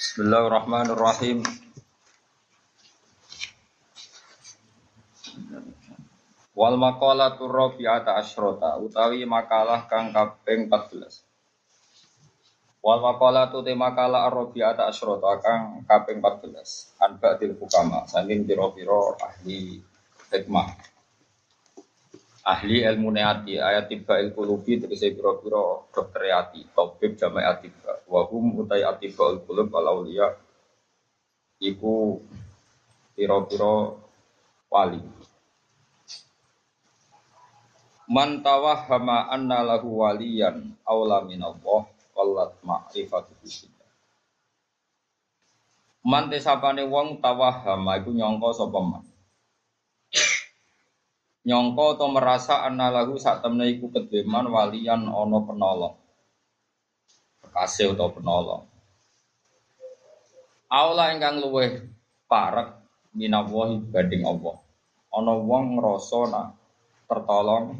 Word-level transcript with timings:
Bismillahirrahmanirrahim. 0.00 1.44
Wal 6.56 6.76
maqalatu 6.80 7.44
rabi'ata 7.44 8.16
asyrota 8.16 8.80
utawi 8.80 9.28
makalah 9.28 9.84
kang 9.92 10.08
kaping 10.08 10.72
14. 10.72 12.80
Wal 12.80 13.04
maqalatu 13.04 13.60
te 13.60 13.76
makalah 13.76 14.32
rabi'ata 14.32 14.88
asyrota 14.88 15.36
kang 15.44 15.84
kaping 15.84 16.24
14. 16.24 16.96
An 17.04 17.20
ba'dil 17.20 17.60
hukama 17.60 18.08
saking 18.08 18.48
pira-pira 18.48 19.20
ahli 19.20 19.84
hikmah. 20.32 20.89
Ahli 22.50 22.82
ilmu 22.82 23.14
neati 23.14 23.62
ayat 23.62 23.86
tiba 23.86 24.18
ilmu 24.18 24.42
lubi 24.42 24.82
tegese 24.82 25.14
pira-pira 25.14 25.86
dokter 25.94 26.34
ati 26.34 26.66
tabib 26.74 27.14
jama'i 27.14 27.46
atiba 27.46 28.02
wa 28.10 28.26
hum 28.26 28.58
utai 28.58 28.82
atiba 28.82 29.30
il 29.30 29.38
qulub 29.46 29.70
al 29.78 29.86
auliya 29.94 30.26
iku 31.62 32.18
pira-pira 33.14 33.94
wali 34.66 34.98
Man 38.10 38.42
tawahhama 38.42 39.30
anna 39.30 39.62
lahu 39.62 40.02
waliyan 40.02 40.74
aula 40.82 41.22
minallah 41.22 41.86
qallat 42.10 42.58
ma'rifatu 42.66 43.30
bisidda. 43.38 43.86
Man 46.02 46.26
tesapane 46.26 46.82
wong 46.90 47.22
tawahhama 47.22 48.02
iku 48.02 48.10
nyangka 48.10 48.50
sapa. 48.50 49.06
Nyangka 51.40 51.96
atau 51.96 52.08
merasa 52.12 52.64
anna 52.68 52.92
lahu 52.92 53.16
sak 53.16 53.40
temne 53.40 53.64
iku 53.72 53.88
kedeman 53.88 54.52
waliyan 54.52 55.08
ana 55.08 55.38
penolong. 55.40 55.96
Kekasih 57.40 57.96
atau 57.96 58.12
penolong. 58.12 58.62
Aula 60.70 61.16
ingkang 61.16 61.40
luweh 61.40 61.80
parek 62.28 62.76
minallahi 63.16 63.80
banding 63.88 64.22
Allah. 64.22 64.56
Ana 65.10 65.34
wong 65.34 65.80
nak 65.80 66.54
tertolong 67.10 67.74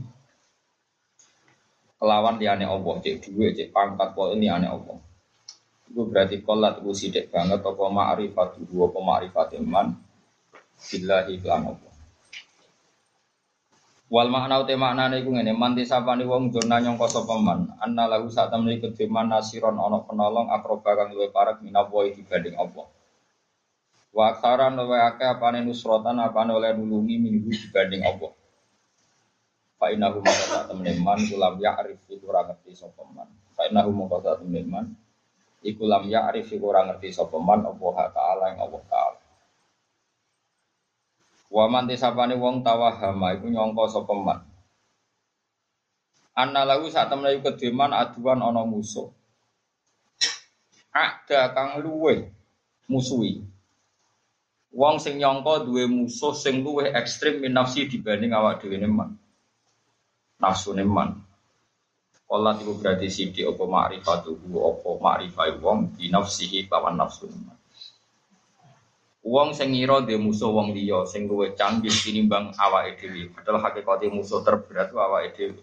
kelawan 2.00 2.40
liane 2.40 2.64
Allah 2.64 2.94
cek 3.04 3.28
duwe 3.28 3.52
cek 3.52 3.76
pangkat 3.76 4.16
ini 4.34 4.48
ane 4.48 4.66
Allah 4.66 4.96
itu 5.90 6.02
berarti 6.08 6.40
kolat 6.40 6.80
itu 6.80 6.90
sidik 6.96 7.28
banget 7.28 7.60
apa 7.60 7.84
ma'rifat 7.92 8.62
dua 8.64 8.88
apa 8.88 8.98
ma'rifat 9.04 9.48
iman 9.60 9.92
billahi 10.80 11.36
iklan 11.36 11.76
Allah 11.76 11.89
wal 14.10 14.26
makna 14.26 14.58
uti 14.58 14.74
maknane 14.74 15.22
iku 15.22 15.30
ngene 15.30 15.54
man 15.54 15.78
disapani 15.78 16.26
wong 16.26 16.50
jona 16.50 16.82
nyangka 16.82 17.06
sapa 17.06 17.38
man 17.38 17.70
anna 17.78 18.10
lahu 18.10 18.26
sak 18.26 18.50
temne 18.50 18.82
kediman 18.82 19.30
nasiron 19.30 19.78
ana 19.78 20.02
penolong 20.02 20.50
akroba 20.50 20.98
kang 20.98 21.14
luwih 21.14 21.30
parek 21.30 21.62
minawa 21.62 22.10
dibanding 22.10 22.58
Allah 22.58 22.90
wa 24.10 24.22
aksaran 24.34 24.74
luwih 24.74 24.98
akeh 25.14 25.30
apane 25.30 25.62
nusrotan 25.62 26.18
apane 26.18 26.50
oleh 26.50 26.74
nulungi 26.74 27.22
minggu 27.22 27.54
dibanding 27.54 28.02
Allah 28.02 28.34
Fa 29.80 29.88
innahu 29.88 30.20
maka 30.20 30.68
temen 30.68 31.00
man 31.00 31.16
kulam 31.24 31.56
ya'rif 31.56 32.04
iku 32.12 32.28
ora 32.28 32.44
ngerti 32.52 32.76
sapa 32.76 33.00
man. 33.16 33.24
Fa 33.56 33.64
innahu 33.64 33.96
maka 33.96 34.36
temen 34.36 34.68
man 34.68 34.92
iku 35.64 35.88
lam 35.88 36.04
ya'rif 36.04 36.52
iku 36.52 36.68
ora 36.68 36.84
ngerti 36.84 37.08
sapa 37.08 37.40
man 37.40 37.64
apa 37.64 38.12
taala 38.12 38.52
ing 38.52 38.60
Allah 38.60 38.82
taala. 38.92 39.19
Wa 41.50 41.66
man 41.66 41.90
tisapane 41.90 42.38
wong 42.38 42.62
tawahama 42.62 43.34
iku 43.34 43.50
nyangka 43.50 43.90
sapa 43.90 44.14
man. 44.14 44.40
Anna 46.38 46.62
lahu 46.62 46.86
sak 46.86 47.10
temen 47.10 47.34
iku 47.34 47.50
kedeman 47.50 47.90
aduan 47.90 48.38
ana 48.38 48.62
musuh. 48.62 49.10
Ada 50.94 51.50
kang 51.50 51.82
luwe 51.82 52.30
musuhi. 52.86 53.42
Wong 54.70 55.02
sing 55.02 55.18
nyangka 55.18 55.66
duwe 55.66 55.90
musuh 55.90 56.30
sing 56.32 56.62
luwih 56.62 56.94
ekstrim 56.94 57.42
min 57.42 57.58
nafsi 57.58 57.90
dibanding 57.90 58.30
awak 58.30 58.62
dhewe 58.62 58.78
man 58.86 59.18
nafsu 60.40 60.72
neman. 60.72 61.20
Allah 62.30 62.54
itu 62.56 62.72
berarti 62.78 63.10
sidik 63.10 63.42
apa 63.42 63.66
ma'rifatuhu 63.66 64.54
apa 64.54 64.90
ma'rifai 65.02 65.58
wong 65.58 65.98
di 65.98 66.08
nafsihi 66.08 66.70
kawan 66.70 66.96
nafsu 66.96 67.26
neman. 67.28 67.59
Wong 69.20 69.52
sing 69.52 69.76
ngira 69.76 70.00
dhe 70.08 70.16
musuh 70.16 70.48
wong 70.48 70.72
liya 70.72 71.04
sing 71.04 71.28
luwih 71.28 71.52
canggih 71.52 71.92
tinimbang 71.92 72.56
awake 72.56 72.96
dhewe. 72.96 73.28
Padahal 73.36 73.60
hakikate 73.60 74.08
musuh 74.08 74.40
terberat 74.40 74.88
ku 74.88 74.96
awake 74.96 75.36
dhewe. 75.36 75.60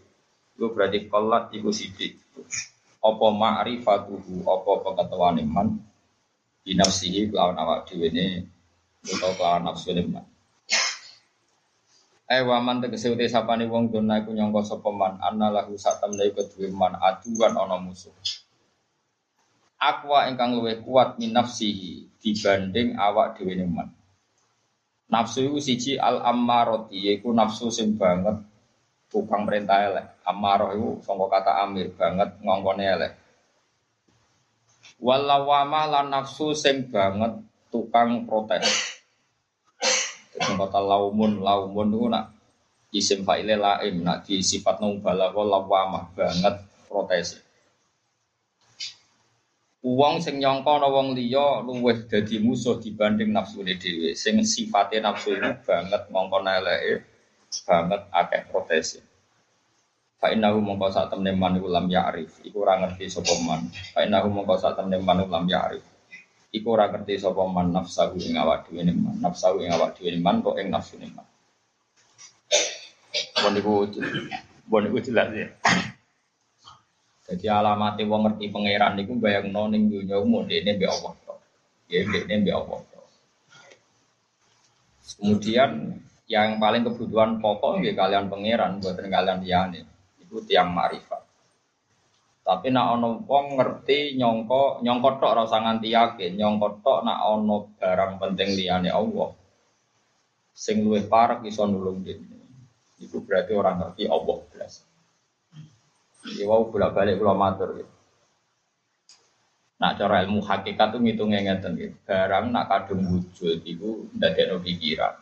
Iku 0.57 0.66
berarti 0.78 1.09
kollat 1.09 1.50
iku 1.50 1.73
sidik. 1.73 2.22
Apa 3.01 3.28
ma'rifatuhu 3.34 4.45
apa 4.45 4.72
pengetahuan 4.85 5.41
iman 5.41 5.68
di 6.62 6.78
nafsihi 6.78 7.34
lawan 7.34 7.57
awak 7.57 7.90
dhewe 7.90 8.13
ne 8.13 8.25
utawa 9.09 9.34
lawan 9.41 9.62
nafsu 9.74 9.89
neman. 9.97 10.25
Eh 12.28 12.44
waman 12.44 12.84
tegese 12.84 13.07
uti 13.09 13.25
sapane 13.25 13.66
wong 13.72 13.89
dona 13.89 14.19
iku 14.22 14.35
nyangka 14.35 14.62
sapa 14.69 14.91
man 14.94 15.18
anna 15.24 15.47
lahu 15.50 15.79
satamne 15.79 16.28
iku 16.29 16.45
duwe 16.45 16.69
man 16.69 16.94
aduan 17.00 17.57
ana 17.57 17.81
musuh. 17.81 18.13
Akwa 19.78 20.26
ingkang 20.26 20.58
luwih 20.58 20.82
kuat 20.82 21.22
min 21.22 21.38
nafsihi 21.38 22.10
dibanding 22.18 22.98
awak 22.98 23.38
dhewe 23.38 23.62
man. 23.70 23.94
Nafsu 25.08 25.48
iku 25.48 25.62
siji 25.64 25.96
al 25.96 26.20
ammarati 26.20 27.00
yaiku 27.00 27.32
nafsu 27.32 27.72
sing 27.72 27.96
banget 27.96 28.44
tukang 29.08 29.48
perintah 29.48 29.80
elek. 29.88 30.06
Ammarah 30.28 30.76
iku 30.76 31.00
sangka 31.00 31.28
kata 31.32 31.52
amir 31.64 31.96
banget 31.96 32.36
ngongkone 32.44 32.84
elek. 32.84 33.14
Walawama 35.00 35.88
lan 35.88 36.12
nafsu 36.12 36.52
sing 36.52 36.92
banget 36.92 37.40
tukang 37.72 38.28
protes. 38.28 38.68
Sing 40.36 40.54
kata 40.60 40.82
laumun, 40.84 41.40
laumun 41.40 41.88
itu 41.94 42.06
nak 42.12 42.26
isim 42.92 43.24
fa'ile 43.24 43.56
laim, 43.56 44.04
nak 44.04 44.28
di 44.28 44.44
sifat 44.44 44.82
balago 45.00 45.46
lawamah 45.46 46.12
banget 46.18 46.56
protes. 46.92 47.47
Uang 49.86 50.20
sing 50.26 50.42
nyongko 50.42 50.70
ana 50.78 50.88
wong 50.90 51.14
liya 51.14 51.62
luwih 51.62 52.10
dadi 52.10 52.42
musuh 52.42 52.82
dibanding 52.82 53.30
nafsune 53.30 53.78
dhewe. 53.78 54.18
Sing 54.18 54.42
sifate 54.42 54.98
nafsu 54.98 55.38
itu 55.38 55.50
banget 55.64 56.02
ngongkon 56.10 56.50
eleke, 56.50 57.06
banget 57.68 58.02
akeh 58.10 58.42
protes. 58.50 58.98
Fa 60.18 60.34
innahu 60.34 60.58
mongko 60.66 60.90
sak 60.90 61.14
temne 61.14 61.32
man 61.38 61.62
iku 61.62 61.70
lam 61.70 61.86
ya'rif, 61.86 62.42
iku 62.42 62.66
ora 62.66 62.82
ngerti 62.82 63.06
sapa 63.06 63.38
man. 63.46 63.70
Fa 63.94 64.02
innahu 64.02 64.34
mongko 64.34 64.56
sak 64.58 64.74
temne 64.82 64.98
man 64.98 65.22
lam 65.30 65.46
ya'rif 65.46 65.86
iku 66.58 66.74
ora 66.76 66.88
ngerti 66.92 67.20
sapa 67.20 67.44
man 67.44 67.76
nafsahu 67.76 68.16
ing 68.24 68.40
awak 68.40 68.72
dhewe 68.72 68.88
man 68.88 69.20
nafsahu 69.20 69.60
ing 69.64 69.72
awak 69.76 70.00
dhewe 70.00 70.16
man 70.18 70.40
kok 70.40 70.56
ing 70.56 70.72
nafsu 70.72 70.96
man 70.98 71.28
bon 73.38 73.54
iku 73.60 73.74
bon 74.66 74.84
iku 74.88 74.98
jelas 75.04 75.30
ya 75.36 75.48
jadi 77.28 77.46
alamat 77.60 78.00
wong 78.08 78.22
ngerti 78.28 78.46
pangeran 78.50 78.96
niku 78.96 79.20
bayangno 79.20 79.68
ning 79.68 79.92
dunya 79.92 80.16
umum 80.18 80.48
dene 80.48 80.80
mbek 80.80 80.90
Allah 80.90 81.14
to 81.24 81.34
ya 81.92 82.02
dene 82.08 82.34
mbek 82.44 82.56
Allah 82.56 82.80
kemudian 85.18 85.72
yang 86.28 86.60
paling 86.60 86.84
kebutuhan 86.84 87.40
pokok 87.40 87.80
nggih 87.80 87.96
kalian 87.96 88.28
pangeran 88.32 88.80
buatan 88.80 89.08
kalian 89.08 89.40
liyane 89.44 89.84
itu 90.20 90.40
tiang 90.44 90.72
marifat 90.72 91.28
tapi 92.48 92.72
nak 92.72 92.96
ono 92.96 93.28
wong 93.28 93.60
ngerti 93.60 94.16
nyongko 94.16 94.80
nyongko 94.80 95.20
tok 95.20 95.36
rasa 95.36 95.60
nganti 95.60 95.92
yakin 95.92 96.40
nyongko 96.40 96.80
tok 96.80 97.04
nak 97.04 97.20
ono 97.28 97.76
barang 97.76 98.24
penting 98.24 98.56
liyane 98.56 98.88
Allah. 98.88 99.36
Sing 100.56 100.80
luwih 100.80 101.12
parek 101.12 101.44
iso 101.44 101.68
nulung 101.68 102.08
dene. 102.08 102.40
Itu 103.04 103.20
berarti 103.20 103.52
orang 103.52 103.84
ngerti 103.84 104.08
Allah 104.08 104.38
belas. 104.48 104.87
Ya 106.36 106.44
wau 106.50 106.68
bolak-balik 106.68 107.16
kula 107.16 107.32
matur 107.32 107.80
gitu. 107.80 107.94
Nak 109.78 110.02
cara 110.02 110.26
ilmu 110.26 110.42
hakikat 110.42 110.92
tuh 110.92 111.00
ngitungnya 111.00 111.46
ngeten 111.46 111.80
gitu. 111.80 111.96
Barang 112.04 112.51
nak 112.51 112.68
kadung 112.68 113.06
wujud 113.07 113.62
itu 113.63 114.12
ndadekno 114.18 114.60
pikiran. 114.60 115.16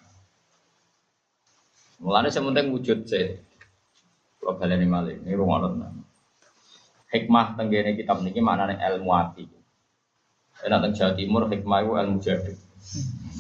Mulane 2.02 2.34
sementing 2.34 2.74
wujud 2.74 3.06
sih. 3.06 3.38
Kalau 4.40 4.58
baleni 4.62 4.86
malih, 4.86 5.18
ini 5.26 5.34
rungono 5.34 5.74
hikmah 7.16 7.56
tenggene 7.56 7.96
kitab 7.96 8.20
niki 8.20 8.44
maknane 8.44 8.76
ilmu 8.76 9.10
ati. 9.16 9.48
Enak 10.64 10.80
teng 10.84 10.94
Jawa 10.96 11.12
Timur 11.16 11.44
hikmah 11.48 11.80
itu 11.84 11.92
ilmu 11.96 12.18
jadi. 12.20 12.54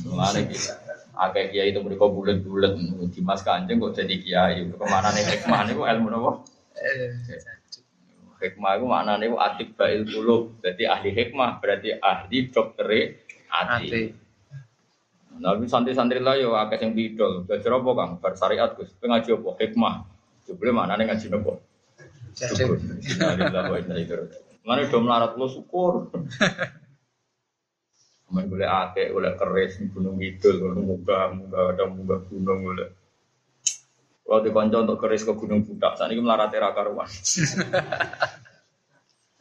Mulane 0.08 0.40
kita 0.48 0.74
akeh 1.16 1.46
kiai 1.52 1.72
itu 1.72 1.80
mereka 1.80 2.12
bulat-bulat 2.12 2.76
di 3.08 3.22
Mas 3.24 3.40
Kanjeng 3.44 3.80
kok 3.80 3.96
jadi 3.96 4.16
kiai. 4.20 4.68
Ke 4.68 4.86
mana 4.88 5.12
nih 5.16 5.24
hikmah 5.24 5.60
niku 5.68 5.84
ilmu 5.88 6.08
napa? 6.12 6.32
Hikmah 8.36 8.72
itu 8.76 8.86
maknane 8.86 9.26
itu 9.32 9.38
atik 9.40 9.70
bail 9.80 10.04
kulub. 10.04 10.60
Jadi 10.60 10.84
ahli 10.84 11.10
hikmah 11.16 11.64
berarti 11.64 11.96
ahli 11.98 12.38
dokter 12.52 12.88
ati. 13.48 14.12
Nabi 15.36 15.68
santri-santri 15.68 16.24
lah 16.24 16.40
yo 16.40 16.56
akeh 16.56 16.80
sing 16.80 16.96
bidol. 16.96 17.44
Belajar 17.44 17.76
apa 17.76 17.90
Kang? 17.96 18.12
Bar 18.24 18.34
syariat 18.40 18.72
Gus. 18.76 18.92
Pengaji 18.96 19.36
apa? 19.36 19.50
Hikmah. 19.60 19.96
Jebule 20.48 20.72
maknane 20.72 21.04
ngaji 21.08 21.28
napa? 21.32 21.60
Syukur. 22.36 22.80
Mana 24.66 24.82
udah 24.88 25.02
melarat 25.02 25.32
lo 25.40 25.48
syukur. 25.48 25.94
Aman 28.26 28.50
boleh 28.50 28.66
ake, 28.66 29.14
boleh 29.14 29.38
keris, 29.38 29.78
gunung 29.94 30.18
kidul, 30.18 30.58
gunung 30.58 30.98
munggah, 30.98 31.30
munggah 31.30 31.78
ada 31.78 31.86
munggah 31.86 32.26
gunung 32.26 32.66
boleh. 32.66 32.90
Kalau 34.26 34.42
di 34.42 34.50
konco 34.50 34.78
untuk 34.82 34.98
keris 34.98 35.22
ke 35.22 35.38
gunung 35.38 35.62
budak, 35.62 36.02
saat 36.02 36.10
ini 36.10 36.26
melarat 36.26 36.50
era 36.58 36.74
karuan. 36.74 37.06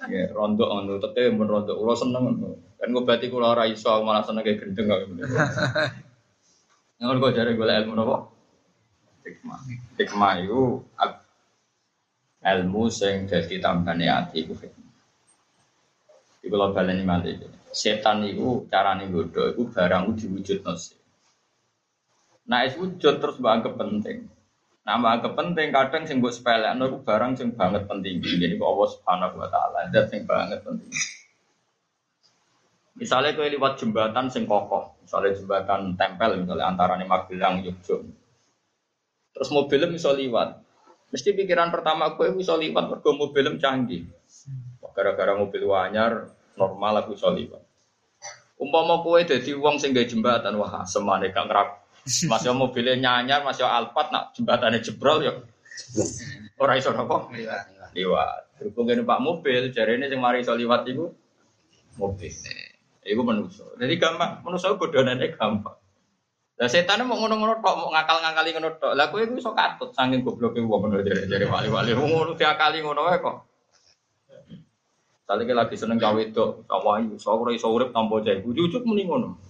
Ya, 0.04 0.28
rontok 0.28 0.69
ngono, 0.69 1.00
tete 1.00 1.32
men 1.32 1.48
rontok. 1.48 1.81
Kulo 1.81 1.96
seneng. 1.96 2.36
Kan 2.76 2.92
ngobati 2.92 3.32
kulo 3.32 3.56
ora 3.56 3.64
iso 3.64 4.04
malah 4.04 4.20
seneng 4.20 4.44
kayak 4.44 4.60
gendeng 4.60 4.92
kok. 4.92 5.00
Ngono 7.00 7.19
kok 7.25 7.34
jare 7.36 7.56
golek 7.56 7.84
ilmu 7.84 7.94
napa? 7.96 8.16
Hikmah. 9.25 9.60
Hikmah 9.96 10.32
itu 10.44 10.84
ilmu 12.44 12.82
sing 12.92 13.25
dadi 13.25 13.56
tambane 13.64 14.04
ati 14.04 14.44
iku 14.44 14.52
hikmah. 14.52 14.94
Iku 16.44 16.52
kalau 16.52 16.76
baleni 16.76 17.04
malih. 17.08 17.40
Setan 17.72 18.28
itu 18.28 18.69
carane 18.69 19.08
godho 19.08 19.56
iku 19.56 19.72
barang 19.72 20.20
diwujudno 20.20 20.72
sih. 20.76 21.00
Nah, 22.44 22.69
es 22.69 22.76
wujud 22.76 23.25
terus 23.25 23.40
mbak 23.40 23.72
penting. 23.81 24.28
Nama 24.84 25.16
kepenting 25.16 25.72
kadang 25.72 26.04
sing 26.04 26.20
mbok 26.20 26.36
sepelekno 26.36 26.84
iku 26.92 26.98
barang 27.00 27.40
sing 27.40 27.56
banget 27.56 27.88
penting. 27.88 28.20
Jadi 28.20 28.60
kok 28.60 28.69
Allah 28.69 28.88
Subhanahu 28.92 29.40
wa 29.40 29.48
taala 29.48 29.88
zat 29.88 30.12
sing 30.12 30.28
banget 30.28 30.60
penting. 30.60 30.92
Misalnya 32.94 33.32
kau 33.34 33.48
lewat 33.48 33.81
jembatan 33.81 34.28
sing 34.28 34.44
kokoh, 34.44 34.94
misalnya 35.02 35.34
jembatan 35.34 35.98
tempel, 35.98 36.38
misalnya 36.38 36.69
antara 36.70 36.94
nih 36.94 37.08
Magelang, 37.08 37.64
Yogyakarta. 37.64 38.06
Terus 39.34 39.48
mobilnya 39.50 39.90
bisa 39.90 40.14
lewat. 40.14 40.62
Mesti 41.10 41.34
pikiran 41.34 41.75
pertama 41.75 42.14
gue 42.14 42.31
bisa 42.38 42.54
lewat 42.54 42.84
mergo 42.86 43.10
mobilnya 43.19 43.58
canggih. 43.58 44.06
Gara-gara 44.94 45.34
mobil 45.34 45.66
wanyar 45.66 46.31
normal 46.54 47.02
aku 47.02 47.19
bisa 47.19 47.34
lewat. 47.34 47.66
Umpama 48.54 49.02
kue 49.02 49.26
jadi 49.26 49.58
uang 49.58 49.82
sing 49.82 49.90
jembatan, 49.90 50.54
wah 50.54 50.86
semane 50.86 51.34
gak 51.34 51.50
ngerap 52.28 52.30
masih 52.30 52.52
mobilnya 52.52 52.94
nyanyar, 53.00 53.40
masih 53.44 53.64
alpat, 53.64 54.12
nak 54.12 54.36
jembatannya 54.36 54.84
jebrol 54.84 55.24
ya. 55.24 55.32
Orang 56.60 56.76
iso 56.76 56.92
apa? 56.92 57.32
Liwat. 57.32 57.64
Liwat. 57.96 58.40
Berhubung 58.60 58.86
pak 59.08 59.20
mobil, 59.20 59.72
jari 59.74 59.98
ini 59.98 60.06
yang 60.12 60.22
mari 60.22 60.44
iso 60.44 60.54
liwat 60.54 60.86
itu 60.86 61.10
mobil. 61.98 62.32
Iku 63.04 63.20
manusia. 63.20 63.66
Jadi 63.76 63.94
gampang, 64.00 64.40
manusia 64.44 64.72
godonannya 64.76 65.34
gampang. 65.34 65.76
Lah 66.54 66.70
setan 66.70 67.02
mau 67.02 67.18
ngono-ngono 67.18 67.58
tok, 67.58 67.74
mau 67.74 67.90
ngakal-ngakali 67.90 68.54
ngono 68.54 68.70
tok. 68.78 68.94
Lah 68.94 69.10
kowe 69.10 69.18
iku 69.18 69.34
iso 69.34 69.50
katut 69.52 69.90
saking 69.90 70.22
gobloke 70.22 70.62
wong 70.62 70.86
ngono 70.86 71.02
jare-jare 71.02 71.50
wali-wali. 71.50 71.98
Ngono 71.98 72.38
diakali 72.38 72.78
ngono 72.78 73.10
wae 73.10 73.18
kok. 73.18 73.36
Tadi 75.24 75.48
lagi 75.56 75.72
seneng 75.80 75.96
gawe 75.96 76.20
itu, 76.20 76.68
ibu, 76.68 77.16
soalnya 77.16 77.56
iso 77.56 77.72
urip 77.72 77.96
tanpa 77.96 78.20
jahe, 78.20 78.44
ujuk 78.44 78.84
mending 78.84 79.08
ngono. 79.08 79.40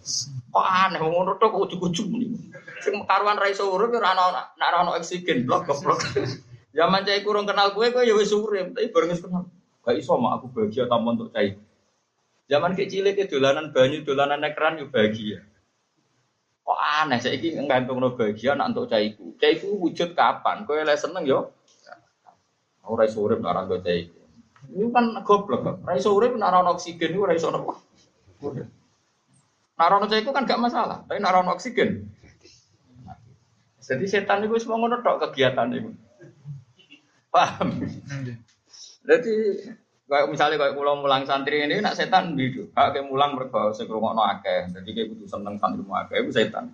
Kok 0.54 0.62
aneh, 0.62 1.02
ngono 1.02 1.34
tuh 1.34 1.50
kok 1.50 1.66
ujuk-ujuk 1.66 2.06
mending. 2.14 2.54
Sing 2.78 2.94
karuan 3.02 3.34
ra 3.34 3.50
iso 3.50 3.66
urip, 3.66 3.90
ya 3.90 3.98
rano, 3.98 4.30
rano 4.54 4.94
oksigen, 4.94 5.42
blok 5.42 5.66
blok. 5.66 5.98
Zaman 6.78 7.02
cai 7.02 7.26
kurang 7.26 7.50
kenal 7.50 7.74
gue, 7.74 7.90
gue 7.90 8.06
wis 8.14 8.30
urip, 8.30 8.70
tapi 8.70 8.94
bareng 8.94 9.18
kenal. 9.18 9.50
Gak 9.82 9.98
iso 9.98 10.14
mak 10.14 10.38
aku 10.38 10.46
bahagia 10.54 10.86
tanpa 10.86 11.10
untuk 11.10 11.34
cai. 11.34 11.58
Zaman 12.46 12.78
kecil 12.78 13.10
itu 13.10 13.26
dolanan 13.26 13.74
banyu, 13.74 14.06
dolanan 14.06 14.38
nekran 14.38 14.78
yo 14.78 14.86
bahagia. 14.86 15.42
Kok 16.64 16.80
aneh, 17.02 17.18
saya 17.18 17.34
ini 17.34 17.66
ngantung 17.66 17.98
no 17.98 18.14
bahagia 18.14 18.54
nak 18.54 18.72
untuk 18.72 18.94
caiku. 18.94 19.34
Caiku 19.42 19.74
wujud 19.74 20.14
kapan? 20.14 20.64
Kau 20.64 20.78
yang 20.78 20.88
seneng 20.94 21.26
yo. 21.26 21.50
Ora 22.86 23.10
iso 23.10 23.20
urip 23.26 23.42
nak 23.42 23.58
rano 23.58 23.76
caiku. 23.82 24.23
Ini 24.72 24.88
kan 24.94 25.12
goblok. 25.26 25.84
Rai 25.84 26.00
sore 26.00 26.32
naron 26.32 26.70
oksigen 26.72 27.12
itu 27.12 27.26
rai 27.26 27.37
sore. 27.37 27.61
Naron 29.75 30.06
itu 30.06 30.31
kan 30.31 30.46
gak 30.46 30.62
masalah, 30.62 31.02
tapi 31.05 31.19
naron 31.19 31.50
oksigen. 31.50 32.08
Jadi 33.84 34.05
setan 34.08 34.40
itu 34.46 34.56
semua 34.56 34.81
ngono 34.81 35.05
tok 35.05 35.28
kegiatan 35.28 35.69
itu. 35.76 35.93
Paham? 37.28 37.84
Jadi 39.05 39.34
kayak 40.08 40.31
misalnya 40.32 40.56
kayak 40.56 40.76
pulang 40.78 41.05
mulang 41.05 41.28
santri 41.28 41.60
ini 41.60 41.84
nak 41.84 41.99
setan 41.99 42.32
gitu. 42.40 42.72
Kayak 42.72 43.05
mulang 43.05 43.37
mergo 43.37 43.76
sing 43.76 43.84
ngrungokno 43.84 44.25
akeh. 44.25 44.72
Jadi 44.72 44.88
kayak 44.94 45.08
kudu 45.12 45.28
seneng 45.28 45.60
santri 45.60 45.84
mu 45.84 45.93
akeh 45.93 46.25
itu 46.25 46.32
setan. 46.32 46.72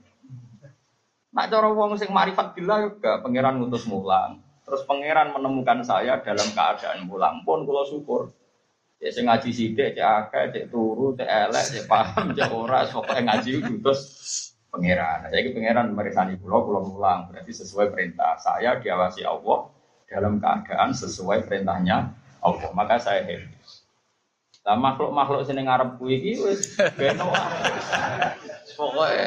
Nak 1.35 1.47
cara 1.51 1.71
wong 1.71 1.99
sing 1.99 2.15
marifat 2.15 2.55
bila 2.55 2.87
juga 2.87 3.19
pangeran 3.23 3.59
ngutus 3.59 3.91
mulang. 3.91 4.39
Terus 4.71 4.87
pangeran 4.87 5.35
menemukan 5.35 5.83
saya 5.83 6.23
dalam 6.23 6.47
keadaan 6.55 7.11
pulang 7.11 7.43
pun 7.43 7.67
kalau 7.67 7.83
syukur. 7.83 8.31
Ya 9.03 9.11
saya 9.11 9.27
ngaji 9.27 9.51
sidik, 9.51 9.99
cek 9.99 10.07
akeh, 10.07 10.45
cek 10.55 10.65
turu, 10.71 11.17
cek 11.19 11.27
elek, 11.27 11.65
cek 11.75 11.85
paham, 11.91 12.37
cek 12.37 12.53
ora, 12.55 12.87
pokoknya 12.95 13.35
ngaji 13.35 13.51
itu 13.59 13.73
terus 13.83 14.01
pangeran. 14.71 15.27
Nah, 15.27 15.29
saya 15.35 15.41
ini 15.43 15.51
pangeran 15.51 15.87
meresani 15.91 16.35
pulau, 16.39 16.63
pulau 16.63 16.87
pulang. 16.87 17.27
Berarti 17.33 17.51
sesuai 17.51 17.91
perintah 17.91 18.39
saya 18.39 18.79
diawasi 18.79 19.27
Allah 19.27 19.73
dalam 20.07 20.39
keadaan 20.39 20.95
sesuai 20.95 21.51
perintahnya 21.51 22.15
Allah. 22.39 22.71
Maka 22.71 23.03
saya 23.03 23.27
happy. 23.27 23.59
Lah 24.61 24.77
makhluk-makhluk 24.77 25.49
sini 25.49 25.65
ngarep 25.65 25.97
kuwi 25.97 26.21
iki 26.21 26.33
wis 26.45 26.77
beno. 26.95 27.33
Pokoke 28.77 29.25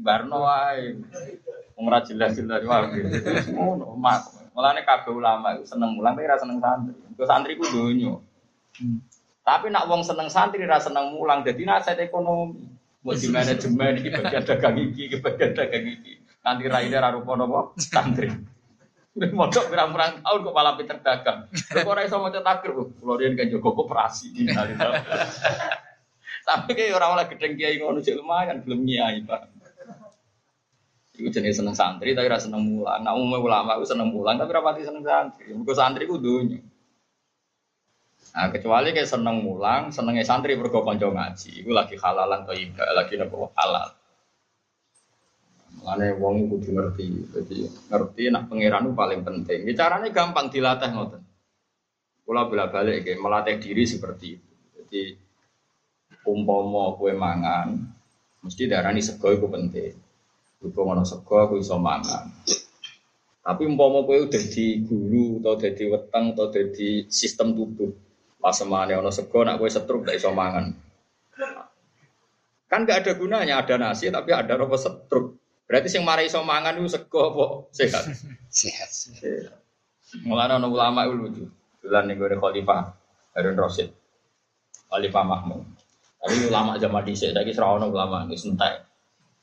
barno 0.00 0.42
wae. 0.42 0.96
Wong 1.76 1.86
ra 1.86 2.00
jelas-jelas 2.00 2.64
wae. 2.64 3.04
Ngono, 3.52 3.92
mak. 4.00 4.41
Mulane 4.52 4.84
kabeh 4.84 5.12
ulama 5.12 5.56
itu 5.56 5.64
seneng 5.64 5.96
mulang 5.96 6.12
tapi 6.12 6.28
ra 6.28 6.36
seneng 6.36 6.60
santri. 6.60 6.92
Kok 7.16 7.28
santri 7.28 7.56
ku 7.56 7.64
donya. 7.64 8.20
Hmm. 8.76 9.00
Tapi 9.42 9.72
nak 9.72 9.88
wong 9.88 10.04
seneng 10.04 10.28
santri 10.28 10.62
ra 10.68 10.76
seneng 10.76 11.16
mulang 11.16 11.40
dadi 11.40 11.64
nasihat 11.64 12.00
ekonomi. 12.00 12.68
Mau 13.02 13.18
di 13.18 13.26
manajemen 13.26 13.98
iki 13.98 14.14
bagian 14.14 14.44
dagang 14.46 14.76
iki, 14.78 15.02
iki 15.10 15.16
bagian 15.18 15.50
dagang 15.58 15.84
iki. 15.88 16.22
Nanti 16.46 16.70
raine 16.70 16.96
ra 17.00 17.10
rupa 17.10 17.34
napa 17.34 17.74
santri. 17.80 18.30
Mondok 19.12 19.68
pirang-pirang 19.68 20.24
tahun 20.24 20.40
kok 20.40 20.56
malah 20.56 20.72
pinter 20.80 20.96
dagang. 21.04 21.44
Kok 21.52 21.84
ora 21.84 22.00
iso 22.08 22.16
maca 22.16 22.40
takir, 22.40 22.72
kula 22.72 23.20
riyen 23.20 23.36
kan 23.36 23.44
jaga 23.44 23.68
koperasi. 23.68 24.32
Tapi 26.42 26.70
kayak 26.72 26.96
orang 26.96 27.20
oleh 27.20 27.26
gedeng 27.28 27.54
kiai 27.60 27.76
ngono 27.76 28.00
lumayan 28.00 28.64
belum 28.64 28.80
nyai, 28.88 29.20
Pak. 29.28 29.51
Iku 31.12 31.28
jenis 31.28 31.60
seneng 31.60 31.76
santri 31.76 32.16
tapi 32.16 32.24
rasa 32.24 32.48
seneng 32.48 32.64
mulang. 32.64 33.04
Nak 33.04 33.12
umumnya 33.12 33.38
ulama 33.44 33.70
aku 33.76 33.84
seneng 33.84 34.08
mulang 34.08 34.40
tapi 34.40 34.50
rapati 34.56 34.80
seneng 34.80 35.04
santri. 35.04 35.52
Mergo 35.52 35.72
santri 35.76 36.08
ku 36.08 36.16
dunya. 36.16 36.60
Nah, 38.32 38.48
kecuali 38.48 38.96
kayak 38.96 39.12
seneng 39.12 39.44
mulang, 39.44 39.92
senengnya 39.92 40.24
santri 40.24 40.56
bergo 40.56 40.80
konco 40.80 41.12
ngaji. 41.12 41.60
Iku 41.60 41.70
lagi 41.76 42.00
halalan 42.00 42.48
atau 42.48 42.56
ibadah, 42.56 42.96
lagi 42.96 43.14
nopo 43.20 43.52
halal. 43.52 43.92
Mulane 45.84 46.16
wong 46.16 46.48
kudu 46.48 46.72
ngerti. 46.72 47.06
Jadi 47.28 47.56
ngerti 47.92 48.22
nak 48.32 48.48
pangeran 48.48 48.96
paling 48.96 49.20
penting. 49.20 49.68
Caranya 49.76 50.08
gampang 50.08 50.48
dilatih 50.48 50.90
ngoten. 50.96 51.22
Kula 52.24 52.48
bolak-balik 52.48 53.04
kayak 53.04 53.20
melatih 53.20 53.60
diri 53.60 53.84
seperti 53.84 54.40
itu. 54.40 54.52
Jadi 54.80 55.02
umpama 56.24 56.94
kue 56.96 57.12
mangan, 57.12 57.74
mesti 58.40 58.70
darani 58.70 59.02
sego 59.02 59.28
itu 59.34 59.44
penting. 59.50 59.92
Berhubung 60.62 60.94
ana 60.94 61.02
sego 61.02 61.42
aku 61.42 61.58
iso 61.58 61.74
mangan. 61.74 62.30
Tapi 63.42 63.66
umpama 63.66 64.06
kowe 64.06 64.14
udah 64.14 64.42
di 64.46 64.86
guru 64.86 65.42
atau 65.42 65.58
di 65.58 65.84
weteng 65.90 66.38
atau 66.38 66.46
di 66.54 67.10
sistem 67.10 67.50
tubuh. 67.58 67.90
Pas 68.38 68.54
semane 68.54 68.94
ana 68.94 69.10
sego 69.10 69.42
nak 69.42 69.58
kowe 69.58 69.66
setruk 69.66 70.06
gak 70.06 70.22
iso 70.22 70.30
mangan. 70.30 70.70
Kan 72.70 72.86
gak 72.86 73.02
ada 73.02 73.18
gunanya 73.18 73.58
ada 73.58 73.74
nasi 73.74 74.06
tapi 74.14 74.30
ada 74.30 74.54
apa 74.54 74.78
setruk. 74.78 75.34
Berarti 75.66 75.90
sing 75.90 76.06
marai 76.06 76.30
iso 76.30 76.38
mangan 76.46 76.78
itu 76.78 76.94
sego 76.94 77.34
apa 77.34 77.44
sehat? 77.74 78.06
Sehat. 78.46 78.90
Mulane 80.22 80.62
ana 80.62 80.70
ulama 80.70 81.10
itu 81.10 81.14
lucu. 81.18 81.44
Bulan 81.82 82.06
ning 82.06 82.22
Khalifah 82.22 82.94
Harun 83.34 83.58
Rasid. 83.58 83.90
Khalifah 84.86 85.24
Mahmud. 85.26 85.66
Tapi 86.22 86.46
ulama 86.46 86.78
zaman 86.78 87.02
dhisik 87.02 87.34
saiki 87.34 87.50
ora 87.58 87.82
ono 87.82 87.90
ulama 87.90 88.22
wis 88.30 88.46
entek. 88.46 88.91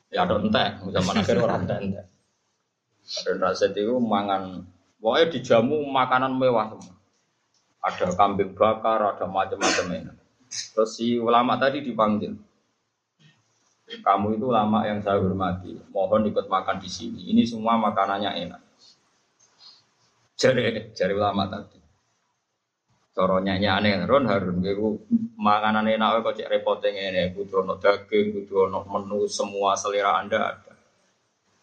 Ya 0.10 0.26
ada 0.26 0.42
entek, 0.42 0.82
zaman 0.90 1.16
akhir 1.22 1.38
orang 1.38 1.66
entek 1.66 1.78
entek. 1.86 2.06
Ada 3.10 3.32
rasid 3.42 3.74
itu 3.74 3.98
mangan, 3.98 4.66
pokoknya 5.02 5.26
dijamu 5.34 5.86
makanan 5.90 6.34
mewah 6.38 6.74
semua. 6.74 6.98
Ada 7.80 8.12
kambing 8.14 8.54
bakar, 8.54 9.00
ada 9.02 9.26
macam-macam 9.26 9.86
ini. 9.96 10.12
Terus 10.50 10.92
si 10.98 11.16
ulama 11.16 11.56
tadi 11.56 11.86
dipanggil. 11.86 12.36
Kamu 13.90 14.38
itu 14.38 14.46
ulama 14.54 14.86
yang 14.86 15.02
saya 15.02 15.18
hormati. 15.18 15.74
Mohon 15.90 16.30
ikut 16.30 16.46
makan 16.46 16.78
di 16.78 16.90
sini. 16.90 17.34
Ini 17.34 17.42
semua 17.50 17.74
makanannya 17.82 18.38
enak. 18.46 18.62
Jari, 20.38 20.94
jari 20.94 21.14
ulama 21.18 21.50
tadi. 21.50 21.79
Coronya 23.20 23.60
aneh, 23.60 24.08
Ron 24.08 24.32
Harun, 24.32 24.64
gue 24.64 24.80
makanan 25.36 25.92
enak 25.92 26.24
kok 26.24 26.40
cek 26.40 26.48
repotnya 26.48 27.12
ini, 27.12 27.36
kudu 27.36 27.68
ono 27.68 27.76
daging, 27.76 28.32
kudu 28.32 28.72
ono 28.72 28.88
menu 28.88 29.28
semua 29.28 29.76
selera 29.76 30.24
anda 30.24 30.56
ada. 30.56 30.72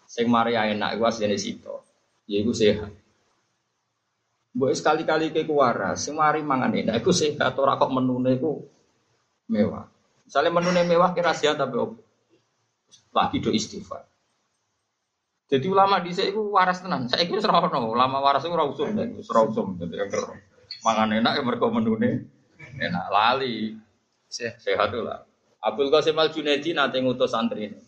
Sing 0.04 0.28
Maria 0.28 0.68
enak, 0.68 1.00
gue 1.00 1.08
aslinya 1.08 1.32
situ, 1.40 1.72
ya 2.28 2.44
gue 2.44 2.52
sehat. 2.52 2.92
Buat 4.52 4.76
sekali-kali 4.76 5.32
ke 5.32 5.48
waras, 5.48 6.04
sing 6.04 6.20
mari 6.20 6.44
mangan 6.44 6.76
enak, 6.76 7.00
gue 7.00 7.16
sehat. 7.16 7.56
Ora 7.56 7.80
kok 7.80 7.88
menu 7.88 8.20
gue 8.20 8.56
mewah. 9.48 9.88
Misalnya 10.28 10.52
menu 10.52 10.76
mewah 10.76 11.16
kira 11.16 11.32
sia 11.32 11.56
tapi 11.56 11.80
opo. 11.80 12.04
Lagi 13.16 13.40
do 13.40 13.48
istighfar. 13.48 14.04
Jadi 15.46 15.66
ulama 15.72 16.04
di 16.04 16.12
sini 16.12 16.36
waras 16.36 16.84
tenan. 16.84 17.08
Saya 17.08 17.24
itu 17.24 17.40
serono. 17.40 17.86
Ulama 17.86 18.20
waras 18.20 18.44
itu 18.44 18.52
rausum 18.52 18.92
rausum. 19.24 19.78
Jadi 19.78 19.94
yang 19.94 20.10
ker 20.10 20.26
mangan 20.86 21.18
enak 21.18 21.32
ya 21.34 21.42
mereka 21.42 21.66
menune 21.66 22.30
enak 22.78 23.06
lali. 23.10 23.74
Sehat 24.30 24.94
lah. 24.94 25.26
Abdul 25.58 25.90
Qasim 25.90 26.14
Al 26.14 26.30
Junaidi 26.30 26.70
nanti 26.70 27.02
ngutus 27.02 27.34
santri 27.34 27.66
ini. 27.66 27.78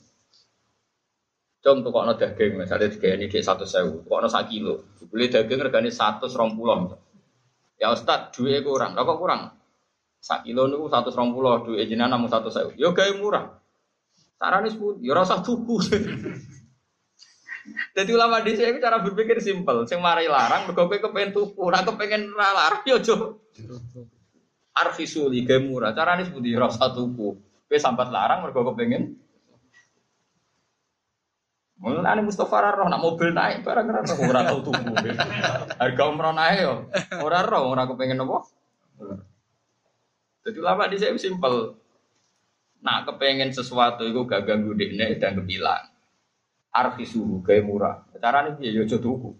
Cung 1.58 1.82
tuh 1.82 1.90
kono 1.90 2.14
daging, 2.14 2.54
misalnya 2.54 2.86
tiga 2.86 3.18
ini 3.18 3.26
di 3.26 3.42
satu 3.42 3.66
sewu, 3.66 4.06
kono 4.06 4.30
sak 4.30 4.46
kilo. 4.50 4.94
Beli 5.10 5.26
daging 5.26 5.58
regane 5.58 5.90
satu 5.90 6.30
serong 6.30 6.54
pulau. 6.54 6.94
Ya 7.78 7.90
Ustad, 7.90 8.30
dua 8.34 8.62
kurang, 8.62 8.94
kok 8.94 9.18
kurang? 9.18 9.54
Sak 10.22 10.46
kilo 10.46 10.70
satu 10.86 11.10
serong 11.10 11.34
pulau, 11.34 11.62
dua 11.66 11.82
jenengan 11.82 12.14
namun 12.14 12.30
satu 12.30 12.50
sewu. 12.50 12.70
Yo 12.78 12.94
gaya 12.94 13.14
murah. 13.18 13.58
Caranya 14.38 14.70
sepuluh, 14.70 15.02
yo 15.02 15.18
rasa 15.18 15.42
tuku. 15.42 15.82
Jadi 17.96 18.10
ulama 18.14 18.40
di 18.44 18.54
sini 18.54 18.78
cara 18.78 19.02
berpikir 19.02 19.42
simpel. 19.42 19.84
Sing 19.88 19.98
mari 19.98 20.28
larang, 20.30 20.68
mergo 20.68 20.86
kowe 20.86 20.98
kepengen 20.98 21.34
tuku, 21.34 21.58
ora 21.58 21.82
kepengen 21.82 22.32
ra 22.32 22.50
larang 22.54 22.82
yo 22.86 22.96
jo. 23.02 23.42
Arfisuli 24.74 25.42
gaya 25.42 25.58
murah. 25.58 25.90
Caranya 25.92 26.26
sepundi 26.26 26.54
rasa 26.54 26.94
tuku. 26.94 27.38
Kowe 27.68 27.78
sambat 27.78 28.08
larang 28.14 28.46
mergo 28.46 28.62
kepengen 28.72 29.18
Mulane 31.78 32.26
Mustafa 32.26 32.58
ora 32.58 32.74
roh 32.74 32.90
nak 32.90 32.98
mobil 32.98 33.30
naik 33.30 33.62
barang 33.62 33.86
ora 33.86 34.02
roh 34.02 34.18
ora 34.26 34.40
tau 34.50 34.60
tuku. 34.66 34.94
Harga 35.78 36.02
umroh 36.10 36.34
naik 36.34 36.58
yo. 36.66 36.74
Ora 37.22 37.46
roh 37.46 37.70
ora 37.70 37.86
kepengen 37.86 38.18
apa? 38.18 38.42
Jadi 40.42 40.58
lama 40.58 40.90
di 40.90 40.98
sini 40.98 41.22
simpel. 41.22 41.78
Nak 42.82 43.06
kepengen 43.06 43.54
sesuatu 43.54 44.02
itu 44.06 44.26
gak 44.26 44.46
ganggu 44.46 44.74
dekne 44.74 45.22
dan 45.22 45.38
kebilang. 45.38 45.86
Arfi 46.78 47.02
suhu 47.02 47.42
gaya 47.42 47.66
murah. 47.66 48.06
Carane 48.22 48.54
piye 48.54 48.70
yo 48.70 48.86
aja 48.86 48.98
tuku. 49.02 49.34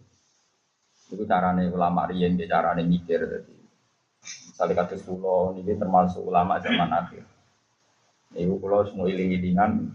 Itu 1.14 1.22
carane 1.22 1.70
ulama 1.70 2.10
riyen 2.10 2.34
carane 2.34 2.82
mikir 2.82 3.22
dadi. 3.22 3.54
Misalnya 4.22 4.74
kata 4.82 4.98
pulau 5.06 5.54
ini 5.54 5.78
termasuk 5.78 6.26
ulama 6.26 6.58
zaman 6.58 6.90
akhir. 6.90 7.22
Ibu 8.34 8.58
pulau 8.58 8.82
semua 8.84 9.06
iling-ilingan 9.06 9.86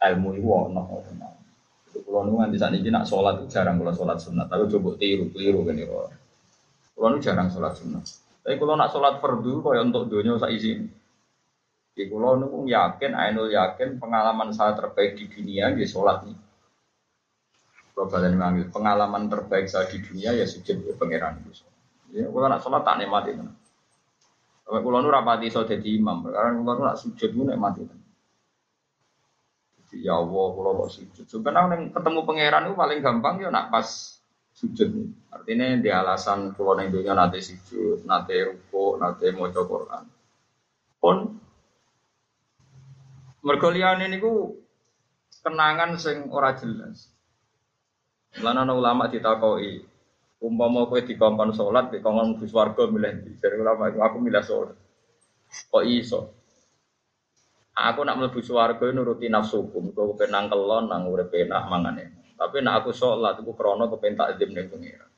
ilmu 0.00 0.28
itu 0.40 0.48
ono. 0.48 0.82
Kulo 1.96 2.28
nu 2.28 2.38
nganti 2.38 2.56
saat 2.60 2.76
ini 2.76 2.92
nak 2.92 3.08
sholat 3.08 3.48
jarang 3.48 3.80
kalau 3.80 3.90
sholat 3.96 4.20
sunat, 4.20 4.46
tapi 4.52 4.68
coba 4.68 5.00
tiru 5.00 5.32
tiru 5.32 5.64
kan 5.64 5.80
ya. 5.80 5.88
Kulo 6.92 7.06
nu 7.12 7.18
jarang 7.18 7.48
sholat 7.48 7.72
sunat. 7.76 8.04
Tapi 8.44 8.54
kulo 8.60 8.76
nak 8.76 8.92
sholat 8.92 9.18
fardu 9.18 9.64
kaya 9.64 9.80
untuk 9.82 10.06
dunia 10.06 10.36
saya 10.36 10.52
izin. 10.52 10.86
Di 11.96 12.04
kulo 12.06 12.36
nu 12.36 12.68
yakin, 12.68 13.16
ainul 13.16 13.48
yakin 13.48 13.96
pengalaman 13.96 14.52
saya 14.52 14.76
terbaik 14.76 15.16
di 15.16 15.24
dunia 15.26 15.72
ya 15.72 15.86
sholat 15.88 16.28
nih. 16.28 16.36
Balen 17.96 18.36
manggil 18.36 18.68
pengalaman 18.68 19.32
terbaik 19.32 19.72
saya 19.72 19.88
di 19.88 20.04
dunia 20.04 20.36
ya 20.36 20.44
sujud 20.44 20.84
ya 20.84 20.92
pangeran 21.00 21.40
itu. 21.40 21.64
Ya 22.12 22.28
kulo 22.28 22.46
nak 22.46 22.60
sholat 22.60 22.84
tak 22.84 23.00
nikmati 23.00 23.32
kan. 23.32 23.48
Kalau 24.68 24.80
kulo 24.84 25.00
nu 25.00 25.08
rapati 25.08 25.48
so 25.48 25.64
jadi 25.64 25.96
imam, 25.96 26.28
karena 26.28 26.60
kulo 26.60 26.72
nak 26.84 27.00
sujud 27.00 27.32
nu 27.32 27.48
nikmati 27.48 27.88
kan 27.88 27.98
ya 30.02 30.18
Allah 30.20 30.46
kalau 30.52 30.70
kok 30.84 30.90
sujud. 30.92 31.24
Sebenarnya 31.28 31.92
ketemu 31.92 32.20
pangeran 32.26 32.66
itu 32.68 32.74
paling 32.76 32.98
gampang 33.00 33.34
ya 33.40 33.48
nak 33.48 33.72
pas 33.72 33.88
sujud. 34.56 34.90
Artinya 35.32 35.76
di 35.80 35.90
alasan 35.92 36.52
kalau 36.56 36.76
neng 36.76 36.92
dunia 36.92 37.16
nanti 37.16 37.40
sujud, 37.40 38.04
nanti 38.04 38.36
ruko, 38.44 39.00
nanti 39.00 39.28
mau 39.32 39.48
Quran. 39.48 40.04
Pun 41.00 41.16
mergolian 43.44 44.02
ini 44.02 44.16
ku 44.18 44.58
kenangan 45.44 45.96
sing 46.00 46.26
ora 46.32 46.56
jelas. 46.56 47.12
Lan 48.44 48.68
ulama 48.68 49.08
ditakoi, 49.08 49.80
umpama 50.44 50.84
kowe 50.84 51.00
dikongkon 51.00 51.56
salat, 51.56 51.88
dikongkon 51.88 52.36
mlebu 52.36 52.44
swarga 52.44 52.84
milih 52.84 53.12
ndi? 53.24 53.32
Dari 53.40 53.56
ulama 53.56 53.88
aku 53.88 54.16
milih 54.20 54.44
salat. 54.44 54.76
Kok 55.72 55.84
iso? 55.88 56.20
Aku 57.76 58.04
nak 58.04 58.20
mlebu 58.20 58.40
swarga 58.44 58.92
nuruti 58.92 59.32
nafsuku, 59.32 59.80
muga 59.80 60.04
kepen 60.12 60.48
kelon 60.52 60.88
nang 60.88 61.08
urip 61.08 61.32
enak 61.32 61.64
mangane. 61.68 62.16
Tapi 62.36 62.60
nak 62.60 62.84
aku 62.84 62.92
sholat 62.92 63.40
aku 63.40 63.56
krono 63.56 63.88
kepen 63.88 64.12
takzim 64.12 64.52
ning 64.52 64.68
pangeran. 64.68 65.08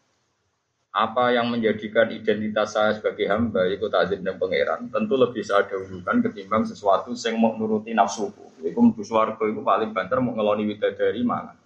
Apa 0.95 1.35
yang 1.35 1.51
menjadikan 1.51 2.11
identitas 2.11 2.75
saya 2.75 2.95
sebagai 2.95 3.27
hamba 3.27 3.67
itu 3.67 3.91
takzim 3.91 4.23
ning 4.23 4.39
pangeran, 4.39 4.87
tentu 4.95 5.19
lebih 5.19 5.43
saya 5.43 5.67
dahulukan 5.67 6.23
ketimbang 6.31 6.63
sesuatu 6.63 7.11
yang 7.19 7.35
mau 7.43 7.59
nuruti 7.59 7.91
nafsuku. 7.91 8.63
Iku 8.63 8.79
mlebu 8.79 9.03
swarga 9.03 9.43
iku 9.43 9.67
paling 9.67 9.91
banter 9.91 10.23
mau 10.23 10.35
ngeloni 10.39 10.71
widadari 10.71 11.23
mangan. 11.27 11.59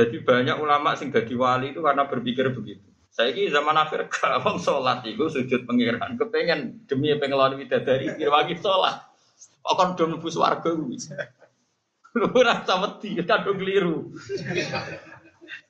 Jadi 0.00 0.16
banyak 0.24 0.56
ulama 0.56 0.96
sing 0.96 1.12
dadi 1.12 1.36
wali 1.36 1.76
itu 1.76 1.84
karena 1.84 2.08
berpikir 2.08 2.48
begitu. 2.56 2.88
Saya 3.12 3.36
ini 3.36 3.52
zaman 3.52 3.76
akhir 3.76 4.08
gak 4.12 4.40
sholat 4.64 5.04
itu 5.04 5.28
sujud 5.28 5.68
pangeran, 5.68 6.16
kepengen 6.16 6.88
demi 6.88 7.12
pengeloni 7.20 7.60
widadari 7.60 8.16
dirwangi 8.16 8.56
sholat. 8.56 8.96
Kok 9.60 9.74
kon 9.76 9.92
do 9.92 10.08
mlebu 10.08 10.28
swarga 10.32 10.72
kuwi. 10.72 10.96
Ora 12.10 12.64
usah 12.64 12.80
wedi, 12.80 13.20
kadung 13.22 13.60
keliru. 13.60 14.10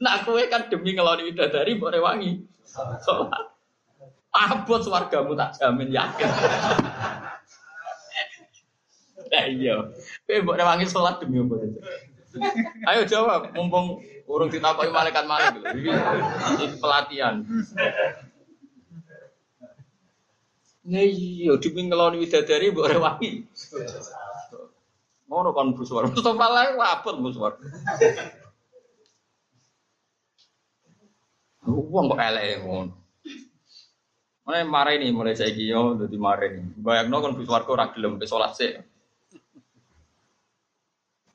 Nak 0.01 0.25
kowe 0.25 0.41
kan 0.47 0.71
demi 0.71 0.95
ngeloni 0.95 1.27
widadari 1.27 1.77
mbok 1.77 1.93
rewangi. 1.93 2.47
Salat. 3.03 3.51
Abot 4.31 4.81
swargamu 4.81 5.35
tak 5.35 5.59
jamin 5.59 5.91
yakin. 5.91 6.31
Lah 9.31 9.47
iya. 9.51 9.75
Kowe 10.25 10.39
mbok 10.41 10.57
rewangi 10.57 10.87
salat 10.87 11.19
demi 11.19 11.43
apa 11.43 11.55
Ayo 12.87 13.03
jawab, 13.11 13.51
mumpung 13.59 13.99
urung 14.31 14.51
ditakoki 14.51 14.95
malaikat 14.95 15.27
malaikat. 15.27 15.63
Iki 15.75 16.77
pelatihan. 16.79 17.43
Nah 20.91 21.07
iya, 21.07 21.55
demi 21.59 21.87
ngeloni 21.87 22.23
widadari 22.23 22.71
mbok 22.71 22.89
rewangi. 22.91 23.47
Ngono 25.27 25.55
kon 25.55 25.75
buswar. 25.75 26.07
Mustafa 26.11 26.47
lae 26.51 26.71
wabot 26.79 27.17
buswar. 27.23 27.53
Wong 31.67 32.05
kok 32.11 32.23
elek 32.23 32.63
ngono. 32.67 32.95
Mulai 34.47 34.67
marah 34.67 34.95
ini 34.99 35.15
mulai 35.15 35.39
saya 35.39 35.55
yo 35.55 35.95
jadi 35.95 36.17
marah 36.19 36.51
ini. 36.51 36.75
Bayangno 36.75 37.23
kon 37.23 37.39
buswar 37.39 37.63
ora 37.71 37.91
gelem 37.95 38.19
be 38.19 38.27
salat 38.27 38.55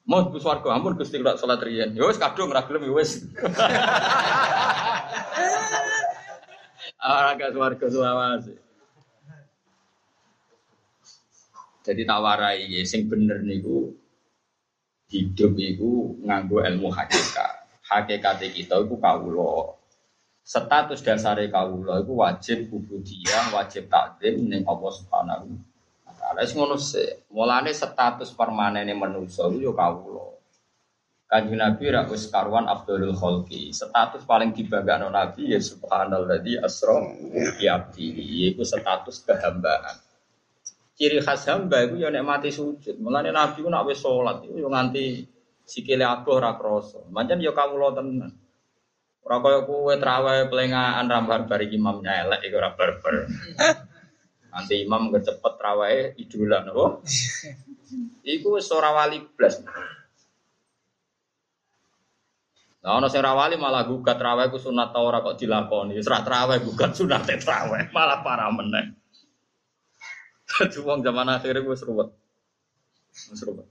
Mau 0.05 0.29
buswar 0.29 0.61
ampun 0.61 0.93
Gusti 0.93 1.17
kula 1.17 1.33
salat 1.33 1.65
riyen. 1.65 1.97
Yo 1.97 2.05
wis 2.05 2.21
kadung 2.21 2.53
ora 2.53 2.61
gelem 2.61 2.85
yo 2.85 2.93
wis. 3.01 3.25
Ora 7.05 7.37
gak 7.37 7.53
swarga 7.53 7.85
suawase. 7.89 8.53
Jadi 11.85 12.01
tawarai 12.01 12.65
ya, 12.65 12.81
sing 12.81 13.05
bener 13.05 13.45
niku 13.45 13.93
hidup 15.13 15.53
itu 15.61 16.17
nganggo 16.25 16.65
ilmu 16.65 16.89
hakikat. 16.89 17.69
Hakikat 17.85 18.41
kita 18.49 18.81
itu 18.81 18.95
kawulo. 18.97 19.77
Status 20.41 21.05
dasar 21.05 21.37
kawulo 21.49 22.01
itu 22.01 22.13
wajib 22.17 22.73
ubudiyah, 22.73 23.53
wajib 23.53 23.85
takdim 23.85 24.49
ning 24.49 24.65
Allah 24.65 24.91
Subhanahu. 24.93 25.61
Wis 26.35 26.51
ngono 26.53 26.75
sih. 26.75 27.27
Mulane 27.31 27.71
status 27.71 28.35
permanen 28.35 28.91
manusa 28.95 29.47
itu 29.49 29.67
yo 29.67 29.71
kawulo. 29.73 30.35
Kanjeng 31.25 31.57
Nabi 31.57 31.89
ra 31.89 32.05
wis 32.05 32.29
karuan 32.29 32.69
Abdul 32.69 33.15
Khalqi. 33.15 33.73
Status 33.73 34.23
paling 34.29 34.53
dibanggakan 34.53 35.09
Nabi 35.09 35.55
ya 35.55 35.59
subhanalladzi 35.59 36.61
asra 36.61 37.01
bi 37.57 37.65
abdihi. 37.65 38.53
Iku 38.53 38.61
status 38.61 39.25
kehambaan 39.25 40.05
ciri 40.95 41.19
khas 41.19 41.43
hamba 41.51 41.83
itu 41.83 41.99
ya 41.99 42.09
mati 42.23 42.49
sujud. 42.49 42.95
Mulane 43.03 43.29
Nabi 43.35 43.59
ku 43.59 43.69
nak 43.69 43.83
wis 43.85 43.99
salat 43.99 44.47
iku 44.47 44.55
yo 44.55 44.71
nganti 44.71 45.27
sikile 45.67 46.07
adoh 46.07 46.39
ora 46.39 46.55
krasa. 46.55 47.03
Pancen 47.11 47.43
yo 47.43 47.51
kawula 47.51 47.91
tenan. 47.91 48.31
Ora 49.25 49.37
kaya 49.43 49.59
kowe 49.67 49.93
trawe 49.99 50.47
pelengahan 50.47 51.05
rambar 51.09 51.49
bar 51.49 51.61
imamnya 51.61 52.25
elek 52.25 52.41
iku 52.47 52.55
ora 52.57 52.71
barbar. 52.73 53.13
Nanti 54.55 54.87
imam 54.87 55.11
kecepet 55.11 55.53
trawae 55.59 56.15
idola 56.15 56.63
napa? 56.63 57.03
Iku 58.39 58.55
wis 58.55 58.71
ora 58.71 58.95
wali 58.95 59.19
blas. 59.19 59.59
Nah, 62.85 63.01
ono 63.01 63.09
sing 63.09 63.25
rawali 63.25 63.57
malah 63.57 63.83
gugat 63.89 64.21
trawe 64.21 64.45
ku 64.53 64.61
sunat 64.61 64.93
ta 64.93 65.01
ora 65.01 65.19
kok 65.19 65.41
dilakoni. 65.41 65.97
Wis 65.97 66.05
ra 66.05 66.21
trawe 66.21 66.55
gugat 66.61 66.93
sunat 66.93 67.25
trawe, 67.41 67.89
malah 67.89 68.21
parah 68.21 68.53
meneh. 68.53 68.93
Jadi 70.45 70.77
uang 70.85 71.01
zaman 71.01 71.33
akhir 71.33 71.65
gue 71.65 71.75
seruat, 71.75 72.13
seruat. 73.11 73.65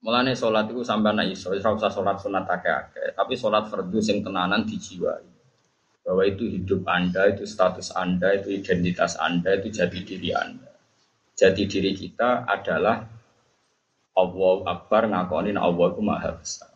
Mulane 0.00 0.32
sholat 0.32 0.68
itu 0.72 0.80
sampai 0.84 1.12
anak 1.16 1.36
iso, 1.36 1.52
ora 1.52 1.70
usah 1.76 1.92
sholat 1.92 2.16
sunat 2.16 2.44
akeh 2.48 3.12
tapi 3.12 3.36
sholat 3.36 3.68
fardu 3.68 4.00
sing 4.00 4.24
tenanan 4.24 4.64
dijiwai. 4.64 5.33
Bahwa 6.04 6.22
itu 6.28 6.44
hidup 6.44 6.84
Anda, 6.84 7.32
itu 7.32 7.48
status 7.48 7.90
Anda, 7.96 8.36
itu 8.36 8.52
identitas 8.52 9.16
Anda, 9.16 9.56
itu 9.56 9.72
jadi 9.72 9.98
diri 10.04 10.30
Anda. 10.36 10.74
jati 11.34 11.66
diri 11.66 11.92
kita 11.98 12.46
adalah 12.46 13.02
Allah 14.14 14.56
Akbar 14.70 15.10
ngakonin 15.10 15.58
Allah 15.58 15.86
itu 15.90 16.02
maha 16.02 16.38
besar. 16.38 16.70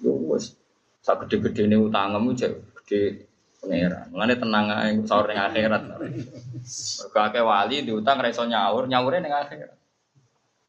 Yo 0.00 0.16
wes, 0.32 0.56
sak 1.04 1.28
gede-gede 1.28 1.68
ini 1.68 1.76
utangmu 1.76 2.32
cek 2.32 2.52
gede 2.80 3.28
pangeran. 3.60 4.08
Mulane 4.08 4.34
tenang 4.40 4.66
ae 4.72 4.96
sahur 5.04 5.28
ning 5.28 5.36
akhirat. 5.36 5.82
Mergo 5.84 7.40
wali 7.44 7.84
diutang 7.84 8.24
ra 8.24 8.32
nyaur, 8.32 8.88
nyaure 8.88 9.20
ning 9.20 9.34
akhirat. 9.36 9.76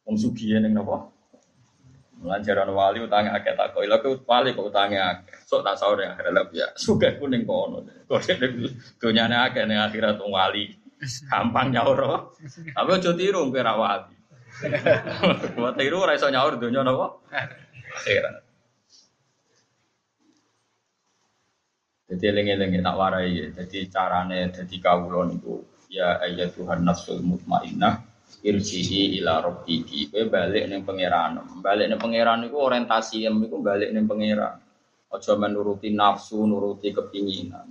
Wong 0.04 0.20
sugihe 0.20 0.60
ning 0.60 0.76
napa? 0.76 1.08
Mulane 2.20 2.44
jaran 2.44 2.68
wali 2.76 3.00
utange 3.00 3.32
akeh 3.32 3.56
tak 3.56 3.72
kok. 3.72 3.88
Lha 3.88 3.98
wali 4.04 4.52
kok 4.52 4.68
utange 4.68 5.00
akeh. 5.00 5.40
Sok 5.48 5.64
tak 5.64 5.80
sahur 5.80 6.04
ning 6.04 6.12
akhirat 6.12 6.52
ya. 6.52 6.68
Sugih 6.76 7.16
ku 7.16 7.32
ning 7.32 7.48
kono. 7.48 7.88
Kok 8.12 8.20
dunyane 9.00 9.36
akeh 9.48 9.64
ning 9.64 9.80
akhirat 9.80 10.20
wong 10.20 10.36
wali. 10.36 10.68
Gampang 11.32 11.72
nyaur. 11.72 12.36
Tapi 12.76 12.90
aja 12.92 13.12
tiru 13.16 13.48
kowe 13.48 13.64
ra 13.64 13.74
wali. 13.80 14.16
Buat 15.56 15.80
tiru 15.80 16.04
ora 16.04 16.20
iso 16.20 16.28
nyaur 16.28 16.60
donya 16.60 16.84
napa? 16.84 17.24
Akhirat. 18.04 18.36
Jadi 22.10 22.26
eling-eling 22.26 22.82
tak 22.84 22.98
warai 23.00 23.32
ya. 23.32 23.46
Jadi 23.64 23.88
carane 23.88 24.52
jadi 24.52 24.76
kawula 24.82 25.30
niku 25.30 25.62
ya 25.88 26.20
ayat 26.20 26.58
Tuhan 26.58 26.82
nafsul 26.82 27.22
mutmainnah 27.22 28.09
irji'i 28.46 29.20
ila 29.20 29.44
rabbiki. 29.44 30.10
Kowe 30.12 30.26
balik 30.30 30.70
ning 30.70 30.82
pangeran. 30.88 31.44
Balik 31.60 31.92
ning 31.92 32.00
pangeran 32.00 32.46
niku 32.46 32.58
orientasi 32.62 33.28
em 33.28 33.36
niku 33.42 33.60
balik 33.60 33.92
ning 33.92 34.08
pangeran. 34.08 34.62
Aja 35.10 35.34
menuruti 35.34 35.90
nafsu, 35.90 36.46
nuruti 36.46 36.94
kepinginan. 36.94 37.66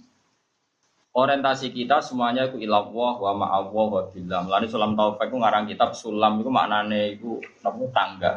Orientasi 1.15 1.75
kita 1.75 2.03
semuanya 2.03 2.47
itu 2.47 2.63
ilallah 2.63 3.15
wa 3.19 3.33
ma'allah 3.35 3.87
wa 3.91 4.03
billah. 4.11 4.45
Mulane 4.47 4.67
sulam 4.71 4.95
taufik 4.95 5.31
itu 5.31 5.37
ngarang 5.39 5.65
kitab 5.67 5.91
sulam 5.95 6.43
itu 6.43 6.51
maknane 6.51 7.19
itu 7.19 7.43
napa 7.63 7.85
tangga. 7.91 8.33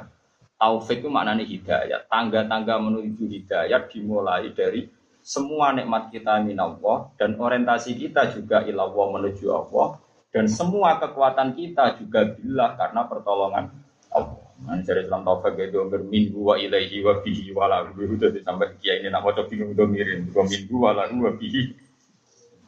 Taufik 0.57 1.01
itu 1.05 1.09
maknane 1.09 1.45
hidayat. 1.45 2.09
Tangga-tangga 2.09 2.81
menuju 2.81 3.25
hidayat 3.25 3.89
dimulai 3.89 4.49
dari 4.53 4.89
semua 5.21 5.69
nikmat 5.77 6.09
kita 6.09 6.41
minallah 6.41 7.13
dan 7.21 7.37
orientasi 7.37 7.93
kita 7.93 8.33
juga 8.33 8.65
ilallah 8.65 9.07
menuju 9.21 9.45
Allah 9.53 10.01
dan 10.31 10.47
semua 10.47 10.97
kekuatan 10.97 11.53
kita 11.53 11.99
juga 11.99 12.35
bila 12.35 12.75
karena 12.79 13.03
pertolongan 13.07 13.65
Allah. 14.11 14.39
Nah, 14.61 14.77
dari 14.85 15.03
Islam 15.09 15.25
taufik 15.25 15.57
itu 15.57 15.81
berminggu 15.89 16.37
wa 16.37 16.55
ilaihi 16.55 17.01
wa 17.01 17.17
bihi 17.19 17.49
wa 17.51 17.65
lahu 17.65 17.97
itu 17.97 18.29
sampai 18.45 18.77
kiai 18.77 19.01
ini 19.01 19.09
nak 19.09 19.25
mau 19.25 19.33
bingung 19.33 19.73
itu 19.73 19.83
mirin 19.89 20.29
dua 20.29 20.45
minggu 20.45 20.75
wa 20.77 20.91
lahu 20.93 21.15
wa 21.25 21.31
bihi. 21.33 21.61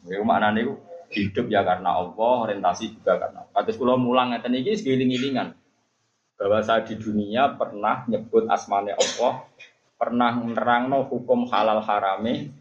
Itu 0.09 0.23
maknanya 0.25 0.65
itu 0.65 0.73
hidup 1.13 1.45
ya 1.53 1.61
karena 1.61 1.93
Allah, 1.93 2.33
orientasi 2.49 2.97
juga 2.97 3.21
karena 3.21 3.45
Allah. 3.45 3.53
Kados 3.53 3.77
kula 3.77 3.95
mulang 3.95 4.33
ngeten 4.33 4.57
iki 4.57 4.73
segiling-gilingan 4.81 5.53
bahwa 6.33 6.59
saya 6.65 6.81
di 6.81 6.97
dunia 6.97 7.53
pernah 7.55 8.03
nyebut 8.09 8.49
asmane 8.49 8.97
Allah 8.97 9.45
pernah 10.03 10.35
nerangno 10.35 11.07
hukum 11.07 11.47
halal 11.47 11.79
harame 11.79 12.51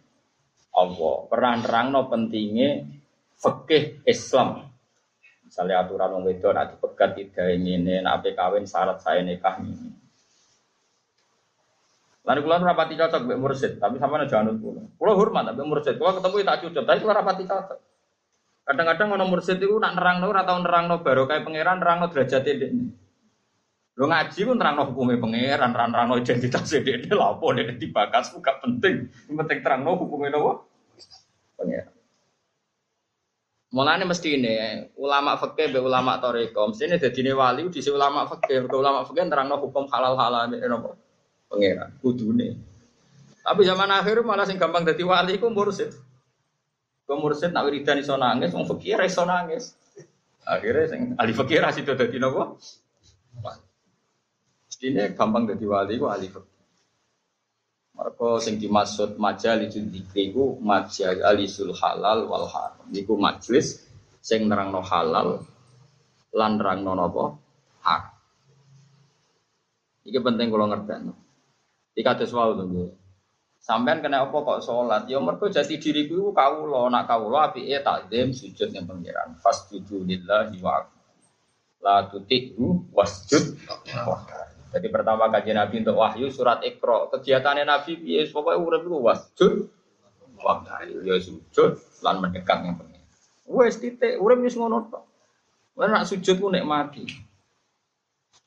Allah, 0.71 1.17
pernah 1.27 1.53
nerangno 1.59 2.07
pentingnya 2.07 2.87
fikih 3.35 4.07
Islam. 4.07 4.72
Misalnya 5.53 5.85
aturan 5.85 6.17
wong 6.17 6.25
wedok 6.33 6.57
nek 6.57 6.73
dipegat 6.73 7.13
tidak 7.13 7.53
ini, 7.53 7.77
nek 8.01 8.25
kawin 8.33 8.65
syarat 8.65 9.05
saya 9.05 9.21
nikah 9.21 9.61
ini. 9.61 9.93
Lalu 12.25 12.41
kula 12.41 12.65
rapati 12.65 12.97
cocok 12.97 13.21
mbek 13.21 13.37
mursid, 13.37 13.73
tapi 13.77 14.01
sama 14.01 14.25
jangan 14.25 14.57
kula. 14.57 14.81
Kula 14.97 15.13
hormat 15.13 15.53
mbek 15.53 15.69
mursid, 15.69 16.01
kula 16.01 16.17
ketemu 16.17 16.41
tak 16.41 16.59
cocok, 16.65 16.85
tapi 16.89 16.99
kula 17.05 17.15
rapati 17.21 17.45
cocok. 17.45 17.79
Kadang-kadang 18.65 19.09
ono 19.13 19.25
mursid 19.29 19.61
itu 19.61 19.77
nak 19.77 19.93
nerangno 19.93 20.33
ora 20.33 20.41
tau 20.49 20.57
nerangno 20.57 21.05
baru 21.05 21.29
kayak 21.29 21.45
pangeran 21.45 21.77
nerangno 21.85 22.09
derajat 22.09 22.49
ini. 22.49 22.89
Lo 24.01 24.09
ngaji 24.09 24.41
pun 24.49 24.57
terang 24.57 24.81
no 24.81 24.89
hukumnya 24.89 25.21
pangeran, 25.21 25.69
terang 25.77 25.91
terang 25.93 26.07
no 26.09 26.17
identitas 26.17 26.65
dia 26.65 27.13
lapo 27.13 27.53
dia 27.53 27.77
dibakas 27.77 28.33
gak 28.41 28.65
penting, 28.65 29.05
yang 29.29 29.37
penting 29.45 29.59
terang 29.61 29.85
no 29.85 30.01
hukumnya 30.01 30.33
no 30.33 30.65
pangeran. 31.61 31.92
Mulane 33.73 34.05
mesti 34.05 34.37
ini 34.37 34.85
ulama 35.01 35.41
fakih 35.41 35.73
be 35.73 35.81
ulama 35.81 36.21
toriko, 36.21 36.69
mesti 36.69 36.93
ini 36.93 37.01
jadi 37.01 37.33
wali 37.33 37.65
di 37.73 37.81
ulama 37.89 38.29
fakih, 38.29 38.69
ke 38.69 38.77
ulama 38.77 39.01
fakih 39.09 39.25
terang 39.33 39.49
hukum 39.49 39.89
halal 39.89 40.13
halal 40.13 40.45
ini 40.53 40.61
no 40.69 40.93
pangeran, 41.49 41.97
kudune. 42.05 42.61
Tapi 43.41 43.61
zaman 43.65 43.89
akhir 43.89 44.21
malah 44.29 44.45
sing 44.45 44.61
gampang 44.61 44.85
jadi 44.85 45.01
wali 45.09 45.41
ku 45.41 45.49
mursid. 45.49 45.89
Ku 47.09 47.17
mursid 47.17 47.57
nak 47.57 47.65
wiridan 47.65 47.97
iso 47.97 48.13
nangis, 48.21 48.53
wong 48.53 48.69
fakir 48.69 49.01
iso 49.09 49.25
nangis. 49.25 49.73
Akhirnya 50.45 50.93
sing 50.93 51.01
ahli 51.17 51.33
fakir 51.33 51.65
itu 51.65 51.97
dadi 51.97 52.21
nopo? 52.21 52.61
Ini 54.85 55.17
gampang 55.17 55.49
jadi 55.49 55.65
wali 55.65 55.97
ku 55.97 56.13
ahli 56.13 56.29
fikih. 56.29 56.52
Mereka 57.93 58.41
sing 58.41 58.57
dimaksud 58.57 59.21
majalis 59.21 59.77
dzikri 59.77 60.33
ku 60.33 60.57
majalisul 60.65 61.77
halal 61.77 62.25
wal 62.25 62.49
haram. 62.49 62.89
Niku 62.89 63.21
majelis 63.21 63.85
sing 64.25 64.49
nerangno 64.49 64.81
halal 64.81 65.45
lan 66.33 66.53
nerangno 66.57 66.93
napa? 66.97 67.25
Haram. 67.85 68.17
Iki 70.09 70.19
penting 70.19 70.49
kalau 70.49 70.67
ngerti. 70.73 71.13
Iki 71.93 72.03
kados 72.03 72.33
wae 72.33 72.57
to 72.57 72.65
Sampean 73.63 74.03
kena 74.03 74.27
apa 74.27 74.35
kok 74.43 74.59
sholat? 74.67 75.07
Ya 75.07 75.23
mergo 75.23 75.47
jati 75.47 75.79
diriku 75.79 76.19
iku 76.19 76.31
kawula, 76.35 76.91
nak 76.91 77.07
kawula 77.07 77.47
apike 77.47 77.79
takzim 77.79 78.35
sujud 78.35 78.75
ning 78.75 78.91
pangeran. 78.91 79.39
Fasjudu 79.39 80.03
lillahi 80.03 80.59
wa 80.59 80.83
la 81.79 82.11
tuti'u 82.11 82.91
wasjud 82.91 83.55
jadi 84.73 84.89
pertama 84.89 85.29
kajian 85.29 85.61
Nabi 85.61 85.85
untuk 85.85 86.01
wahyu 86.01 86.33
surat 86.33 86.65
Iqra. 86.65 87.13
Kegiatannya 87.13 87.69
Nabi 87.69 88.01
ya 88.01 88.25
pokoknya 88.33 88.57
urip 88.57 88.83
itu 88.89 88.99
wasjud 89.05 89.55
waktu 90.41 91.05
ya 91.05 91.17
sujud 91.21 91.77
lan 92.01 92.25
mendekat 92.25 92.65
yang 92.65 92.81
penting. 92.81 93.05
Wes 93.53 93.77
titik 93.77 94.17
urip 94.17 94.41
wis 94.41 94.57
ngono 94.57 94.89
tok. 94.89 95.05
nak 95.77 96.09
sujud 96.09 96.41
ku 96.41 96.49
nikmati. 96.49 97.05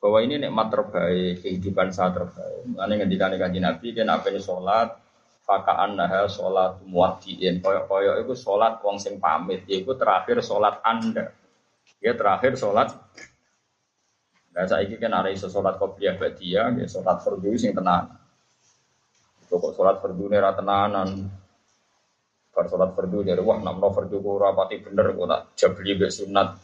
Bahwa 0.02 0.22
ini 0.22 0.38
nikmat 0.38 0.70
terbaik, 0.70 1.42
kehidupan 1.42 1.90
saat 1.90 2.14
terbaik. 2.14 2.62
Mengenai 2.70 3.06
ngendikan 3.06 3.34
kajian 3.38 3.66
Nabi 3.66 3.88
kan 3.94 4.10
apa 4.10 4.30
ini 4.30 4.42
sholat, 4.42 4.98
fakaan 5.46 5.98
nah 5.98 6.10
sholat 6.30 6.82
muwadiin 6.86 7.62
koyok-koyok 7.62 8.16
itu 8.22 8.34
sholat 8.38 8.82
wong 8.86 8.98
sing 9.02 9.18
pamit, 9.18 9.66
itu 9.66 9.94
terakhir 9.98 10.42
sholat 10.46 10.82
anda. 10.86 11.34
Ya 12.02 12.14
terakhir 12.14 12.58
sholat 12.58 12.94
Nah 14.56 14.80
ini 14.80 14.96
kan 14.96 15.12
ada 15.12 15.28
iso 15.28 15.52
sholat 15.52 15.76
qobliyah 15.76 16.16
dia, 16.40 16.72
ya 16.72 16.88
sholat 16.88 17.20
fardu 17.20 17.60
sing 17.60 17.76
tenan. 17.76 18.08
Kok 19.52 19.76
sholat 19.76 20.00
fardu 20.00 20.32
nera 20.32 20.56
tenanan. 20.56 21.28
Bar 22.56 22.66
sholat 22.72 22.96
fardu 22.96 23.28
dari 23.28 23.44
wah 23.44 23.60
namno 23.60 23.92
fardu 23.92 24.16
ku 24.24 24.40
rapati 24.40 24.80
bener 24.80 25.12
kok 25.12 25.28
tak 25.28 25.42
jabli 25.60 26.00
be 26.00 26.08
sunat. 26.08 26.56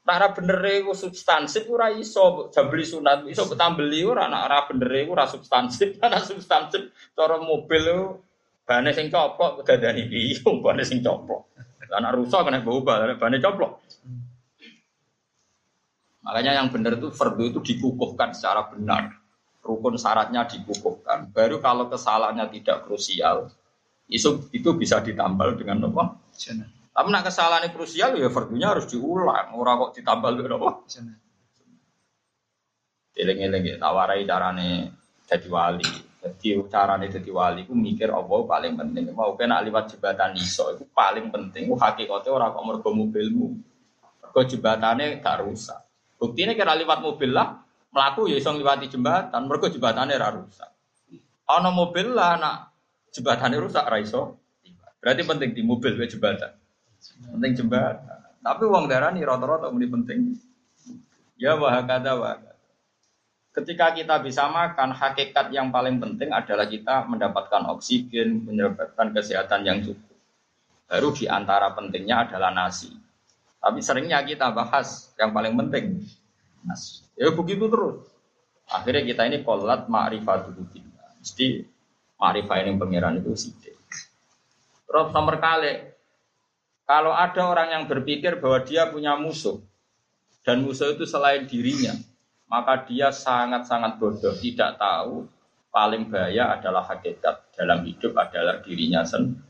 Nah 0.00 0.32
bener 0.32 0.64
iku 0.80 0.96
substansif 0.96 1.68
ora 1.68 1.92
iso 1.92 2.48
jabli 2.48 2.88
sunat, 2.88 3.28
iso 3.28 3.44
tambeli 3.52 4.00
ora 4.00 4.24
nak 4.24 4.48
ora 4.48 4.58
bener 4.64 5.04
iku 5.04 5.12
ora 5.20 5.28
substansif, 5.28 6.00
ana 6.00 6.24
substansif 6.24 6.88
cara 7.12 7.36
mobil 7.36 8.16
bane 8.64 8.96
sing 8.96 9.12
coplok 9.12 9.60
dadani 9.68 10.08
piye 10.08 10.40
bane 10.64 10.88
sing 10.88 11.04
coplok. 11.04 11.52
Lah 11.92 12.00
nak 12.00 12.16
rusak 12.16 12.48
kena 12.48 12.64
bau 12.64 12.80
bane 12.80 13.36
coplok. 13.44 13.84
Makanya 16.20 16.60
yang 16.60 16.68
benar 16.68 17.00
itu 17.00 17.08
fardu 17.08 17.42
itu 17.48 17.58
dikukuhkan 17.64 18.36
secara 18.36 18.68
benar. 18.68 19.16
Rukun 19.60 19.96
syaratnya 19.96 20.44
dikukuhkan. 20.48 21.32
Baru 21.32 21.60
kalau 21.60 21.88
kesalahannya 21.88 22.48
tidak 22.52 22.88
krusial, 22.88 23.52
itu 24.08 24.48
itu 24.52 24.68
bisa 24.76 25.00
ditambal 25.00 25.56
dengan 25.56 25.88
apa? 25.88 26.16
Tapi 26.90 27.08
nak 27.08 27.24
kesalahan 27.28 27.68
krusial 27.72 28.16
ya 28.18 28.28
fardunya 28.28 28.72
harus 28.72 28.88
diulang. 28.88 29.56
Orang 29.56 29.88
kok 29.88 30.00
ditambal 30.00 30.36
dengan 30.36 30.60
apa? 30.60 30.84
Eling-eling 33.16 33.64
ya, 33.64 33.76
tawarai 33.76 34.24
carane 34.24 34.70
jadi 35.28 35.48
wali. 35.48 35.88
Jadi 36.20 36.60
carane 36.68 37.08
jadi 37.08 37.30
wali, 37.32 37.64
ku 37.64 37.72
mikir 37.72 38.12
apa 38.12 38.34
paling 38.44 38.76
penting. 38.76 39.08
Mau 39.16 39.36
kena 39.40 39.64
liwat 39.64 39.88
jembatan 39.92 40.36
iso, 40.36 40.76
itu 40.76 40.84
paling 40.92 41.32
penting. 41.32 41.72
Hakikatnya 41.72 42.30
orang 42.32 42.52
kok 42.52 42.64
mergo 42.64 42.90
mobilmu. 42.92 43.48
Mergo 44.20 44.40
jembatannya 44.44 45.20
gak 45.20 45.36
rusak. 45.44 45.89
Bukti 46.20 46.44
ini 46.44 46.52
kira 46.52 46.76
lewat 46.76 47.00
mobil 47.00 47.32
lah, 47.32 47.64
melaku 47.96 48.28
ya 48.28 48.36
isong 48.36 48.60
lewati 48.60 48.92
jembatan, 48.92 49.48
mereka 49.48 49.72
jembatannya 49.72 50.20
ra 50.20 50.36
rusak. 50.36 50.68
Ono 51.48 51.72
mobil 51.72 52.12
lah, 52.12 52.36
nak 52.36 52.56
jembatannya 53.08 53.56
rusak 53.56 53.88
ra 53.88 53.96
iso. 53.96 54.36
Berarti 55.00 55.24
penting 55.24 55.56
di 55.56 55.64
mobil 55.64 55.96
ke 55.96 56.04
jembatan. 56.04 56.52
Penting 57.32 57.52
jembatan. 57.64 58.20
Tapi 58.44 58.62
uang 58.68 58.84
darah 58.84 59.08
nih 59.16 59.24
rata-rata 59.24 59.72
ini 59.72 59.88
penting. 59.88 60.20
Ya 61.40 61.56
wah 61.56 61.80
kata 61.80 62.12
wah. 62.20 62.36
Ketika 63.50 63.96
kita 63.96 64.22
bisa 64.22 64.46
makan, 64.46 64.94
hakikat 64.94 65.50
yang 65.50 65.74
paling 65.74 65.98
penting 65.98 66.30
adalah 66.30 66.70
kita 66.70 67.08
mendapatkan 67.08 67.66
oksigen, 67.74 68.46
mendapatkan 68.46 69.10
kesehatan 69.10 69.66
yang 69.66 69.82
cukup. 69.82 70.14
Baru 70.86 71.10
di 71.10 71.26
antara 71.26 71.74
pentingnya 71.74 72.28
adalah 72.28 72.54
nasi. 72.54 72.94
Tapi 73.60 73.78
seringnya 73.84 74.24
kita 74.24 74.48
bahas 74.56 75.12
yang 75.20 75.36
paling 75.36 75.52
penting. 75.54 76.00
Nas. 76.64 77.04
Ya 77.12 77.28
begitu 77.32 77.68
terus. 77.68 78.08
Akhirnya 78.70 79.04
kita 79.04 79.28
ini 79.28 79.44
kolat 79.44 79.86
ma'rifatul 79.86 80.64
billah. 80.72 81.10
Mesti 81.20 81.68
ma'rifah 82.16 82.56
ini 82.64 82.80
pangeran 82.80 83.20
itu 83.20 83.36
sidik. 83.36 83.76
Terus 84.88 85.08
nomor 85.12 85.36
kali, 85.36 85.90
kalau 86.88 87.12
ada 87.14 87.42
orang 87.46 87.68
yang 87.70 87.84
berpikir 87.86 88.40
bahwa 88.40 88.64
dia 88.64 88.88
punya 88.88 89.14
musuh 89.14 89.60
dan 90.42 90.64
musuh 90.64 90.96
itu 90.96 91.04
selain 91.04 91.44
dirinya, 91.46 91.94
maka 92.50 92.82
dia 92.88 93.14
sangat-sangat 93.14 94.00
bodoh, 94.00 94.34
tidak 94.34 94.80
tahu 94.80 95.28
paling 95.70 96.10
bahaya 96.10 96.58
adalah 96.58 96.82
hakikat 96.82 97.54
dalam 97.54 97.86
hidup 97.86 98.18
adalah 98.18 98.58
dirinya 98.64 99.06
sendiri. 99.06 99.49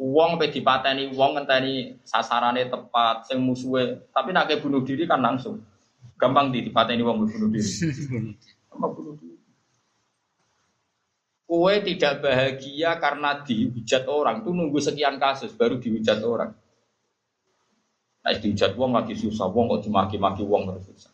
Uang 0.00 0.40
pe 0.40 0.48
dipateni 0.48 1.12
uang 1.12 1.36
ngenteni 1.36 2.00
sasarannya 2.08 2.72
tepat, 2.72 3.28
sing 3.28 3.36
musuhe, 3.44 4.08
tapi 4.16 4.32
nak 4.32 4.48
bunuh 4.64 4.80
diri 4.80 5.04
kan 5.04 5.20
langsung. 5.20 5.60
Gampang 6.16 6.48
di 6.48 6.64
dipateni 6.64 7.04
uang 7.04 7.28
bunuh 7.28 7.52
diri. 7.52 7.68
Gampang 8.72 8.92
bunuh 8.96 9.14
diri. 9.20 9.36
Kue 11.44 11.74
tidak 11.84 12.24
bahagia 12.24 12.96
karena 12.96 13.44
dihujat 13.44 14.08
orang, 14.08 14.40
tuh 14.40 14.56
nunggu 14.56 14.80
sekian 14.80 15.20
kasus 15.20 15.52
baru 15.52 15.76
dihujat 15.76 16.24
orang. 16.24 16.56
Nah, 18.24 18.32
dihujat 18.36 18.72
uang 18.80 18.96
lagi 18.96 19.12
susah, 19.12 19.52
uang 19.52 19.68
kok 19.68 19.90
dimaki-maki 19.90 20.46
uang 20.46 20.70
terus 20.70 20.88
susah. 20.88 21.12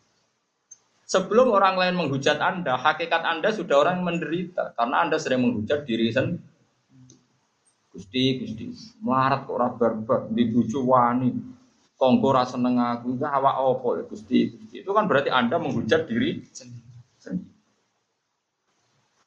Sebelum 1.07 1.55
orang 1.55 1.79
lain 1.79 1.95
menghujat 1.95 2.43
Anda, 2.43 2.75
hakikat 2.75 3.23
Anda 3.23 3.55
sudah 3.55 3.79
orang 3.79 4.03
menderita 4.03 4.75
karena 4.75 5.07
Anda 5.07 5.23
sering 5.23 5.43
menghujat 5.43 5.87
diri 5.87 6.11
sendiri. 6.11 6.56
Gusti, 7.97 8.45
Gusti, 8.45 8.69
melarat 9.01 9.49
kok 9.49 9.57
ora 9.57 9.73
barbar, 9.73 10.29
di 10.29 10.45
bojo 10.53 10.85
wani. 10.85 11.33
Tonggo 11.97 12.29
ra 12.29 12.45
seneng 12.45 12.77
aku, 12.77 13.17
awak 13.25 13.57
opo 13.57 13.97
ya 13.97 14.05
Gusti. 14.05 14.53
Itu 14.69 14.93
kan 14.93 15.09
berarti 15.09 15.33
Anda 15.33 15.57
menghujat 15.57 16.05
diri 16.05 16.45
sendiri. 16.53 16.85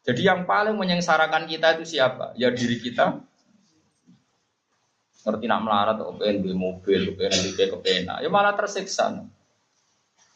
Jadi 0.06 0.22
yang 0.22 0.46
paling 0.46 0.78
menyengsarakan 0.78 1.50
kita 1.50 1.82
itu 1.82 1.98
siapa? 1.98 2.38
Ya 2.38 2.54
diri 2.54 2.78
kita. 2.78 3.26
Ngerti 5.26 5.46
nak 5.50 5.62
melarat, 5.66 5.98
kepengen 5.98 6.38
beli 6.46 6.56
mobil, 6.56 7.00
kepengen 7.14 7.54
beli 7.54 7.66
kepengen, 7.74 8.22
ya 8.22 8.30
malah 8.30 8.54
tersiksa. 8.54 9.28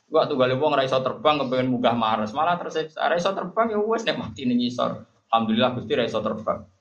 Gua 0.10 0.30
tuh 0.30 0.38
gale 0.38 0.54
wong 0.58 0.78
ra 0.78 0.86
iso 0.86 1.00
terbang 1.02 1.42
kepengen 1.42 1.74
munggah 1.74 1.96
Mars, 1.98 2.34
malah 2.34 2.58
tersiksa. 2.58 3.02
Ra 3.02 3.14
iso 3.18 3.30
terbang 3.34 3.74
ya 3.74 3.80
wis 3.82 4.06
nek 4.06 4.18
mati 4.18 4.46
ning 4.46 4.62
ngisor. 4.62 5.06
Alhamdulillah 5.30 5.78
Gusti 5.78 5.94
ra 5.98 6.06
iso 6.06 6.20
terbang. 6.22 6.73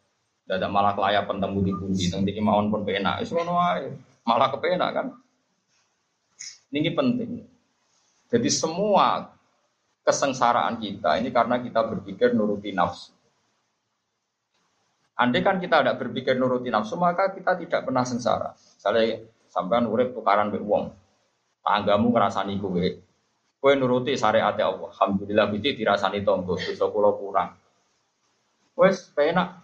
Dadak 0.43 0.71
malah 0.71 0.93
kelayapan 0.99 1.39
temu 1.39 1.59
di 1.63 2.07
teng 2.11 2.27
iki 2.27 2.43
mawon 2.43 2.69
pun 2.69 2.83
penak. 2.83 3.23
Ngono 3.27 3.53
wae. 3.57 3.87
Malah 4.27 4.49
kepenak 4.51 4.91
kan. 4.95 5.07
Ini 6.73 6.91
penting. 6.95 7.31
Jadi 8.33 8.49
semua 8.49 9.29
kesengsaraan 10.03 10.81
kita 10.83 11.21
ini 11.21 11.31
karena 11.31 11.63
kita 11.63 11.85
berpikir 11.85 12.35
nuruti 12.35 12.75
nafsu. 12.75 13.15
Andai 15.13 15.45
kan 15.45 15.61
kita 15.61 15.85
tidak 15.85 16.01
berpikir 16.01 16.35
nuruti 16.41 16.73
nafsu, 16.73 16.97
maka 16.97 17.31
kita 17.31 17.55
tidak 17.61 17.85
pernah 17.87 18.03
sengsara. 18.03 18.57
Misalnya 18.57 19.23
sampean 19.53 19.87
urip 19.87 20.17
tukaran 20.17 20.49
be 20.49 20.59
wong. 20.59 20.91
Tanggamu 21.63 22.11
ngrasani 22.11 22.59
kowe, 22.59 22.87
Kue 23.63 23.79
nuruti 23.79 24.19
syariat 24.19 24.59
Allah. 24.59 24.91
Alhamdulillah 24.91 25.47
biti 25.55 25.79
dirasani 25.79 26.27
tonggo, 26.27 26.59
dosa 26.59 26.91
kula 26.91 27.15
kurang. 27.15 27.55
Wes 28.75 29.07
penak. 29.15 29.63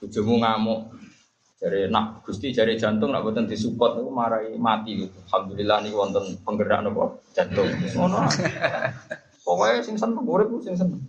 Bojomu 0.00 0.40
ngamuk. 0.40 0.80
Jare 1.60 1.92
nak 1.92 2.24
Gusti 2.24 2.56
jare 2.56 2.72
jantung 2.80 3.12
nak 3.12 3.20
boten 3.20 3.44
disupport 3.44 4.00
niku 4.00 4.08
marai 4.08 4.56
mati 4.56 5.04
gitu. 5.04 5.12
Alhamdulillah 5.28 5.78
niku 5.84 5.96
wonten 6.00 6.24
penggerak 6.40 6.80
napa 6.80 7.20
jantung. 7.36 7.68
Ngono. 7.68 8.24
Pokoknya 9.44 9.84
sing 9.84 10.00
seneng 10.00 10.24
urip 10.24 10.48
sing 10.64 10.72
seneng. 10.72 11.04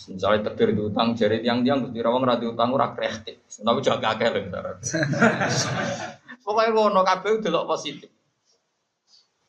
Misalnya 0.00 0.48
tegir 0.48 0.72
di 0.72 0.80
utang, 0.80 1.12
jari 1.12 1.44
tiang-tiang, 1.44 1.84
Gusti 1.84 2.00
Rawang 2.00 2.24
rati 2.24 2.48
utang 2.48 2.72
ora 2.72 2.96
kreatif. 2.96 3.44
Tapi 3.44 3.84
jaga 3.84 4.16
akeh 4.16 4.32
lho. 4.32 4.40
Pokoknya 6.44 6.72
ngono 6.72 7.04
kabeh 7.04 7.44
delok 7.44 7.68
positif. 7.68 8.08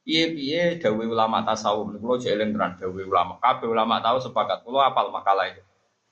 Piye-piye 0.04 0.82
dawe 0.82 1.04
ulama 1.08 1.46
tasawuf 1.48 1.96
niku 1.96 2.04
kula 2.04 2.16
jeleng 2.20 2.52
tenan 2.52 2.76
dawe 2.76 3.02
ulama. 3.02 3.40
Kabeh 3.40 3.70
ulama 3.70 4.04
tahu 4.04 4.20
sepakat. 4.20 4.68
Kula 4.68 4.92
apal 4.92 5.08
makalah 5.14 5.48
itu. 5.48 5.64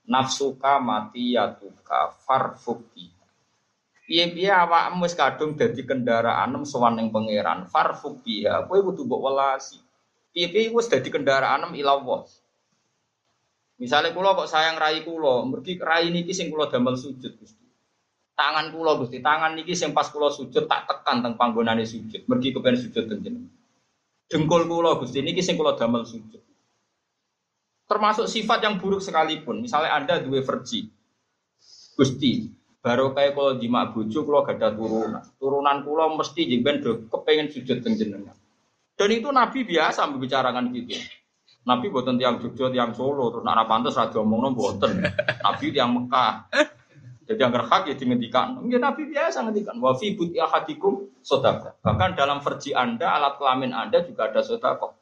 Nafsuka 0.10 0.82
mati 0.82 1.38
yatuka 1.38 2.18
farfuki. 2.26 3.14
Piye-piye 4.10 4.50
awakmu 4.50 5.06
wis 5.06 5.14
kadung 5.14 5.54
dadi 5.54 5.86
kendaraan 5.86 6.58
sowan 6.66 6.98
ning 6.98 7.14
pangeran. 7.14 7.70
Farfuki 7.70 8.42
ya 8.50 8.66
kowe 8.66 8.82
kudu 8.82 9.06
mbok 9.06 9.22
welasi. 9.30 9.78
Piye-piye 10.34 10.74
wis 10.74 10.90
dadi 10.90 11.14
kendaraan 11.14 11.70
ilawah. 11.78 12.26
Misalnya 13.80 14.12
kulo 14.12 14.36
kok 14.36 14.50
sayang 14.52 14.76
rai 14.76 15.08
kulo, 15.08 15.48
mergi 15.48 15.80
rai 15.80 16.12
niki 16.12 16.36
sing 16.36 16.52
kulo 16.52 16.68
damel 16.68 17.00
sujud 17.00 17.32
Gusti. 17.40 17.64
Tangan 18.36 18.76
kulo 18.76 19.00
Gusti, 19.00 19.24
tangan 19.24 19.56
niki 19.56 19.72
sing 19.72 19.96
pas 19.96 20.10
kulo 20.12 20.28
sujud 20.28 20.68
tak 20.68 20.84
tekan 20.90 21.24
teng 21.24 21.40
panggonane 21.40 21.88
sujud. 21.88 22.28
Mergi 22.28 22.52
kepen 22.52 22.76
sujud 22.76 23.08
teng 23.08 23.24
jenengan. 23.24 23.56
Dengkul 24.28 24.68
kula 24.68 25.00
Gusti 25.00 25.24
niki 25.24 25.40
sing 25.40 25.56
kula 25.56 25.80
damel 25.80 26.04
sujud. 26.04 26.44
Termasuk 27.90 28.30
sifat 28.30 28.62
yang 28.62 28.78
buruk 28.78 29.02
sekalipun. 29.02 29.66
Misalnya 29.66 29.98
Anda 29.98 30.22
dua 30.22 30.46
versi. 30.46 30.86
Gusti, 31.98 32.48
baru 32.86 33.12
kayak 33.12 33.34
kalau 33.34 33.58
jima 33.58 33.90
bojo 33.90 34.24
kula 34.24 34.46
gada 34.46 34.72
turunan. 34.72 35.26
Turunan 35.42 35.82
kula 35.82 36.14
mesti 36.14 36.46
jengben 36.46 36.86
do 36.86 37.10
kepengen 37.10 37.50
sujud 37.50 37.82
teng 37.82 37.98
jenengan. 37.98 38.38
Dan 38.94 39.10
itu 39.10 39.28
Nabi 39.34 39.66
biasa 39.66 40.06
membicarakan 40.06 40.70
gitu. 40.72 40.96
Nabi 41.68 41.92
buatan 41.92 42.16
tiang 42.16 42.40
Jogja, 42.40 42.72
tiang 42.72 42.96
Solo, 42.96 43.30
terus 43.30 43.44
nak 43.44 43.68
pantas 43.68 43.94
ra 44.00 44.08
diomongno 44.08 44.56
buatan. 44.56 45.06
Nabi 45.46 45.66
tiang 45.76 45.92
Mekah. 45.92 46.50
Jadi 47.30 47.46
yang 47.46 47.54
hak 47.54 47.86
ya 47.86 47.94
dihentikan. 47.94 48.58
Mungkin 48.58 48.82
Nabi 48.82 49.06
biasa 49.06 49.46
ngendikan. 49.46 49.78
Wa 49.78 49.94
fi 49.94 50.18
buti 50.18 50.42
ahadikum 50.42 51.14
sodako. 51.22 51.78
Bahkan 51.86 52.18
dalam 52.18 52.42
versi 52.42 52.74
Anda, 52.74 53.14
alat 53.22 53.38
kelamin 53.38 53.70
Anda 53.70 54.02
juga 54.02 54.34
ada 54.34 54.42
sodako. 54.42 54.98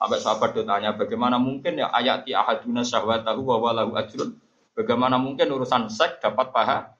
Sampai 0.00 0.16
sahabat 0.16 0.56
ditanya, 0.56 0.96
bagaimana 0.96 1.36
mungkin 1.36 1.76
ya 1.76 1.92
ayati 1.92 2.32
ahaduna 2.32 2.80
syahwatahu 2.80 3.44
wa 3.44 3.56
walahu 3.60 4.00
ajrun. 4.00 4.32
Bagaimana 4.72 5.20
mungkin 5.20 5.44
urusan 5.52 5.92
seks 5.92 6.24
dapat 6.24 6.48
paha? 6.56 6.96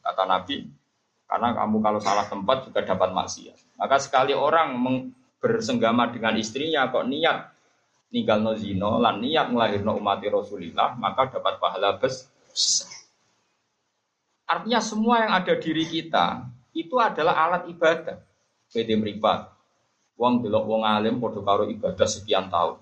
Kata 0.00 0.24
Nabi, 0.24 0.64
karena 1.28 1.52
kamu 1.52 1.76
kalau 1.84 2.00
salah 2.00 2.24
tempat 2.24 2.64
juga 2.64 2.80
dapat 2.80 3.12
maksiat. 3.12 3.76
Maka 3.76 3.96
sekali 4.00 4.32
orang 4.32 4.72
bersenggama 5.36 6.08
dengan 6.08 6.36
istrinya 6.40 6.88
kok 6.88 7.04
niat 7.04 7.52
ninggal 8.14 8.38
no 8.40 8.52
zino 8.56 8.96
lan 9.02 9.20
niat 9.20 9.50
ngelahirno 9.50 9.98
umat 9.98 10.22
Rasulillah 10.22 10.96
maka 10.96 11.28
dapat 11.34 11.60
pahala 11.60 12.00
besar. 12.00 12.88
Artinya 14.44 14.80
semua 14.80 15.24
yang 15.24 15.32
ada 15.34 15.54
diri 15.56 15.84
kita 15.88 16.46
itu 16.76 16.94
adalah 17.00 17.48
alat 17.48 17.62
ibadah. 17.72 18.20
PD 18.70 18.98
meripat. 18.98 19.53
Wong 20.14 20.46
delok 20.46 20.64
wong 20.70 20.82
alim 20.86 21.18
padha 21.18 21.42
karo 21.42 21.66
ibadah 21.66 22.06
sekian 22.06 22.46
tahun. 22.46 22.78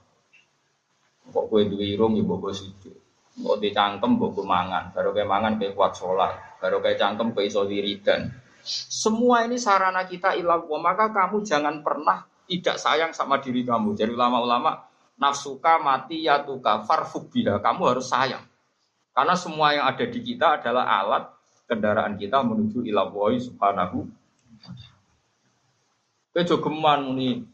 Kok 1.33 1.45
kowe 1.49 1.63
duwe 1.65 1.97
irung 1.97 2.19
ya 2.19 2.23
mbok 2.27 2.53
sujud. 2.53 2.97
Mbok 3.41 3.57
dicangkem 3.63 4.21
mbok 4.21 4.37
mangan, 4.45 4.93
baru 4.93 5.17
kayak 5.17 5.29
mangan 5.31 5.53
kayak 5.57 5.73
kuat 5.73 5.97
sholat, 5.97 6.33
baru 6.61 6.85
kayak 6.85 7.01
cangkem 7.01 7.33
kayak 7.33 7.49
iso 7.49 7.65
wiridan. 7.65 8.29
Semua 8.67 9.43
ini 9.49 9.57
sarana 9.57 10.05
kita 10.05 10.37
ilah 10.37 10.63
maka 10.79 11.11
kamu 11.11 11.43
jangan 11.43 11.81
pernah 11.81 12.23
tidak 12.47 12.77
sayang 12.77 13.11
sama 13.17 13.41
diri 13.41 13.65
kamu. 13.65 13.97
Jadi 13.97 14.13
ulama-ulama 14.13 14.85
nafsuka 15.17 15.81
mati 15.81 16.29
ya 16.29 16.45
tuka 16.45 16.85
farfuk 16.85 17.33
Kamu 17.33 17.83
harus 17.89 18.07
sayang. 18.13 18.45
Karena 19.13 19.35
semua 19.37 19.73
yang 19.77 19.85
ada 19.89 20.05
di 20.09 20.21
kita 20.21 20.61
adalah 20.61 20.85
alat 20.89 21.25
kendaraan 21.69 22.17
kita 22.21 22.45
menuju 22.45 22.85
ila 22.93 23.09
woi 23.09 23.41
subhanahu 23.41 24.09
Kowe 26.33 26.49
jogeman 26.49 27.05
muni 27.05 27.45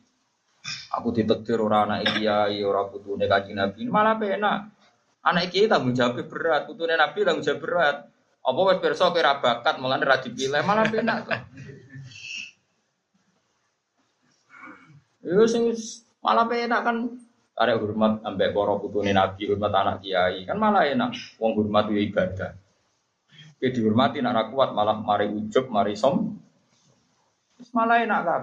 aku 0.94 1.10
ditektir 1.10 1.58
ora 1.58 1.82
anak 1.82 2.14
kiai, 2.14 2.62
ora 2.62 2.86
putune 2.86 3.26
kanjeng 3.26 3.58
Nabi. 3.58 3.90
Malah 3.90 4.14
penak. 4.14 4.58
Anak 5.26 5.50
kiai 5.50 5.66
tanggung 5.66 5.98
jawab 5.98 6.22
berat, 6.30 6.70
putune 6.70 6.94
Nabi 6.94 7.26
tanggung 7.26 7.42
jawab 7.42 7.58
berat. 7.58 7.96
Apa 8.38 8.60
wis 8.70 8.78
pirsa 8.78 9.10
kira 9.10 9.42
bakat 9.42 9.82
mulane 9.82 10.06
ra 10.06 10.22
dipilih, 10.22 10.62
malah 10.62 10.86
penak 10.86 11.26
kok. 11.26 11.42
Yo 15.26 15.42
sing 15.50 15.74
malah 16.22 16.46
penak 16.46 16.80
kan 16.86 16.96
ada 17.58 17.74
hormat 17.74 18.22
ambek 18.22 18.54
para 18.54 18.78
putune 18.78 19.10
Nabi, 19.10 19.50
hormat 19.50 19.74
anak 19.74 20.06
kiai. 20.06 20.46
Kan 20.46 20.62
malah 20.62 20.86
enak 20.86 21.18
wong 21.42 21.58
hormat 21.58 21.90
ibadah. 21.90 22.54
Dia 23.58 23.74
dihormati 23.74 24.22
nak 24.22 24.54
kuat 24.54 24.70
malah 24.70 25.02
mari 25.02 25.26
ujub, 25.26 25.66
mari 25.66 25.98
som. 25.98 26.38
Malah 27.74 28.06
enak 28.06 28.20
lah. 28.22 28.42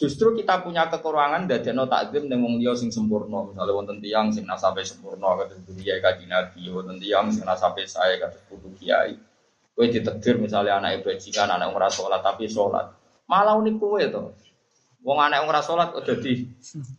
Justru 0.00 0.32
kita 0.32 0.64
punya 0.64 0.88
kekurangan 0.88 1.44
dari 1.44 1.76
no 1.76 1.84
takdim 1.84 2.24
dengan 2.32 2.56
dia 2.56 2.72
sing 2.72 2.88
sempurna. 2.88 3.52
Misalnya 3.52 3.76
wonten 3.76 4.00
tiang 4.00 4.32
sing 4.32 4.48
nasabe 4.48 4.80
sempurna 4.80 5.36
kata 5.36 5.60
kiai 5.76 6.00
kaji 6.00 6.24
nabi, 6.24 6.72
wonten 6.72 6.96
tiang 6.96 7.28
sing 7.28 7.44
nasabe 7.44 7.84
saya 7.84 8.16
kata 8.16 8.40
putu 8.48 8.72
kiai. 8.80 9.20
Kowe 9.76 9.84
ditegur 9.84 10.40
misalnya 10.40 10.80
anak 10.80 11.04
bajingan, 11.04 11.52
anak 11.52 11.76
ora 11.76 11.92
sholat 11.92 12.24
tapi 12.24 12.48
sholat. 12.48 12.96
Malah 13.28 13.60
unik 13.60 13.76
kowe 13.76 14.00
to. 14.00 14.32
Wong 15.04 15.20
anak 15.20 15.44
ora 15.44 15.60
sholat 15.60 15.92
udah 15.92 16.16
di 16.16 16.48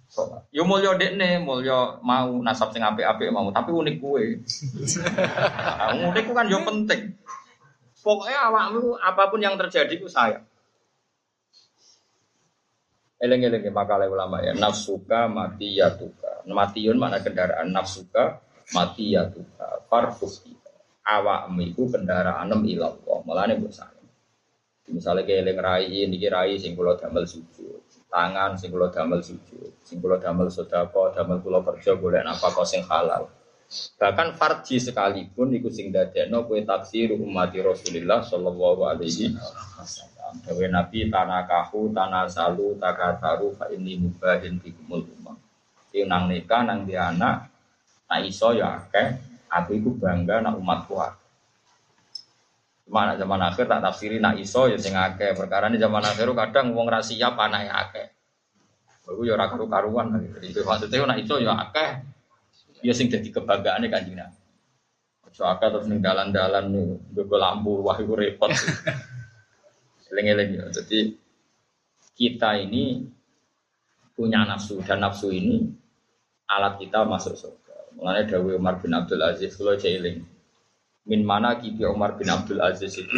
sholat. 0.06 0.46
Yo 0.54 0.62
mulya 0.70 0.94
dekne, 0.94 1.42
mulya 1.42 1.98
mau 2.06 2.30
nasab 2.38 2.70
sing 2.70 2.86
apik-apik 2.86 3.34
mau, 3.34 3.50
tapi 3.50 3.74
unik 3.74 3.98
kowe. 3.98 4.22
Nah, 4.22 6.06
unik 6.06 6.26
kan 6.38 6.46
yo 6.46 6.62
penting. 6.62 7.18
Pokoknya 8.02 8.50
awakmu 8.50 8.94
apa 8.98 9.30
pun 9.30 9.42
yang 9.42 9.58
terjadi 9.58 9.98
ku 9.98 10.06
saya. 10.06 10.46
Eleng-eleng 13.22 13.70
makalah 13.70 14.10
ulama 14.10 14.42
ya. 14.42 14.58
Nafsuka 14.58 15.30
mati 15.30 15.78
ya 15.78 15.94
tuka. 15.94 16.42
Matiun 16.50 16.98
mana 16.98 17.22
kendaraan 17.22 17.70
nafsuka 17.70 18.42
mati 18.74 19.14
ya 19.14 19.30
tuka. 19.30 19.86
Farfuki 19.86 20.58
awakmu 21.06 21.62
iku 21.70 21.86
kendaraanmu 21.94 22.66
ilallah. 22.66 23.20
Mulane 23.22 23.62
mbok. 23.62 24.02
Misalnya 24.92 25.24
kayak 25.24 25.40
eling 25.48 25.60
rai 25.64 25.88
ini 25.88 26.20
rai 26.28 26.60
sing 26.60 26.76
kula 26.76 27.00
damel 27.00 27.24
sujud, 27.24 27.80
tangan 28.12 28.60
sing 28.60 28.76
kula 28.76 28.92
damel 28.92 29.24
sujud, 29.24 29.72
sing 29.88 30.04
kula 30.04 30.20
damel 30.20 30.52
sedekah, 30.52 31.16
damel 31.16 31.40
kula 31.40 31.64
kerja 31.64 31.96
golek 31.96 32.28
apa 32.28 32.48
kok 32.52 32.68
sing 32.68 32.84
halal. 32.84 33.32
Bahkan 33.72 34.36
farji 34.36 34.84
sekalipun 34.84 35.56
iku 35.56 35.72
sing 35.72 35.96
dadekno 35.96 36.44
kowe 36.44 36.60
taksir 36.60 37.16
umat 37.16 37.56
Rasulullah 37.56 38.20
sallallahu 38.20 38.84
alaihi 38.84 39.32
wasallam. 39.80 40.21
Dewe 40.42 40.72
Nabi 40.72 41.12
tanakahu 41.12 41.92
tanasalu 41.92 42.80
takataru 42.80 43.52
fa 43.56 43.68
inni 43.70 44.00
mubahin 44.00 44.58
bikumul 44.58 45.04
umam. 45.20 45.36
Iku 45.92 46.08
nang 46.08 46.32
nikah 46.32 46.64
nang 46.64 46.88
di 46.88 46.96
anak, 46.96 47.52
nah 48.08 48.20
iso 48.24 48.56
ya 48.56 48.80
akeh, 48.80 49.20
aku 49.52 49.76
iku 49.76 49.90
bangga 50.00 50.40
nak 50.40 50.56
umatku 50.56 50.96
akeh. 50.96 51.22
Cuma 52.88 53.16
zaman 53.16 53.40
akhir 53.44 53.72
tak 53.72 53.84
tafsiri 53.84 54.20
nak 54.20 54.36
iso 54.40 54.68
ya 54.68 54.76
sing 54.80 54.96
akeh. 54.96 55.36
Perkara 55.36 55.72
ini 55.72 55.80
zaman 55.80 56.04
akhir 56.04 56.28
kadang 56.36 56.76
wong 56.76 56.88
ra 56.92 57.00
siap 57.04 57.40
anae 57.40 57.68
akeh. 57.72 58.08
Iku 59.08 59.28
ya 59.28 59.36
ora 59.36 59.52
karu-karuan. 59.52 60.16
Itu 60.44 60.64
maksudnya 60.64 61.08
nak 61.08 61.20
iso 61.20 61.40
ya 61.40 61.56
akeh. 61.56 62.04
Ya 62.84 62.92
sing 62.96 63.08
dadi 63.08 63.32
kebanggaane 63.32 63.88
Kanjeng 63.88 64.20
Nabi. 64.20 64.40
Akeh 65.40 65.68
terus 65.72 65.88
ning 65.88 66.04
dalan-dalan 66.04 66.68
nggo 67.16 67.36
lampu 67.40 67.80
wah 67.80 67.96
iku 67.96 68.14
repot. 68.20 68.52
Eling-eling 70.22 70.62
ya. 70.62 70.66
Jadi 70.70 71.18
kita 72.14 72.54
ini 72.62 73.10
punya 74.14 74.46
nafsu 74.46 74.78
dan 74.86 75.02
nafsu 75.02 75.34
ini 75.34 75.66
alat 76.46 76.78
kita 76.78 77.02
masuk 77.10 77.34
surga. 77.34 77.98
Mengenai 77.98 78.30
Dawi 78.30 78.54
Umar 78.54 78.78
bin 78.78 78.94
Abdul 78.94 79.26
Aziz, 79.26 79.58
kalau 79.58 79.74
jailing, 79.74 80.22
min 81.10 81.22
mana 81.26 81.58
kibi 81.58 81.90
Umar 81.90 82.22
bin 82.22 82.30
Abdul 82.30 82.62
Aziz 82.62 82.94
itu, 83.02 83.18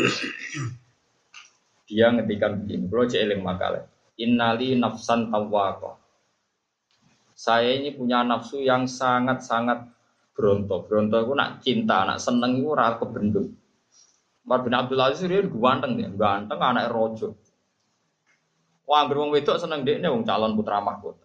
dia 1.91 2.07
ngetikan 2.07 2.63
begini, 2.63 2.87
kalau 2.87 3.03
jailing 3.03 3.43
makalah, 3.43 3.83
innali 4.15 4.79
nafsan 4.79 5.27
tawwaqah. 5.27 5.99
Saya 7.35 7.75
ini 7.75 7.91
punya 7.91 8.23
nafsu 8.23 8.63
yang 8.63 8.87
sangat-sangat 8.87 9.91
bronto. 10.31 10.87
Bronto 10.87 11.19
itu 11.19 11.33
nak 11.35 11.59
cinta, 11.59 12.07
nak 12.07 12.23
seneng 12.23 12.63
itu 12.63 12.71
rasa 12.71 13.03
kebendung. 13.03 13.51
Umar 14.43 14.59
bin 14.63 14.75
Abdul 14.75 14.99
Aziz 14.99 15.23
dia 15.23 15.39
ganteng 15.39 15.95
ya, 15.95 16.11
ganteng 16.11 16.59
anak 16.59 16.91
rojo. 16.91 17.35
Wah, 18.83 19.07
wong 19.07 19.31
wedok 19.31 19.55
seneng 19.55 19.87
dekne 19.87 20.11
wong 20.11 20.27
calon 20.27 20.59
putra 20.59 20.83
mahkota. 20.83 21.23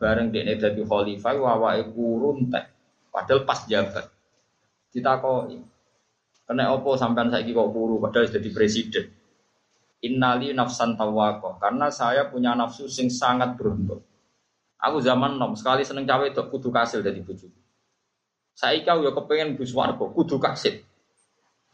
Bareng 0.00 0.32
dia 0.32 0.56
jadi 0.56 0.80
khalifah 0.80 1.36
wawahe 1.36 1.92
kurun 1.92 2.48
teh. 2.48 2.64
Padahal 3.12 3.44
pas 3.44 3.60
jabat. 3.68 4.08
Ditakoi. 4.88 5.60
Kena 6.48 6.72
opo 6.72 6.96
sampean 6.96 7.28
saiki 7.28 7.52
kok 7.52 7.68
kuru 7.68 8.00
padahal 8.00 8.32
jadi 8.32 8.48
presiden. 8.48 9.06
Innali 10.00 10.56
nafsan 10.56 10.96
tawako 10.96 11.60
karena 11.60 11.92
saya 11.92 12.32
punya 12.32 12.56
nafsu 12.56 12.88
sing 12.88 13.12
sangat 13.12 13.60
beruntung. 13.60 14.00
Aku 14.80 15.04
zaman 15.04 15.36
nom 15.36 15.52
sekali 15.52 15.84
seneng 15.84 16.08
cawe 16.08 16.24
itu 16.24 16.40
kudu 16.40 16.72
kasil 16.72 17.04
dari 17.04 17.20
bujuk 17.20 17.52
saya 18.60 18.76
kau 18.84 19.00
ya 19.00 19.16
kepengen 19.16 19.56
bus 19.56 19.72
warga 19.72 20.04
kudu 20.12 20.36
kasil 20.36 20.84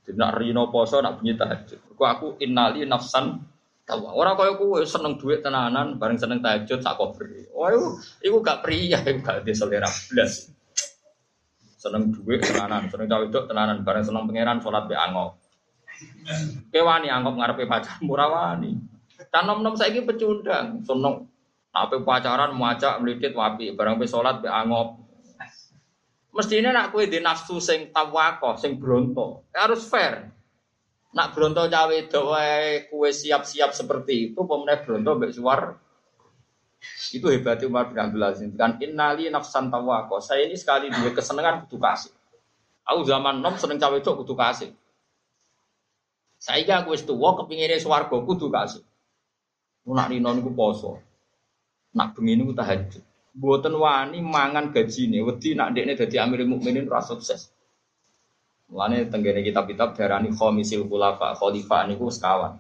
tidak 0.07 0.39
rino 0.39 0.71
poso 0.71 1.03
nak 1.03 1.19
bunyi 1.19 1.35
tahajud 1.35 1.93
aku 1.93 2.03
aku 2.07 2.27
innali 2.39 2.87
nafsan 2.87 3.43
Tahu 3.87 4.03
orang 4.03 4.35
kaya 4.35 4.59
kuwe 4.59 4.83
seneng 4.83 5.15
duit 5.15 5.47
tenanan, 5.47 5.95
bareng 5.95 6.19
seneng 6.19 6.43
tahajud 6.43 6.83
sak 6.83 6.99
kober. 6.99 7.31
Oh, 7.55 7.71
itu, 7.71 7.87
itu 8.19 8.37
gak 8.43 8.67
pria, 8.67 8.99
itu 8.99 9.23
gak 9.23 9.47
di 9.47 9.55
selera 9.55 9.87
blas. 9.87 10.51
Seneng 11.79 12.11
duit 12.11 12.43
tenanan, 12.43 12.91
seneng 12.91 13.07
cawe 13.07 13.23
itu 13.23 13.41
tenanan, 13.47 13.87
bareng 13.87 14.03
seneng 14.03 14.27
pangeran 14.27 14.59
sholat 14.59 14.91
be 14.91 14.99
angop. 14.99 15.39
Kewani 16.75 17.15
angop 17.15 17.39
ngarepe 17.39 17.63
pacar 17.71 18.03
murah 18.03 18.27
wani. 18.27 18.75
Tanom 19.31 19.63
nom 19.63 19.79
saya 19.79 20.03
pecundang, 20.03 20.83
seneng 20.83 21.31
apa 21.71 22.03
pacaran 22.03 22.59
muacak 22.59 22.99
melidit 22.99 23.39
wapi, 23.39 23.71
bareng 23.79 24.03
be 24.03 24.11
sholat 24.11 24.43
be 24.43 24.51
angop. 24.51 24.99
Mestinya 26.37 26.69
nak 26.69 26.93
kue 26.93 27.09
di 27.09 27.17
nafsu 27.17 27.57
sing 27.65 27.89
tawako, 27.89 28.61
sing 28.61 28.77
bronto, 28.77 29.49
harus 29.57 29.89
fair. 29.89 30.29
Nak 31.17 31.33
bronto 31.33 31.65
cawe 31.65 31.97
doa 32.13 32.85
kue 32.93 33.09
siap-siap 33.09 33.73
seperti 33.73 34.31
itu, 34.31 34.45
pemenang 34.45 34.85
bronto 34.85 35.11
mbek 35.17 35.33
suar. 35.33 35.61
Itu 37.09 37.33
hebat 37.33 37.65
Umar 37.65 37.89
bin 37.89 37.97
Abdul 37.97 38.21
Aziz. 38.21 38.53
Kan 38.53 38.77
innali 38.85 39.33
nafsan 39.33 39.73
tawako. 39.73 40.21
Saya 40.21 40.45
ini 40.45 40.61
sekali 40.61 40.93
dua 40.93 41.17
kesenangan 41.17 41.65
kudu 41.65 41.81
kasih. 41.81 42.13
Aku 42.85 43.03
zaman 43.09 43.41
nom 43.41 43.57
seneng 43.57 43.81
cawe 43.81 43.97
itu 43.97 44.13
kudu 44.13 44.37
kasih. 44.37 44.71
Saya 46.37 46.85
aku 46.85 46.93
wis 46.93 47.03
tuwa 47.03 47.33
kepingine 47.41 47.81
swarga 47.81 48.13
kudu 48.13 48.53
kasih. 48.53 48.85
Nak 49.89 50.13
rino 50.13 50.31
niku 50.37 50.53
poso. 50.53 51.01
Nak 51.97 52.13
bengi 52.13 52.37
niku 52.37 52.53
tahajud. 52.53 53.16
Mboten 53.37 53.77
wani 53.77 54.25
mangan 54.25 54.73
gajine, 54.73 55.21
wedi 55.21 55.53
nak 55.53 55.77
ndekne 55.77 55.93
dadi 55.93 56.17
Amirul 56.17 56.49
Mukminin 56.49 56.89
ora 56.89 57.05
sukses. 57.05 57.53
Mulane 58.73 59.13
tenggene 59.13 59.45
kitab-kitab 59.45 59.93
darani 59.93 60.33
khomisil 60.33 60.89
khulafa, 60.89 61.37
khalifah 61.37 61.85
niku 61.85 62.09
sekawan. 62.09 62.57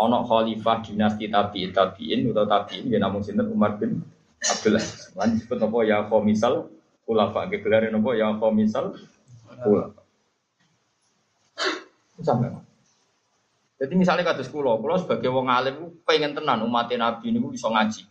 Ono 0.00 0.24
khalifah 0.24 0.80
dinasti 0.80 1.28
tabi 1.28 1.68
tabiin 1.68 2.32
atau 2.32 2.48
tabiin 2.48 2.88
ya 2.88 2.96
namun 2.96 3.20
sinten 3.20 3.52
Umar 3.52 3.76
bin 3.76 4.00
Abdullah. 4.40 4.80
Lan 5.20 5.36
disebut 5.36 5.60
apa 5.60 5.78
ya 5.84 5.98
khomisal 6.08 6.72
khulafa, 7.04 7.52
gelar 7.52 7.84
napa 7.92 8.10
ya 8.16 8.32
khomisal 8.40 8.96
khulafa. 9.60 10.00
Sampai. 12.24 12.52
Jadi 13.80 13.94
misalnya 13.96 14.28
kata 14.28 14.44
sekolah, 14.44 14.76
kalau 14.76 15.00
sebagai 15.00 15.32
wong 15.32 15.48
alim, 15.48 16.04
pengen 16.04 16.36
tenan 16.36 16.60
umat 16.68 16.92
Nabi 16.92 17.32
ini 17.32 17.40
bisa 17.40 17.64
ngaji. 17.72 18.09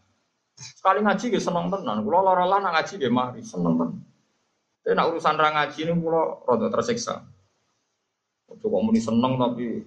Sekali 0.59 0.99
ngaji, 0.99 1.25
ya 1.31 1.39
seneng 1.39 1.71
tenan. 1.71 2.03
Kalau 2.03 2.19
lorolan 2.19 2.67
ngaji, 2.67 2.93
ya 2.99 3.09
mari 3.09 3.41
seneng 3.41 3.79
tenan. 3.79 3.99
Tapi 4.83 4.93
nak 4.97 5.07
urusan 5.13 5.35
orang 5.37 5.53
ngaji 5.55 5.79
ini 5.85 5.93
pulau 5.95 6.43
rada 6.43 6.67
tersiksa. 6.73 7.21
Coba 8.49 8.77
muni 8.81 8.97
seneng 8.97 9.37
tapi 9.37 9.85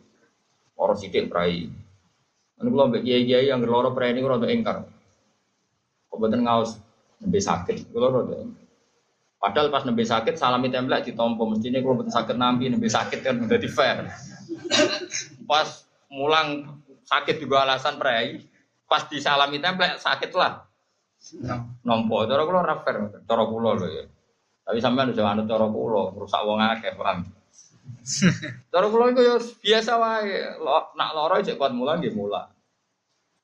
orang 0.79 0.97
sidik 0.97 1.29
perai. 1.29 1.69
Ini 2.57 2.69
pulau 2.71 2.87
mbak 2.87 3.03
kiai 3.03 3.27
kiai 3.27 3.51
yang 3.51 3.61
loro 3.67 3.91
perai 3.93 4.15
ini 4.15 4.23
rada 4.23 4.47
engkar. 4.47 4.87
Kebetulan 6.07 6.45
ngaus 6.45 6.79
lebih 7.25 7.43
sakit, 7.43 7.91
kalau 7.91 8.23
rada 8.23 8.37
Padahal 9.43 9.75
pas 9.75 9.83
nembe 9.83 10.07
sakit 10.07 10.39
salami 10.39 10.71
templek 10.71 11.03
ditompo 11.03 11.43
mestinya 11.51 11.83
kalau 11.83 11.99
betul 11.99 12.15
sakit 12.15 12.37
nampi 12.39 12.71
nembe 12.71 12.87
sakit 12.87 13.27
kan 13.27 13.43
udah 13.43 13.59
di 13.59 13.67
fair. 13.67 14.07
Pas 15.51 15.83
mulang 16.07 16.79
sakit 17.03 17.43
juga 17.43 17.67
alasan 17.67 17.99
perai, 17.99 18.39
pas 18.93 19.09
disalami 19.09 19.57
templek 19.57 19.97
sakit 19.97 20.29
lah. 20.37 20.69
Nompo, 21.89 22.29
cara 22.29 22.45
kulo 22.45 22.61
ora 22.61 22.77
fair, 22.85 23.25
cara 23.25 23.45
kulo 23.49 23.73
lho 23.81 23.89
ya. 23.89 24.05
Tapi 24.63 24.79
sampean 24.79 25.11
udah 25.11 25.25
anut 25.27 25.49
cara 25.49 25.67
kula, 25.67 26.03
rusak 26.15 26.43
wong 26.45 26.61
akeh, 26.61 26.93
paham. 26.95 27.27
Cara 28.71 28.87
kula 28.87 29.11
iku 29.11 29.23
ya 29.27 29.37
biasa 29.43 29.99
wae. 29.99 30.39
Nak 30.95 31.11
lara 31.19 31.43
cek 31.43 31.59
kuat 31.59 31.75
mulang 31.75 31.99
nggih 31.99 32.15
mulang. 32.15 32.47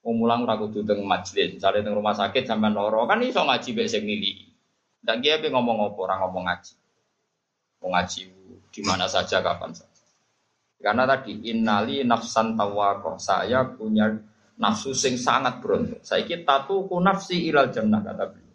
Wong 0.06 0.14
mulang 0.14 0.46
ora 0.46 0.54
kudu 0.54 0.86
teng 0.86 1.02
majelis, 1.02 1.58
cari 1.58 1.82
teng 1.82 1.98
rumah 1.98 2.14
sakit 2.14 2.46
sampean 2.46 2.70
lara 2.70 3.02
kan 3.10 3.18
iso 3.22 3.42
ngaji 3.42 3.70
mek 3.74 3.90
sing. 3.90 4.06
Dan 5.02 5.22
dia 5.22 5.42
pe 5.42 5.50
ngomong 5.50 5.90
apa 5.90 5.98
ora 5.98 6.14
ngomong 6.22 6.44
ngaji. 6.46 6.74
Mau 7.82 7.90
ngaji 7.94 8.20
di 8.70 8.80
mana 8.86 9.10
saja 9.10 9.42
kapan 9.42 9.74
saja. 9.74 10.02
Karena 10.78 11.02
tadi 11.02 11.50
innali 11.50 12.06
nafsan 12.06 12.54
tawakoh 12.54 13.18
saya 13.18 13.66
punya 13.66 14.14
nafsu 14.58 14.92
sing 14.92 15.14
sangat. 15.16 15.62
Saya 16.02 16.26
kita 16.26 16.66
tuh 16.66 16.90
nafsi 16.98 17.46
ilal 17.48 17.70
jannah 17.70 18.02
kata 18.02 18.24
beliau. 18.28 18.54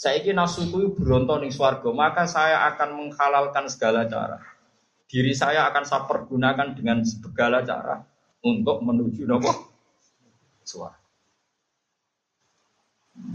Ingin 0.00 0.40
nafsuku 0.40 0.96
beronto 0.96 1.36
ning 1.36 1.52
swarga, 1.52 1.92
maka 1.92 2.24
saya 2.24 2.64
akan 2.72 2.96
menghalalkan 2.96 3.68
segala 3.68 4.08
cara. 4.08 4.40
Diri 5.10 5.36
saya 5.36 5.68
akan 5.68 5.84
saya 5.84 6.08
pergunakan 6.08 6.72
dengan 6.72 7.04
segala 7.04 7.60
cara 7.66 8.00
untuk 8.40 8.80
menuju 8.80 9.28
nopo 9.28 9.52
swarga. 10.64 10.96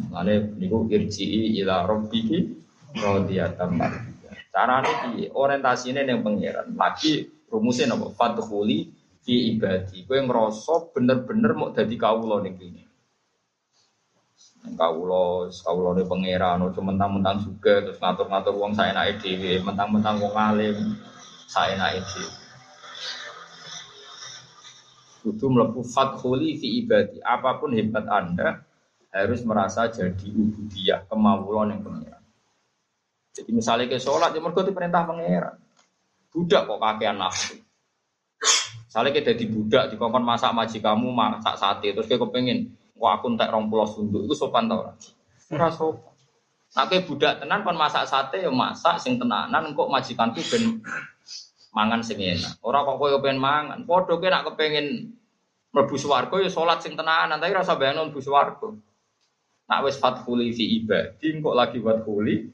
Mane 0.10 0.56
niku 0.58 0.90
irji'i 0.90 1.62
ila 1.62 1.86
rabbiki 1.86 2.66
radiyatan 2.98 3.70
mardiyah. 3.76 4.36
Carane 4.50 4.92
piye? 5.06 5.30
Orientasine 5.36 6.02
ning 6.08 6.26
pangeran. 6.26 6.74
Lagi 6.74 7.28
Rumusnya 7.46 7.94
napa? 7.94 8.10
Fadkhuli 8.16 8.90
fi 9.26 9.58
ibadi. 9.58 10.06
Kowe 10.06 10.22
ngrasa 10.22 10.94
bener-bener 10.94 11.52
mau 11.58 11.74
dadi 11.74 11.98
kawula 11.98 12.46
ning 12.46 12.56
kene. 12.62 12.86
Kawula, 14.78 15.50
kawulane 15.50 16.06
pangeran, 16.06 16.62
aja 16.62 16.82
mentang-mentang 16.82 17.38
juga 17.42 17.86
terus 17.86 18.02
ngatur-ngatur 18.02 18.54
wong 18.58 18.74
saenake 18.74 19.22
dhewe, 19.22 19.62
mentang-mentang 19.66 20.22
wong 20.22 20.34
alim 20.34 20.78
saenake 21.50 22.02
dhewe. 22.06 22.34
Kudu 25.26 25.46
mlebu 25.50 25.82
fadkhuli 25.82 26.62
fi 26.62 26.86
ibadi. 26.86 27.18
Apa 27.26 27.58
pun 27.58 27.74
hebat 27.74 28.06
Anda 28.06 28.62
harus 29.10 29.42
merasa 29.42 29.90
jadi 29.90 30.28
ubudiyah, 30.30 31.10
kemawulan 31.10 31.74
yang 31.74 31.82
pangeran. 31.82 32.24
Jadi 33.34 33.50
misalnya 33.50 33.90
ke 33.90 33.98
sholat, 33.98 34.38
ya 34.38 34.42
mereka 34.42 34.70
perintah 34.70 35.02
pangeran. 35.02 35.58
Budak 36.30 36.70
kok 36.70 36.78
kakean 36.78 37.18
nafsu. 37.18 37.65
Misalnya 38.96 39.12
kita 39.12 39.36
di 39.36 39.52
budak, 39.52 39.92
di 39.92 40.00
kongkon 40.00 40.24
masak 40.24 40.56
maji 40.56 40.80
kamu, 40.80 41.12
masak 41.12 41.60
sate, 41.60 41.92
terus 41.92 42.08
kayak 42.08 42.32
kepengen, 42.32 42.80
kok 42.96 43.12
aku 43.12 43.28
entek 43.28 43.52
rong 43.52 43.68
pulau 43.68 43.84
sunduk, 43.84 44.24
itu 44.24 44.40
sopan 44.40 44.72
tau 44.72 44.88
lah. 44.88 44.96
Ora 45.52 45.68
sopan. 45.68 46.16
Nah 46.80 46.88
kayak 46.88 47.04
budak 47.04 47.44
tenan 47.44 47.68
kon 47.68 47.76
masak 47.76 48.08
sate 48.08 48.40
ya 48.40 48.48
masak 48.48 49.04
sing 49.04 49.20
tenanan 49.20 49.76
kok 49.76 49.92
majikanku 49.92 50.40
ben 50.48 50.80
mangan 51.76 52.08
sing 52.08 52.24
enak. 52.24 52.56
Ora 52.64 52.88
kok 52.88 52.96
kowe 52.96 53.20
pengen 53.20 53.44
mangan. 53.44 53.84
Padha 53.84 54.16
kowe 54.16 54.30
nak 54.32 54.48
kepengen 54.48 55.12
mlebu 55.76 55.96
swarga 56.00 56.40
ya 56.40 56.48
salat 56.48 56.80
sing 56.80 56.96
tenanan, 56.96 57.36
tapi 57.36 57.52
rasa 57.52 57.76
bayang 57.76 58.00
mlebu 58.00 58.24
swarga. 58.24 58.80
Nak 59.68 59.80
wis 59.84 60.00
fathuli 60.00 60.56
fi 60.56 60.80
ibadi 60.80 61.36
kok 61.44 61.52
lagi 61.52 61.84
fathuli 61.84 62.48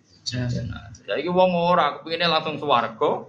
jadi 1.05 1.27
wong 1.33 1.51
ora 1.53 1.97
kepingin 1.97 2.29
langsung 2.29 2.61
swarga, 2.61 3.25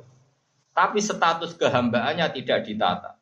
tapi 0.73 0.99
status 1.01 1.53
kehambaannya 1.57 2.27
tidak 2.33 2.65
ditata. 2.65 3.17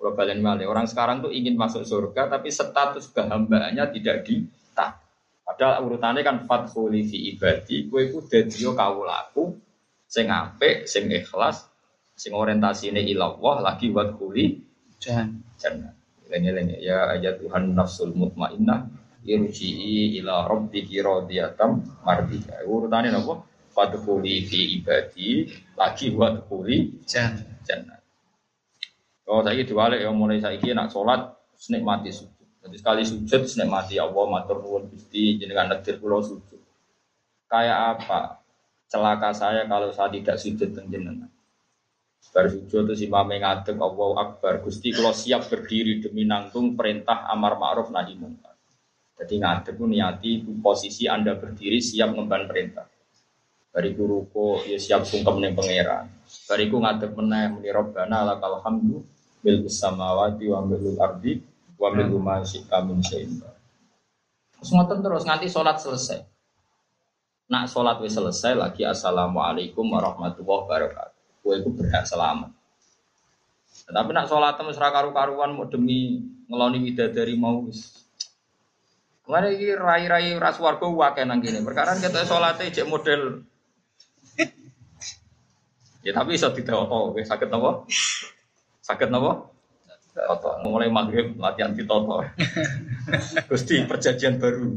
Orang 0.00 0.88
sekarang 0.88 1.20
tuh 1.20 1.30
ingin 1.30 1.54
masuk 1.60 1.84
surga, 1.84 2.26
tapi 2.26 2.48
status 2.50 3.10
kehambaannya 3.14 3.84
tidak 3.94 4.26
ditata. 4.26 4.98
Padahal 5.44 5.82
urutannya 5.82 6.22
kan 6.22 6.46
fathuli 6.46 7.02
fi 7.04 7.34
ibadi, 7.34 7.90
kue 7.90 8.06
ku 8.08 8.22
dedio 8.22 8.72
kawulaku, 8.72 9.58
sing 10.06 10.30
apik, 10.30 10.86
sing 10.86 11.10
ikhlas, 11.10 11.66
sing 12.14 12.32
orientasine 12.32 13.02
ilallah 13.02 13.58
lagi 13.64 13.90
buat 13.90 14.14
kuli 14.14 14.62
jangan. 15.02 15.42
Lengi-lengi 16.30 16.78
ya 16.78 17.10
ayat 17.10 17.42
Tuhan 17.42 17.74
nafsul 17.74 18.14
mutmainnah 18.14 18.86
irji'i 19.26 20.22
ila 20.22 20.46
rabbiki 20.46 21.02
radiyatan 21.02 22.00
mardiyah. 22.06 22.62
Urutane 22.64 23.10
napa? 23.10 23.49
Fadkhuli 23.70 24.44
fi 24.44 24.82
ibadi 24.82 25.46
lagi 25.78 26.10
wa 26.10 26.34
dkhuli 26.34 27.06
jannah. 27.06 28.00
Oh 29.30 29.46
saiki 29.46 29.62
diwalik 29.62 30.02
ya 30.02 30.10
mulai 30.10 30.42
saiki 30.42 30.74
nak 30.74 30.90
salat 30.90 31.30
nikmati 31.70 32.10
sujud. 32.10 32.46
Jadi 32.66 32.76
sekali 32.76 33.02
sujud 33.06 33.46
nikmati 33.46 33.94
Allah 34.02 34.26
matur 34.26 34.58
nuwun 34.58 34.90
Gusti 34.90 35.38
jenengan 35.38 35.70
nedir 35.70 36.02
kula 36.02 36.18
sujud. 36.18 36.58
Kayak 37.46 37.78
apa? 37.94 38.42
Celaka 38.90 39.30
saya 39.30 39.62
kalau 39.70 39.94
saya 39.94 40.10
tidak 40.10 40.34
sujud 40.34 40.74
teng 40.74 40.90
jenengan. 40.90 41.30
Bar 42.34 42.46
sujud 42.50 42.90
terus 42.90 43.06
imam 43.06 43.30
ngadeg 43.30 43.78
Allahu 43.78 44.18
Akbar. 44.18 44.66
Gusti 44.66 44.90
kula 44.90 45.14
siap 45.14 45.46
berdiri 45.46 46.02
demi 46.02 46.26
nanggung 46.26 46.74
perintah 46.74 47.30
amar 47.30 47.54
ma'ruf 47.54 47.94
nahi 47.94 48.18
munkar. 48.18 48.58
Jadi 49.14 49.34
ngadep 49.46 49.74
pun 49.78 49.94
niati 49.94 50.42
posisi 50.58 51.06
Anda 51.06 51.38
berdiri 51.38 51.78
siap 51.78 52.18
ngemban 52.18 52.50
perintah. 52.50 52.90
Bariku 53.70 54.02
ruko 54.02 54.66
ya 54.66 54.74
siap 54.82 55.06
sungkem 55.06 55.38
ning 55.38 55.54
pangeran. 55.54 56.10
Bariku 56.50 56.82
ngadep 56.82 57.14
meneh 57.14 57.54
muni 57.54 57.70
robbana 57.70 58.26
lakal 58.26 58.58
hamdu 58.66 59.06
bil 59.40 59.62
samawati 59.70 60.50
wa 60.50 60.60
bil 60.66 60.98
ardi 60.98 61.38
wa 61.78 61.88
bil 61.94 62.18
ma 62.18 62.42
syi'a 62.42 62.82
min. 62.82 62.98
Terus 63.00 64.70
ngoten 64.74 65.00
terus 65.00 65.22
nganti 65.22 65.46
sholat 65.46 65.78
selesai. 65.78 66.20
Nak 67.50 67.70
sholat 67.70 67.98
wis 68.02 68.14
selesai 68.14 68.58
lagi 68.58 68.82
assalamualaikum 68.82 69.86
warahmatullahi 69.86 70.66
wabarakatuh. 70.66 71.18
Kue 71.40 71.58
itu 71.58 71.70
berhak 71.70 72.04
selamat. 72.06 72.50
Tapi 73.90 74.10
nak 74.14 74.26
sholat 74.26 74.54
temes 74.58 74.78
karu-karuan 74.78 75.54
mau 75.54 75.66
demi 75.66 76.26
ngeloni 76.50 76.78
widadari 76.78 77.34
mau 77.38 77.66
wis 77.66 78.02
Mana 79.30 79.46
ini 79.46 79.78
rai-rai 79.78 80.34
ras 80.42 80.58
warga 80.58 80.90
wakai 80.90 81.22
nang 81.22 81.38
gini. 81.38 81.62
Perkara 81.62 81.94
kita 81.94 82.26
sholatnya 82.26 82.66
cek 82.66 82.90
model. 82.90 83.46
Ya 86.00 86.12
tapi 86.16 86.36
bisa 86.36 86.52
tidak 86.52 86.76
oke 86.76 87.20
sakit 87.24 87.48
nopo, 87.48 87.84
sakit 88.80 89.08
nopo. 89.12 89.50
Toto, 90.10 90.58
mulai 90.66 90.90
maghrib 90.90 91.38
latihan 91.38 91.70
di 91.70 91.86
toto. 91.86 92.26
Gusti 93.50 93.86
perjanjian 93.86 94.42
baru. 94.42 94.74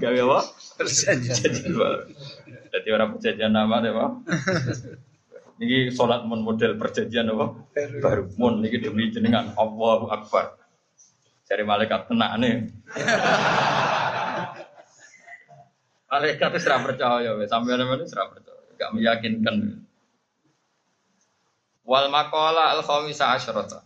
Gawe 0.00 0.18
apa? 0.24 0.40
Perjanjian 0.80 1.76
baru. 1.76 2.08
Jadi 2.72 2.88
orang 2.88 3.08
perjanjian 3.20 3.52
nama 3.52 3.84
deh, 3.84 3.92
Pak. 3.92 4.10
Ini 5.60 5.92
sholat 5.92 6.24
mon 6.24 6.40
model 6.40 6.80
perjanjian 6.80 7.28
apa? 7.28 7.52
Baru 8.00 8.32
mon 8.40 8.64
ini 8.64 8.80
demi 8.80 9.12
jenengan 9.12 9.52
Allahu 9.60 10.08
Akbar. 10.08 10.56
Cari 11.44 11.62
malaikat 11.68 12.08
tenak 12.08 12.40
nih. 12.40 12.72
malaikat 16.12 16.52
itu 16.52 16.68
serah 16.68 16.84
percaya, 16.84 17.32
sampai 17.48 17.80
mana 17.80 18.04
serah 18.04 18.28
percaya, 18.28 18.60
gak 18.76 18.92
meyakinkan. 18.92 19.80
Wal 21.88 22.12
makola 22.12 22.76
al 22.76 22.84
khawisa 22.84 23.32
asyrata. 23.32 23.80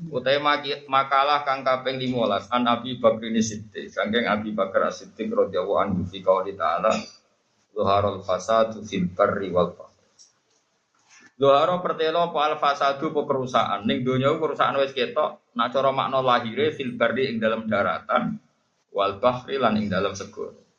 Utai 0.00 0.40
makalah 0.88 1.44
kang 1.44 1.60
kaping 1.60 2.00
15 2.00 2.48
an 2.56 2.64
Abi 2.70 2.96
Bakr 2.96 3.28
Siddiq, 3.36 3.92
kangkeng 3.92 4.24
Abi 4.30 4.56
Bakar 4.56 4.88
Siddiq 4.88 5.28
radhiyallahu 5.28 5.76
anhu 5.76 6.02
fi 6.08 6.24
qouli 6.24 6.56
ta'ala 6.56 6.88
Zuharul 7.76 8.24
fasadu 8.24 8.80
fil 8.82 9.12
wal 9.52 9.76
bahr 11.40 11.70
pertelo 11.80 12.32
apa 12.32 12.38
al 12.52 12.56
fasadu 12.60 13.12
apa 13.12 13.20
kerusakan. 13.24 13.88
Ning 13.88 14.04
donya 14.04 14.32
kerusakan 14.36 14.80
wis 14.84 14.92
ketok. 14.92 15.40
Nak 15.56 15.72
cara 15.72 15.88
makna 15.88 16.20
lahire 16.20 16.68
fil 16.76 16.96
ing 16.96 17.40
dalam 17.40 17.64
daratan 17.64 18.36
wal 18.92 19.16
bahri 19.16 19.56
lan 19.56 19.80
ing 19.80 19.88
dalam 19.88 20.12
segara. 20.12 20.69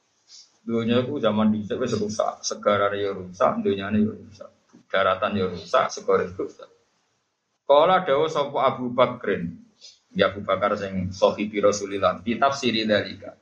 Donya 0.62 1.02
ku 1.02 1.18
zaman 1.18 1.50
dhisik 1.50 1.82
wis 1.82 1.98
rusak, 1.98 2.46
segara 2.46 2.94
ya 2.94 3.18
rusak, 3.18 3.66
donyane 3.66 3.98
ya 4.06 4.14
rusak. 4.14 4.50
Daratan 4.86 5.34
ya 5.34 5.50
rusak, 5.50 5.90
segara 5.90 6.30
ya 6.30 6.38
rusak. 6.38 6.70
Kala 7.66 8.06
dawuh 8.06 8.30
sapa 8.30 8.70
Abu 8.70 8.94
Bakrin. 8.94 9.58
Ya 10.14 10.30
Abu 10.30 10.46
Bakar 10.46 10.78
sing 10.78 11.10
sahibi 11.10 11.64
Rasulillah 11.64 12.22
di 12.22 12.38
tafsiri 12.38 12.86
dalika. 12.86 13.34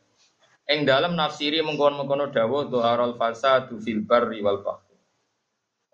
Ing 0.69 0.85
dalam 0.85 1.17
nafsiri 1.17 1.65
mengkon-mengkono 1.65 2.29
dawuh 2.29 2.69
doharul 2.69 3.17
fasadu 3.17 3.81
fil 3.81 4.05
barri 4.05 4.39
wal 4.39 4.61
bahri. 4.61 4.95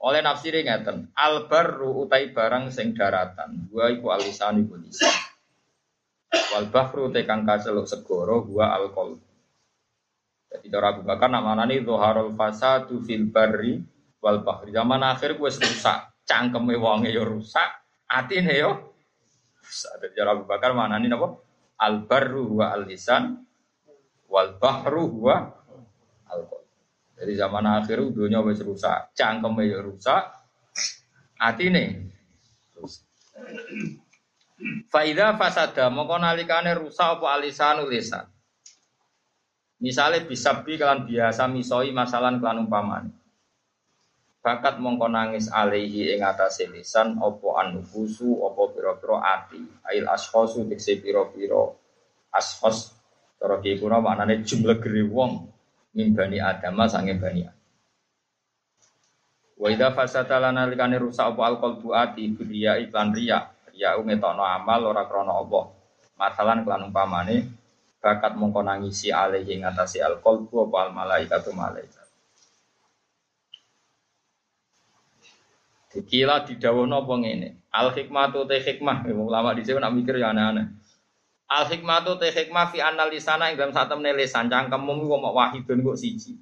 Oleh 0.03 0.21
nafsiri 0.21 0.67
ngeten, 0.67 1.09
albarru 1.15 2.05
utai 2.05 2.29
barang 2.35 2.69
sing 2.69 2.93
daratan, 2.93 3.71
gua 3.71 3.89
iku 3.89 4.11
alisan 4.13 4.61
iku 4.61 4.77
lisan. 4.77 5.09
Wal 6.53 6.69
bahru 6.69 7.09
tekang 7.09 7.47
kaceluk 7.47 7.89
segoro 7.89 8.43
gua 8.45 8.75
alkohol. 8.75 9.24
Jadi 10.55 10.71
cara 10.71 10.95
Abu 10.95 11.03
Bakar 11.03 11.27
namanani 11.27 11.83
zuharul 11.83 12.31
fasadu 12.31 13.03
fil 13.03 13.27
wal 14.23 14.39
bahri. 14.39 14.71
Zaman 14.71 15.03
akhir 15.03 15.35
gue 15.35 15.51
rusak, 15.51 16.23
cangkeme 16.23 16.79
wonge 16.79 17.11
yo 17.11 17.27
rusak, 17.27 17.67
atine 18.07 18.55
yo. 18.55 18.71
Jadi 19.59 20.15
cara 20.15 20.31
Abu 20.31 20.47
Bakar 20.47 20.71
manani 20.71 21.11
napa? 21.11 21.35
Albarru 21.75 22.63
wa 22.63 22.71
alisan 22.71 23.43
wal 24.31 24.55
bahru 24.55 25.27
wa 25.27 25.43
alkohol. 26.32 26.63
Dari 27.19 27.36
zaman 27.36 27.67
akhir 27.67 27.99
dunia 28.15 28.39
wis 28.39 28.63
rusak, 28.63 29.11
cangkem 29.11 29.59
ya 29.67 29.84
rusak, 29.84 30.23
hati 31.36 31.67
nih. 31.67 31.88
Faida 34.88 35.36
fasada 35.36 35.91
mongko 35.91 36.15
nalikane 36.15 36.71
rusak 36.80 37.19
apa 37.19 37.27
alisan 37.36 37.84
lisan. 37.91 38.34
Misalnya 39.84 40.23
bisa 40.23 40.63
bi 40.63 40.80
kalian 40.80 41.03
biasa 41.03 41.51
misoi 41.51 41.91
masalah 41.91 42.32
kelan 42.39 42.63
umpaman. 42.63 43.11
Bakat 44.39 44.78
mongko 44.78 45.09
nangis 45.09 45.49
alaihi 45.49 46.15
ing 46.15 46.21
atase 46.21 46.69
lisan 46.69 47.17
apa 47.17 47.47
anufusu 47.65 48.45
apa 48.45 48.61
pira-pira 48.71 49.17
ati. 49.19 49.59
Ail 49.89 50.05
ashkhasu 50.05 50.69
dikse 50.69 51.01
pira-pira 51.01 51.76
ashkhas 52.32 52.93
cara 53.41 53.59
ki 53.59 53.82
kuna 53.82 53.99
maknane 53.99 54.45
jumlah 54.45 54.80
gere 54.80 55.03
wong 55.05 55.49
mimbani 55.97 56.39
adama 56.39 56.88
sange 56.88 57.17
bani 57.19 57.43
Wa 59.55 59.67
idza 59.71 59.91
fasata 59.95 60.36
lana 60.39 60.67
likane 60.67 60.99
rusak 60.99 61.32
apa 61.32 61.41
alqal 61.47 61.80
buati 61.80 62.28
biya 62.32 62.80
iklan 62.80 63.15
riya. 63.15 63.49
Riya 63.71 63.95
ngetokno 63.99 64.43
amal 64.43 64.88
ora 64.88 65.07
krana 65.07 65.36
Allah. 65.36 65.71
Masalan 66.15 66.63
kelan 66.63 66.91
umpamane 66.91 67.64
bakat 68.06 68.38
mongko 68.38 68.62
nangisi 68.62 69.10
alaihi 69.10 69.66
ngatasi 69.66 70.06
ku 70.22 70.70
apa 70.70 70.78
al 70.86 70.89
malaikat 70.93 71.41
malaikat 71.49 72.06
Dikila 75.95 76.43
didawuh 76.43 76.84
napa 76.84 77.16
ngene. 77.16 77.72
Al 77.72 77.95
hikmatu 77.95 78.43
te 78.43 78.60
hikmah, 78.60 79.08
ulama 79.16 79.56
dhisik 79.56 79.80
nak 79.80 79.95
mikir 79.95 80.20
ya 80.20 80.36
aneh-aneh. 80.36 80.68
Al 81.47 81.72
hikmatu 81.72 82.20
te 82.20 82.36
hikmah 82.36 82.68
fi 82.68 82.84
analisana 82.84 83.47
ing 83.47 83.56
dalam 83.56 83.72
satemne 83.72 84.12
lisan 84.12 84.51
jangka 84.51 84.76
kok 84.76 84.84
mok 84.84 85.32
wahidun 85.32 85.88
kok 85.88 85.95
siji. 85.95 86.36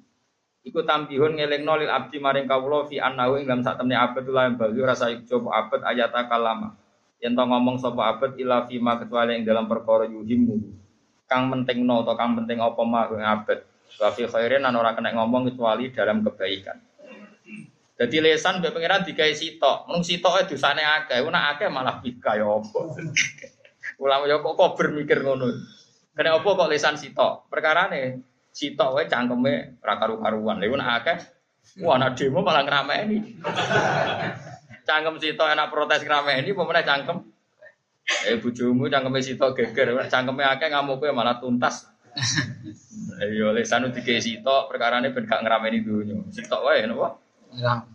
Iku 0.66 0.82
tambihun 0.82 1.38
ngelingno 1.38 1.78
lil 1.78 1.86
abdi 1.86 2.18
maring 2.18 2.50
kawula 2.50 2.82
fi 2.90 2.98
annahu 2.98 3.38
ing 3.38 3.46
dalam 3.46 3.62
satemne 3.62 3.94
abad 3.94 4.26
la 4.26 4.50
bagi 4.50 4.82
rasa 4.82 5.14
coba 5.22 5.54
abad 5.54 5.86
ayata 5.86 6.26
kalama. 6.26 6.74
Yen 7.22 7.38
to 7.38 7.42
ngomong 7.46 7.78
sapa 7.78 8.10
abad 8.10 8.34
ila 8.34 8.66
fi 8.66 8.82
ma 8.82 8.98
kecuali 8.98 9.38
ing 9.38 9.46
dalam 9.46 9.70
perkara 9.70 10.10
yuhimmu 10.10 10.82
Kang 11.34 11.50
pentingno 11.50 12.06
atau 12.06 12.14
kang 12.14 12.38
penting 12.38 12.62
apa 12.62 12.78
mah 12.86 13.10
abad. 13.10 13.58
Wa 13.98 14.14
fi 14.14 14.30
khairin 14.30 14.62
ora 14.62 14.94
kena 14.94 15.10
ngomong 15.18 15.50
kecuali 15.50 15.90
dalam 15.90 16.22
kebaikan. 16.22 16.78
Jadi 17.98 18.22
lesan 18.22 18.62
mbek 18.62 18.70
pangeran 18.70 19.02
digawe 19.02 19.34
sitok. 19.34 19.90
Mung 19.90 20.06
sitoke 20.06 20.46
dosane 20.46 20.86
akeh, 20.86 21.18
ora 21.26 21.50
akeh 21.54 21.66
malah 21.66 21.98
bika 21.98 22.38
ya 22.38 22.46
apa. 22.46 22.80
Ulama 24.02 24.30
ya 24.30 24.38
kok 24.38 24.54
kober 24.54 24.94
mikir 24.94 25.26
ngono. 25.26 25.50
Kene 26.14 26.30
apa 26.30 26.46
kok 26.46 26.70
lesan 26.70 26.94
sitok? 26.94 27.50
Perkarane 27.50 28.22
sitok 28.54 28.94
wae 28.94 29.10
cangkeme 29.10 29.82
ra 29.82 29.98
karu-karuan. 29.98 30.62
Lha 30.62 30.70
nek 30.70 30.90
akeh 31.02 31.18
wah 31.82 31.98
anak 31.98 32.14
demo 32.14 32.46
malah 32.46 32.62
ngrameni. 32.62 33.18
cangkem 34.86 35.18
sitok 35.18 35.50
enak 35.50 35.72
protes 35.72 36.04
ngrameni 36.04 36.52
apa 36.52 36.62
meneh 36.62 36.84
cangkem 36.84 37.18
Eh 38.04 38.36
bojomu 38.36 38.92
cangkeme 38.92 39.24
sitok 39.24 39.56
geger, 39.56 39.96
cangkeme 40.12 40.44
akeh 40.44 40.68
ngamuke 40.68 41.08
malah 41.12 41.40
tuntas. 41.40 41.88
Ayo 43.24 43.50
lesan 43.56 43.88
dikei 43.90 44.20
sitok 44.20 44.68
perkarane 44.68 45.10
ben 45.10 45.24
gak 45.24 45.40
ngrameni 45.40 45.80
dunyo. 45.80 46.28
Sitok 46.28 46.60
wae 46.68 46.84
napa? 46.84 47.16
Hilang. 47.54 47.94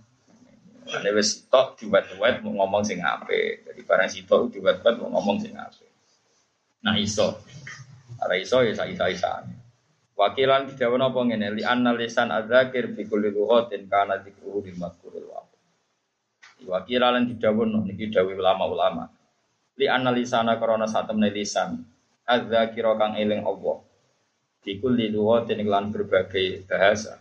Ane 0.89 1.09
wis 1.13 1.45
tok 1.45 1.77
diwat-wat 1.77 2.41
mau 2.41 2.65
ngomong 2.65 2.81
sing 2.81 3.05
apik. 3.05 3.67
Jadi 3.69 3.81
barang 3.85 4.09
sitok 4.09 4.49
diwat-wat 4.49 4.97
mau 4.97 5.13
ngomong 5.13 5.37
sing 5.37 5.53
apik. 5.53 5.91
Nah 6.81 6.97
iso. 6.97 7.45
Ora 8.17 8.35
iso 8.35 8.65
ya 8.65 8.73
isa-isa. 8.73 9.45
Wakilan 10.17 10.67
didawono 10.67 11.13
apa 11.13 11.19
ngene 11.23 11.55
li 11.55 11.63
anna 11.63 11.95
lisan 11.95 12.33
adzakir 12.33 12.91
bi 12.91 13.07
kulli 13.07 13.31
lughatin 13.31 13.87
kana 13.87 14.19
dzikruhu 14.19 14.65
di 14.67 14.75
madkuril 14.75 15.25
wa. 15.29 15.45
Wakilan 16.65 17.23
didawono 17.29 17.85
niki 17.85 18.11
dawuh 18.11 18.35
ulama-ulama. 18.35 19.18
Li 19.79 19.87
anna 19.87 20.11
lisana 20.11 20.59
karena 20.59 20.83
satemne 20.91 21.31
lisan. 21.31 21.79
Adzakira 22.27 22.99
kang 22.99 23.15
eling 23.15 23.47
Allah. 23.47 23.79
Di 24.59 24.75
kulli 24.75 25.07
lughatin 25.07 25.63
lan 25.63 25.87
berbagai 25.95 26.67
bahasa. 26.67 27.15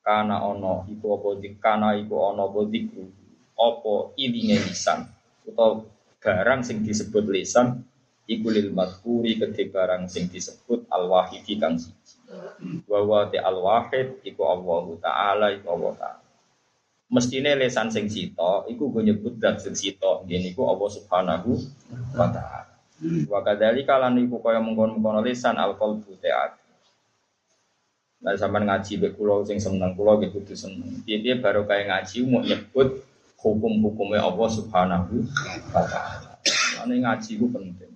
Kana 0.00 0.40
ono 0.48 0.88
iku 0.88 1.20
apa 1.20 1.28
kana 1.60 1.92
iku 2.00 2.32
ono 2.32 2.48
apa 2.48 2.60
dikru 2.72 3.04
apa 3.52 4.16
ilinge 4.16 4.64
lisan. 4.64 5.04
Utawa 5.44 5.84
barang 6.24 6.64
sing 6.64 6.80
disebut 6.80 7.28
lisan 7.28 7.84
iku 8.24 8.48
lil 8.48 8.72
madhuri 8.72 9.36
kedhe 9.36 9.68
barang 9.68 10.08
sing 10.08 10.32
disebut 10.32 10.88
al 10.88 11.04
wahidi 11.12 11.60
kang 11.60 11.76
siji. 11.76 12.16
Wa 12.88 13.04
wa 13.04 13.28
al 13.28 13.58
wahid 13.60 14.24
iku 14.24 14.48
Allah 14.48 14.84
taala 15.04 15.46
iku 15.52 15.68
Allah 15.76 15.92
taala 16.00 16.23
mestine 17.14 17.54
lisan 17.54 17.86
sing 17.94 18.10
sita 18.10 18.66
iku 18.66 18.90
go 18.90 18.98
nyebut 18.98 19.38
zat 19.38 19.62
sing 19.62 19.78
sita 19.78 20.26
ngene 20.26 20.50
iku 20.50 20.66
Allah 20.66 20.88
subhanahu 20.90 21.50
wa 22.18 22.26
taala 22.34 22.74
wa 23.30 23.40
kadzalika 23.46 24.02
lan 24.02 24.18
iku 24.18 24.42
kaya 24.42 24.58
mengkon-mengkon 24.58 25.22
lisan 25.22 25.54
al 25.54 25.78
qalbu 25.78 26.18
ta'at 26.18 26.64
Nah, 28.24 28.32
sampai 28.40 28.64
ngaji 28.64 28.92
be 29.04 29.08
kulo 29.12 29.44
sing 29.44 29.60
seneng 29.60 29.92
kulo 29.92 30.16
gitu 30.24 30.40
tuh 30.40 30.56
seneng. 30.56 31.04
Dia 31.04 31.20
dia 31.20 31.36
baru 31.36 31.68
kayak 31.68 31.92
ngaji 31.92 32.16
mau 32.24 32.40
nyebut 32.40 33.04
hukum-hukumnya 33.36 34.24
Allah 34.24 34.48
Subhanahu 34.48 35.28
wa 35.68 35.84
taala. 35.84 36.40
Ini 36.88 37.04
ngaji 37.04 37.30
ku 37.36 37.52
penting. 37.52 37.93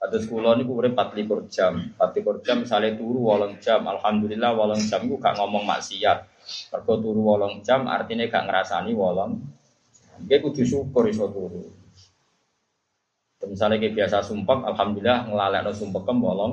Ada 0.00 0.16
sekolah 0.16 0.56
ini 0.56 0.64
kurang 0.64 0.96
24 0.96 1.52
jam, 1.52 1.76
24 2.00 2.40
jam 2.40 2.56
misalnya 2.64 2.96
turu 2.96 3.20
wolong 3.20 3.60
jam, 3.60 3.84
alhamdulillah 3.84 4.56
wolong 4.56 4.80
jam 4.88 5.04
ku 5.04 5.20
gak 5.20 5.36
ngomong 5.36 5.68
maksiat. 5.68 6.24
Mergo 6.72 6.94
turu 7.04 7.20
wolong 7.20 7.60
jam 7.60 7.84
artinya 7.84 8.24
gak 8.24 8.48
ngerasani 8.48 8.96
wolong. 8.96 9.36
Dia 10.24 10.40
kudu 10.40 10.64
syukur 10.64 11.04
iso 11.04 11.28
turu. 11.28 11.68
Misalnya 13.44 13.76
kayak 13.76 13.96
biasa 13.96 14.24
sumpah, 14.24 14.72
alhamdulillah 14.72 15.28
ngelalek 15.28 15.60
no 15.68 15.72
sumpah 15.76 16.02
kem 16.04 16.16
wolong. 16.16 16.52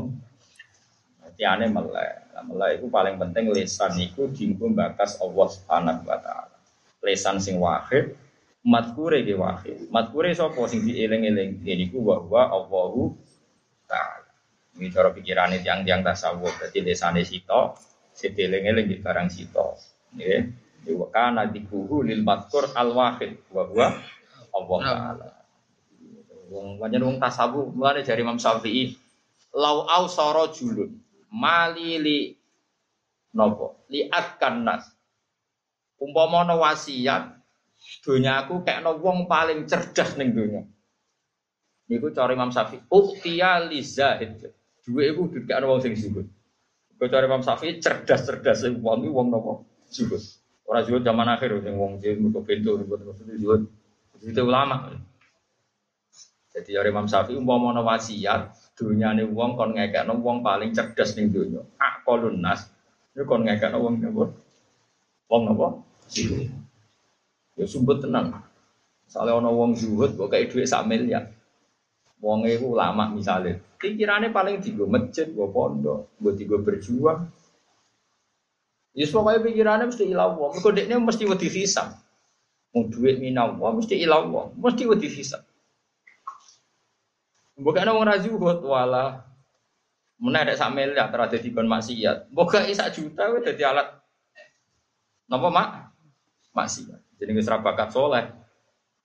Tiane 1.39 1.71
melek. 1.71 2.27
Melek 2.51 2.83
itu 2.83 2.87
paling 2.91 3.15
penting 3.15 3.47
lesan 3.47 3.95
itu 3.95 4.27
dienggo 4.27 4.67
bakas 4.75 5.23
Allah 5.23 5.47
Subhanahu 5.47 6.03
wa 6.03 6.19
taala. 6.19 6.57
Lesan 6.99 7.39
sing 7.39 7.63
wahid, 7.63 8.11
matkure 8.65 9.23
ge 9.23 9.39
wahid. 9.39 9.87
Matkure 9.87 10.35
sapa 10.35 10.67
sing 10.67 10.83
dieling-eling? 10.83 11.63
Niku 11.63 12.03
wa 12.03 12.19
Allahu. 12.51 13.15
Ini 14.77 14.93
cara 14.93 15.09
pikirane 15.09 15.59
tiang-tiang 15.65 16.05
tasawuf. 16.05 16.53
Dadi 16.61 16.85
lesane 16.85 17.25
sito, 17.25 17.73
sedeling-eling 18.13 18.85
di 18.85 18.97
barang 19.01 19.27
sito. 19.29 19.73
Wa 20.87 21.07
kana 21.11 21.49
dikuhu 21.49 22.05
lil 22.05 22.23
matkur 22.23 22.71
al 22.77 22.95
wahid 22.95 23.35
wa 23.51 23.65
huwa 23.67 23.87
Allah 24.55 24.79
taala. 24.85 25.27
Wong 26.47 26.79
banyak 26.79 27.03
wong 27.03 27.19
tasawuf 27.19 27.75
mulane 27.75 28.07
dari 28.07 28.23
Imam 28.23 28.39
Syafi'i 28.39 28.95
lau 29.57 29.83
au 29.83 30.05
soro 30.07 30.47
julun 30.53 30.95
mali 31.33 31.99
li 31.99 32.19
nopo 33.35 33.83
li 33.91 34.07
atkan 34.07 34.63
nas 34.63 34.87
umpama 35.99 36.47
ana 36.47 36.55
wasiat 36.55 37.35
donyaku 38.05 38.63
kekno 38.63 38.95
wong 39.01 39.27
paling 39.27 39.67
cerdas 39.67 40.15
ning 40.15 40.31
donya 40.31 40.63
niku 41.91 42.15
cara 42.15 42.31
Imam 42.31 42.53
Syafi'i 42.53 42.85
uktiya 42.87 43.67
li 43.67 43.83
zahid 43.83 44.47
duwe 44.87 45.11
iku 45.11 45.27
dikekno 45.27 45.67
wong 45.67 45.83
sing 45.83 45.93
zuhud 45.99 46.27
Kau 46.97 47.05
cara 47.13 47.29
Imam 47.29 47.45
Syafi'i 47.45 47.77
cerdas-cerdas 47.77 48.65
sing 48.65 48.79
wong 48.79 49.03
iki 49.03 49.11
wong 49.11 49.27
nopo 49.27 49.67
zuhud 49.91 50.23
ora 50.63 50.81
zuhud 50.81 51.03
zaman 51.03 51.27
akhir 51.27 51.59
sing 51.59 51.75
wong 51.75 51.99
sing 51.99 52.23
mergo 52.23 52.39
bento 52.47 52.79
terus 52.79 53.19
zuhud 53.19 53.61
itu 54.23 54.41
ulama 54.41 54.95
jadi 56.57 56.81
dari 56.81 56.89
Imam 56.89 57.05
Syafi'i 57.05 57.37
umpama 57.37 57.69
ana 57.69 57.85
wasiat 57.85 58.49
dunyane 58.73 59.29
wong 59.29 59.53
kon 59.53 59.77
ngekekno 59.77 60.17
paling 60.41 60.73
cerdas 60.73 61.13
ning 61.13 61.29
donya. 61.29 61.61
Aqalun 61.77 62.41
nas. 62.41 62.65
Iku 63.13 63.29
kon 63.29 63.45
ngekekno 63.45 63.77
wong 63.77 64.01
napa? 64.01 64.33
Wong 65.29 65.41
napa? 65.45 65.67
Ya 67.57 67.65
sumpet 67.69 68.01
tenang. 68.01 68.41
Soalnya 69.05 69.37
ana 69.37 69.49
wong 69.53 69.77
zuhud 69.77 70.17
kok 70.17 70.33
duit 70.33 70.65
sak 70.65 70.89
miliar. 70.89 71.29
Wong 72.17 72.49
iku 72.49 72.73
ulama 72.73 73.13
misalnya. 73.13 73.61
Pikirannya 73.77 74.33
paling 74.33 74.57
digo 74.57 74.89
masjid, 74.89 75.29
go 75.29 75.53
pondok, 75.53 76.09
go 76.17 76.33
digo 76.33 76.57
berjuang. 76.65 77.29
Ya 78.97 79.05
pokoknya 79.05 79.45
pikirannya 79.45 79.85
mesti 79.93 80.09
ilang 80.09 80.33
wong. 80.41 80.57
Mergo 80.57 80.73
dekne 80.73 80.97
mesti 80.97 81.29
wedi 81.29 81.45
hisab. 81.53 81.93
Wong 82.73 82.89
duit 82.89 83.21
minang 83.21 83.61
wong 83.61 83.77
mesti 83.77 84.01
ilang 84.01 84.33
wong, 84.33 84.57
mesti 84.57 84.89
wedi 84.89 85.05
hisab. 85.05 85.45
Bukan 87.57 87.85
wong 87.85 88.05
razi 88.09 88.33
kok 88.33 88.65
wala. 88.65 89.21
Ada 90.17 90.57
sak 90.57 90.73
miliar 90.73 91.13
terus 91.13 91.45
di 91.45 91.53
kon 91.53 91.69
maksiat. 91.69 92.33
Bukan 92.33 92.73
sak 92.73 92.97
juta 92.97 93.29
wis 93.37 93.45
dadi 93.45 93.61
alat. 93.61 94.01
Napa 95.29 95.53
mak? 95.53 95.69
Maksiat. 96.57 97.21
Jadi 97.21 97.29
nggak 97.37 97.61
bakat 97.61 97.93
soleh. 97.93 98.25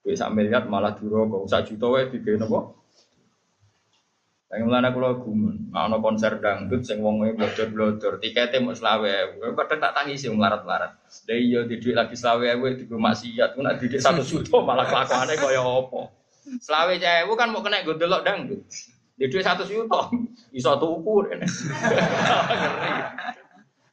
Wis 0.09 0.25
sak 0.25 0.33
miliar 0.33 0.65
malah 0.65 0.97
duro 0.97 1.29
kok 1.29 1.53
sak 1.53 1.69
juta 1.69 1.93
wae 1.93 2.09
digawe 2.09 2.41
napa? 2.41 2.82
Yang 4.53 4.69
mulane 4.69 4.89
kula 4.93 5.17
gumun, 5.17 5.73
ana 5.73 5.97
konser 5.97 6.37
dangdut 6.37 6.85
sing 6.85 7.01
wong 7.01 7.25
e 7.25 7.33
blodor-blodor, 7.33 8.21
tikete 8.21 8.61
mung 8.61 8.77
20.000. 8.77 9.41
Kadang 9.41 9.81
tak 9.81 9.97
tangisi 9.97 10.29
wong 10.29 10.45
larat-larat. 10.45 10.93
Lah 11.01 11.39
iya 11.41 11.65
di 11.65 11.81
dhuwit 11.81 11.97
lagi 11.97 12.13
20.000 12.21 12.85
digo 12.85 13.01
maksiat, 13.01 13.57
ku 13.57 13.65
nek 13.65 13.81
didik 13.81 14.05
1 14.05 14.13
juta 14.21 14.61
malah 14.61 14.85
kelakuane 14.85 15.41
kaya 15.41 15.65
apa. 15.65 16.01
Selawe 16.61 16.93
cewu 17.01 17.33
kan 17.33 17.49
mau 17.49 17.65
kena 17.65 17.81
gue 17.81 17.97
dangdut. 17.97 18.61
Di 19.17 19.25
duit 19.33 19.41
satu 19.41 19.65
juta, 19.65 20.13
iso 20.53 20.73
tuku. 20.77 21.15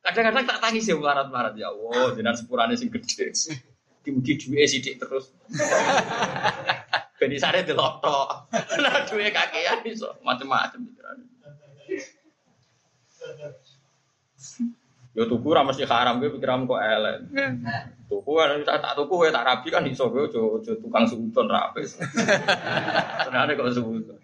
Kadang-kadang 0.04 0.44
tak 0.44 0.60
tangis 0.60 0.92
ya 0.92 1.00
melarat-melarat 1.00 1.56
ya 1.56 1.72
Allah, 1.72 2.20
dengan 2.20 2.36
sepurane 2.36 2.76
sing 2.76 2.92
gede. 2.92 3.32
Dimugi 4.04 4.36
duit 4.36 4.68
sidik 4.68 5.00
terus. 5.00 5.32
Beni 7.20 7.36
sare 7.36 7.68
delok 7.68 8.00
tok. 8.00 8.30
Nah 8.80 9.04
duit 9.12 9.36
kakean 9.36 9.84
iso 9.84 10.16
macam-macam 10.24 10.80
pikiran. 10.88 11.18
Yo 15.12 15.28
tuku 15.28 15.52
ra 15.52 15.68
mesti 15.68 15.84
haram 15.84 16.24
gue 16.24 16.32
pikiran 16.32 16.64
kok 16.64 16.80
elek. 16.80 17.18
Tuku 18.08 18.32
kan 18.40 18.64
tak 18.64 18.80
tak 18.80 18.94
tuku 18.96 19.28
ya 19.28 19.36
tak 19.36 19.46
rapi 19.52 19.68
kan 19.68 19.84
iso 19.84 20.08
gue 20.08 20.32
ojo 20.32 20.64
ojo 20.64 20.72
tukang 20.80 21.04
sudon 21.12 21.52
ra 21.52 21.68
apik. 21.68 21.92
Senane 23.28 23.60
kok 23.60 23.68
sudon. 23.76 24.16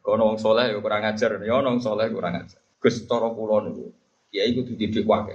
Kono 0.00 0.22
wong 0.32 0.38
soleh 0.38 0.70
yo 0.70 0.78
kurang 0.80 1.02
ajar, 1.02 1.34
yo 1.42 1.60
nong 1.60 1.82
soleh 1.82 2.06
kurang 2.08 2.38
ajar. 2.38 2.62
Gus 2.78 3.02
cara 3.10 3.26
kula 3.34 3.66
niku, 3.66 3.90
kiai 4.30 4.54
kudu 4.54 4.78
didik 4.78 5.02
wae. 5.02 5.34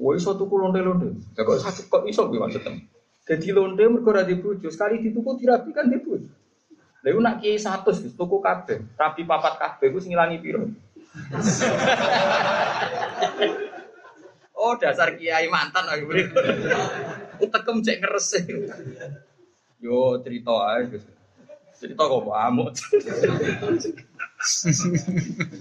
Wah 0.00 0.16
iso 0.16 0.32
tuku 0.32 0.56
lonte-lonte. 0.56 1.12
Ya 1.36 1.44
kok 1.44 1.60
sakit 1.60 1.92
kok 1.92 2.08
iso 2.08 2.32
piye 2.32 2.40
maksudnya? 2.40 2.72
Jadi 3.28 3.52
lonte 3.52 3.84
mergo 3.84 4.08
ora 4.08 4.24
dibojo, 4.24 4.72
sekali 4.72 5.04
dituku 5.04 5.36
dirapikan 5.36 5.92
dibojo. 5.92 6.32
Lha 7.04 7.08
iku 7.12 7.20
nak 7.20 7.44
kiai 7.44 7.60
100 7.60 8.16
tuku 8.16 8.36
kabeh, 8.40 8.96
rapi 8.96 9.28
papat 9.28 9.54
kabeh 9.60 9.92
iku 9.92 10.00
sing 10.00 10.16
ngilangi 10.16 10.40
piro? 10.40 10.64
oh 14.60 14.72
dasar 14.80 15.20
kiai 15.20 15.48
mantan 15.52 15.84
aku 15.84 16.04
beri. 16.08 16.22
Utekem 17.44 17.84
cek 17.84 18.00
ngerese. 18.00 18.40
Yo 19.84 20.16
cerita 20.24 20.52
aja. 20.76 20.96
Cerita 21.76 22.02
kok 22.08 22.24
amuk. 22.24 22.72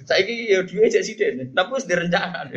Saiki 0.07 0.51
yo 0.51 0.63
duwe 0.63 0.87
cek 0.87 1.03
sithik, 1.03 1.51
tapi 1.51 1.69
wis 1.75 1.87
direncana. 1.87 2.47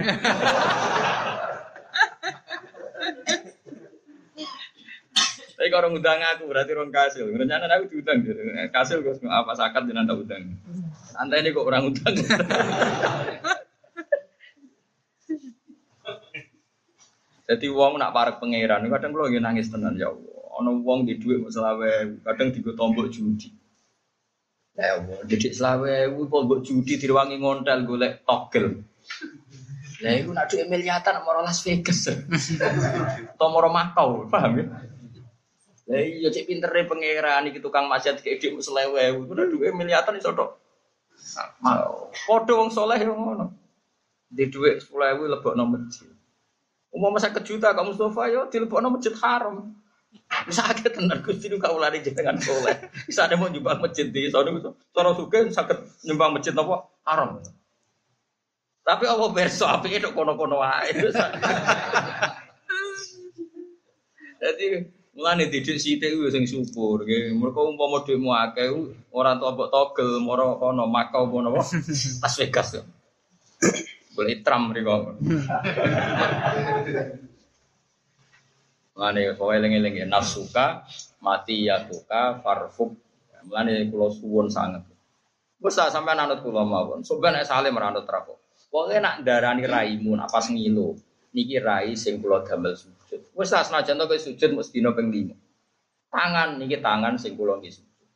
Tapi 5.63 5.69
kalau 5.71 5.95
ngundang 5.95 6.19
aku 6.19 6.51
berarti 6.51 6.75
orang 6.75 6.91
kasil. 6.91 7.31
Rencana 7.31 7.71
aku 7.71 7.87
diundang. 7.87 8.27
Kasil 8.75 8.99
gue 9.03 9.15
apa 9.31 9.53
sakat 9.55 9.87
dengan 9.87 10.11
tak 10.11 10.19
udang. 10.19 10.59
Santai 11.15 11.43
ini 11.43 11.55
kok 11.55 11.67
orang 11.67 11.87
udang. 11.87 12.15
Jadi 17.43 17.67
uang 17.69 18.01
nak 18.01 18.17
parek 18.17 18.41
pangeran, 18.41 18.89
kadang 18.89 19.13
kalau 19.13 19.29
nangis 19.29 19.69
tenan 19.69 19.95
ya. 20.01 20.09
Ono 20.57 20.83
uang 20.83 21.05
di 21.05 21.21
duit 21.21 21.45
selawe, 21.47 22.23
kadang 22.25 22.49
digo 22.51 22.73
tombok 22.73 23.13
judi. 23.13 23.53
Ya 24.73 24.97
jadi 25.29 25.53
selawe, 25.53 26.11
tombok 26.11 26.65
judi 26.65 26.97
di 26.97 27.07
ruangi 27.07 27.37
ngontel 27.37 27.85
golek 27.85 28.25
togel. 28.25 28.83
Lah 30.03 30.13
iku 30.19 30.31
nak 30.35 30.51
duit 30.51 30.67
miliatan 30.67 31.23
mau 31.23 31.39
Las 31.41 31.63
Vegas. 31.63 32.11
Atau 33.33 33.47
mau 33.49 33.63
Makau, 33.71 34.27
paham 34.27 34.53
ya? 34.59 34.65
Lah 35.87 36.03
iya 36.03 36.29
cek 36.31 36.47
pintere 36.51 36.87
pangeran 36.87 37.47
iki 37.51 37.63
tukang 37.63 37.87
maksiat 37.87 38.19
kayak 38.23 38.43
dik 38.43 38.59
selewe, 38.59 39.15
nak 39.15 39.47
duit 39.51 39.71
miliatan 39.71 40.19
iso 40.19 40.35
tok. 40.35 40.59
Padha 42.27 42.53
wong 42.59 42.71
saleh 42.75 42.99
yo 43.03 43.15
ngono. 43.15 43.55
Di 44.33 44.49
duit 44.49 44.81
10.000 44.81 45.29
lebokno 45.29 45.65
masjid. 45.69 46.09
Umum 46.93 47.13
masa 47.13 47.33
kejuta 47.33 47.73
kamu 47.73 47.97
Mustafa 47.97 48.23
yo 48.29 48.41
dilebokno 48.49 48.93
masjid 48.93 49.15
haram. 49.21 49.77
Bisa 50.45 50.69
akeh 50.69 50.93
tenan 50.93 51.21
Gusti 51.25 51.49
nu 51.49 51.57
kaulane 51.61 52.01
jenengan 52.05 52.37
soleh. 52.37 52.89
Bisa 53.09 53.29
ada 53.29 53.37
mau 53.37 53.49
nyumbang 53.49 53.81
masjid 53.81 54.09
di 54.09 54.29
sono 54.29 54.53
itu. 54.57 54.73
Cara 54.93 55.13
suke 55.17 55.49
sakit 55.49 56.05
nyumbang 56.09 56.37
masjid 56.37 56.53
apa? 56.57 56.89
Haram. 57.05 57.41
Tapi 58.83 59.05
apa 59.07 59.31
berso 59.31 59.63
api 59.71 60.03
itu 60.03 60.11
kono-kono 60.11 60.59
wae. 60.59 60.91
Jadi 64.43 64.67
mulane 65.15 65.47
didik 65.47 65.79
sithik 65.79 66.19
kuwi 66.19 66.35
sing 66.35 66.51
syukur 66.51 67.07
nggih. 67.07 67.31
Mergo 67.39 67.71
umpama 67.71 68.03
dhekmu 68.03 68.35
akeh 68.35 68.75
ora 69.15 69.39
tok 69.39 69.55
mbok 69.55 69.71
togel 69.71 70.19
moro 70.19 70.59
kono 70.59 70.91
Makau 70.91 71.31
apa? 71.31 71.63
Las 72.27 72.35
Vegas. 72.35 72.83
Boleh 74.19 74.43
tram 74.43 74.75
mriko. 74.75 75.15
Mulane 78.99 79.21
kowe 79.39 79.55
eling-eling 79.55 80.03
nafsuka 80.11 80.83
mati 81.23 81.71
ya 81.71 81.87
tuka 81.87 82.43
farfuk. 82.43 82.99
Mulane 83.47 83.87
kula 83.95 84.11
suwun 84.11 84.51
sanget. 84.51 84.83
Wes 85.63 85.79
tak 85.79 85.95
sampean 85.95 86.19
anut 86.19 86.43
kula 86.43 86.67
mawon. 86.67 87.07
Sampeyan 87.07 87.39
nek 87.39 87.47
saleh 87.47 87.71
meranut 87.71 88.11
rapo. 88.11 88.42
Pokoke 88.73 88.97
nak 89.05 89.21
darani 89.21 89.69
raimu 89.69 90.17
nak 90.17 90.33
pas 90.33 90.49
ngilu. 90.49 90.97
Niki 91.37 91.61
rai 91.61 91.93
sing 91.93 92.25
kula 92.25 92.41
damel 92.41 92.73
sujud. 92.73 93.21
Wes 93.37 93.53
tak 93.53 93.69
senajan 93.69 94.01
to 94.01 94.17
sujud 94.17 94.57
mesti 94.57 94.81
dina 94.81 94.97
ping 94.97 95.13
5. 95.13 95.29
Tangan 96.09 96.57
niki 96.57 96.81
tangan 96.81 97.21
sing 97.21 97.37
kula 97.37 97.61
nggih 97.61 97.69
sujud. 97.69 98.09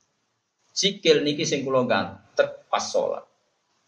Sikil 0.72 1.20
niki 1.28 1.44
sing 1.44 1.60
kula 1.60 1.84
gantek 1.84 2.64
pas 2.72 2.80
sholat. 2.80 3.28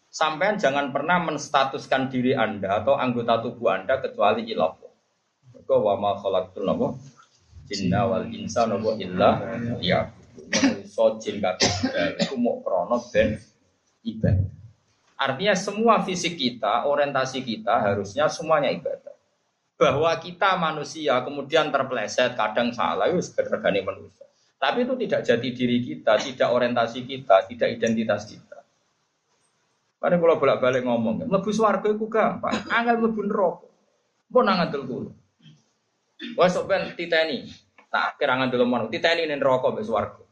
Sampean 0.09 0.61
jangan 0.61 0.89
pernah 0.93 1.21
menstatuskan 1.21 2.09
diri 2.09 2.33
Anda 2.33 2.81
atau 2.81 2.97
anggota 2.97 3.41
tubuh 3.45 3.73
Anda 3.73 4.01
kecuali 4.01 4.45
ilah. 4.49 4.73
Mergo 5.53 5.85
wa 5.85 5.93
ma 5.97 6.11
khalaqtul 6.17 6.65
napa 6.65 6.97
jinna 7.69 8.09
wal 8.09 8.25
insa 8.29 8.65
napa 8.69 8.93
illa 8.97 9.41
ya. 9.81 10.09
So 10.89 11.21
jin 11.21 11.41
kabeh 11.41 11.69
iku 12.25 12.37
mok 12.37 12.65
krana 12.65 12.97
ben 13.13 13.37
ibadah. 14.01 14.49
Artinya 15.19 15.51
semua 15.51 15.99
fisik 15.99 16.39
kita, 16.39 16.87
orientasi 16.87 17.43
kita 17.43 17.91
harusnya 17.91 18.31
semuanya 18.31 18.71
ibadah. 18.71 19.11
Bahwa 19.75 20.15
kita 20.15 20.55
manusia 20.55 21.19
kemudian 21.27 21.75
terpleset, 21.75 22.39
kadang 22.39 22.71
salah, 22.71 23.11
itu 23.11 23.19
regane 23.35 23.83
manusia. 23.83 24.23
Tapi 24.55 24.87
itu 24.87 24.95
tidak 24.95 25.27
jati 25.27 25.49
diri 25.51 25.83
kita, 25.83 26.19
tidak 26.19 26.49
orientasi 26.51 27.03
kita, 27.03 27.47
tidak 27.51 27.67
identitas 27.67 28.31
kita. 28.31 28.63
Karena 29.99 30.15
kalau 30.15 30.39
bolak-balik 30.39 30.87
ngomong, 30.87 31.27
mlebu 31.27 31.51
swarga 31.51 31.91
iku 31.91 32.07
gampang, 32.07 32.55
angel 32.71 33.03
mlebu 33.03 33.21
neraka. 33.27 33.67
Mbok 34.31 34.41
nang 34.47 34.55
ngandel 34.63 34.83
kulo. 34.87 35.11
Wes 36.39 36.55
sok 36.55 36.71
ben 36.71 36.95
titeni. 36.95 37.43
Tak 37.91 38.15
kira 38.15 38.39
ngandel 38.39 38.63
mono, 38.63 38.87
titeni 38.87 39.27
ning 39.27 39.43
neraka 39.43 39.75
swarga. 39.83 40.23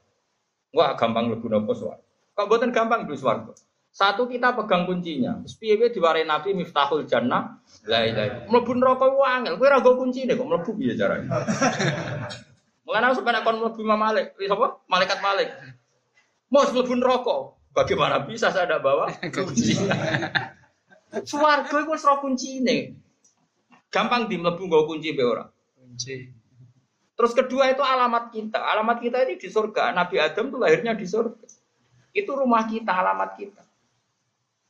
Wah, 0.72 0.96
gampang 0.96 1.28
mlebu 1.28 1.48
neraka 1.52 1.74
swarga. 1.76 2.06
Kok 2.36 2.46
mboten 2.48 2.72
gampang 2.72 3.04
mlebu 3.04 3.16
swarga. 3.20 3.52
Satu 3.98 4.30
kita 4.30 4.54
pegang 4.54 4.86
kuncinya. 4.86 5.42
Terus 5.42 5.58
piye 5.58 5.90
diwarai 5.90 6.22
Nabi 6.22 6.54
Miftahul 6.54 7.10
Jannah. 7.10 7.58
La 7.90 8.06
ilaha. 8.06 8.46
Mlebu 8.46 8.78
neraka 8.78 9.10
ku 9.10 9.26
angel. 9.26 9.58
Kowe 9.58 9.66
ora 9.66 9.82
go 9.82 9.98
kuncine 9.98 10.38
kok 10.38 10.46
mlebu 10.46 10.70
piye 10.78 10.94
carane. 10.94 11.26
Mulane 12.86 13.06
aku 13.10 13.26
kon 13.26 13.58
mlebu 13.58 13.80
Imam 13.82 13.98
Malik, 13.98 14.38
sapa? 14.38 14.86
Malaikat 14.86 15.18
Malik. 15.18 15.50
Mus 16.54 16.70
mlebu 16.78 16.94
neraka. 16.94 17.58
Bagaimana 17.74 18.22
bisa 18.22 18.54
saya 18.54 18.70
ada 18.70 18.78
bawa 18.78 19.10
kunci? 19.34 19.74
Suwargo 21.26 21.82
itu 21.82 21.94
serah 21.98 22.22
kunci 22.22 22.62
ini. 22.62 22.94
Gampang 23.90 24.30
di 24.30 24.38
melebu 24.38 24.62
gak 24.62 24.86
kunci 24.86 25.18
be 25.18 25.26
orang. 25.26 25.50
Kunci. 25.74 26.38
Terus 27.18 27.34
kedua 27.34 27.74
itu 27.74 27.82
alamat 27.82 28.30
kita. 28.30 28.62
Alamat 28.62 29.02
kita 29.02 29.26
ini 29.26 29.42
di 29.42 29.50
surga. 29.50 29.90
Nabi 29.90 30.22
Adam 30.22 30.54
tuh 30.54 30.62
lahirnya 30.62 30.94
di 30.94 31.10
surga. 31.10 31.50
Itu 32.14 32.38
rumah 32.38 32.70
kita, 32.70 32.94
alamat 32.94 33.34
kita. 33.34 33.67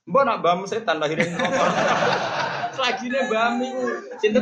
Mbak 0.08 0.24
nak 0.24 0.38
bam 0.39 0.64
setan 0.64 1.03
lahirin 1.03 1.36
rokok. 1.36 1.68
Selagi 2.80 3.12
nih 3.12 3.24
bam 3.28 3.60
itu, 3.60 3.84
cinta. 4.24 4.39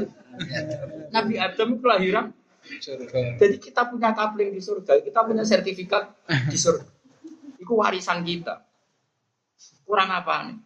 Nabi 1.09 1.41
Adam 1.41 1.82
itu 1.82 1.86
lahiran. 1.89 2.30
Surga. 2.66 3.38
Jadi 3.41 3.55
kita 3.57 3.89
punya 3.89 4.13
kapling 4.13 4.53
di 4.53 4.61
surga, 4.61 5.01
kita 5.01 5.26
punya 5.26 5.41
sertifikat 5.41 6.13
di 6.49 6.57
surga. 6.57 6.86
Iku 7.57 7.82
warisan 7.82 8.22
kita. 8.22 8.61
Kurang 9.89 10.13
apa 10.13 10.49
nih? 10.49 10.57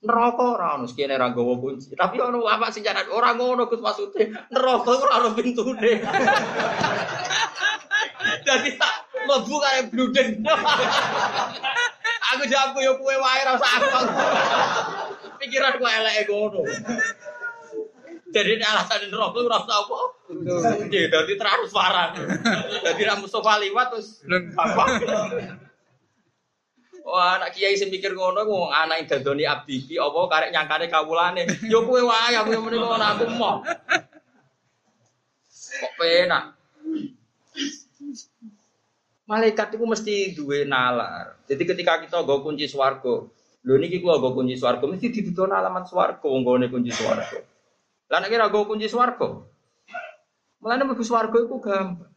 Neraka 0.00 0.56
ora 0.56 0.80
ono 0.80 0.88
sekene 0.88 1.18
ra 1.18 1.34
gawa 1.34 1.60
kunci. 1.60 1.92
Tapi 1.92 2.16
ono 2.22 2.46
apa 2.48 2.72
sing 2.72 2.80
jaran 2.80 3.10
ora 3.12 3.36
ngono 3.36 3.68
Gus 3.68 3.84
maksude. 3.84 4.32
Neraka 4.54 4.90
ora 4.96 5.18
ono 5.18 5.34
pintune. 5.34 5.92
Jadi 8.46 8.70
tak 8.80 8.94
mlebu 9.26 9.54
kaya 9.60 9.82
bludeng. 9.90 10.30
aku 12.36 12.42
jago 12.46 12.78
yo 12.78 12.92
kowe 12.98 13.14
wae 13.14 13.40
ra 13.42 13.52
usah 13.58 13.72
aku. 13.78 13.88
Pikiran 15.40 15.78
ku 15.80 15.84
eleke 15.86 16.22
ngono. 16.30 16.62
Jadi 18.30 18.50
ini 18.54 18.62
alasan 18.62 19.10
neraka 19.10 19.38
ora 19.42 19.58
usah 19.58 19.78
apa. 19.82 19.98
Nggih, 20.86 21.10
dadi 21.10 21.34
transparan. 21.34 22.10
Dadi 22.86 23.02
ra 23.02 23.18
Mustofa 23.18 23.58
liwat 23.58 23.86
terus 23.90 24.22
apa? 24.54 24.84
Wah, 27.00 27.40
anak 27.40 27.56
kiai 27.56 27.74
sing 27.74 27.90
mikir 27.90 28.12
ngono 28.14 28.44
ku 28.46 28.68
anak 28.70 29.08
dadoni 29.08 29.42
abdi 29.42 29.82
iki 29.82 29.94
apa 29.98 30.20
karek 30.30 30.52
nyangkane 30.54 30.86
kawulane. 30.86 31.42
Yo 31.66 31.82
kowe 31.82 31.98
wae 32.06 32.38
aku 32.38 32.54
meniko 32.60 32.94
aku 32.94 33.24
mau. 33.34 33.64
Kok 35.80 35.92
penak. 35.96 36.59
Malaikat 39.30 39.78
itu 39.78 39.86
mesti 39.86 40.14
duwe 40.34 40.66
nalar. 40.66 41.38
Jadi 41.46 41.62
ketika 41.62 42.02
kita 42.02 42.26
go 42.26 42.42
kunci 42.42 42.66
swarga, 42.66 43.30
lho 43.62 43.74
niki 43.78 44.02
ku 44.02 44.10
go 44.10 44.34
kunci 44.34 44.58
swarga 44.58 44.82
mesti 44.90 45.06
dituturno 45.14 45.54
alamat 45.54 45.86
swarga 45.86 46.26
wong 46.26 46.42
gone 46.42 46.66
kunci 46.66 46.90
swarga. 46.90 47.38
Lah 48.10 48.26
kira 48.26 48.50
go 48.50 48.66
kunci 48.66 48.90
swarga. 48.90 49.46
Mulane 50.58 50.82
mlebu 50.82 51.04
swarga 51.06 51.38
iku 51.46 51.62
gampang. 51.62 52.10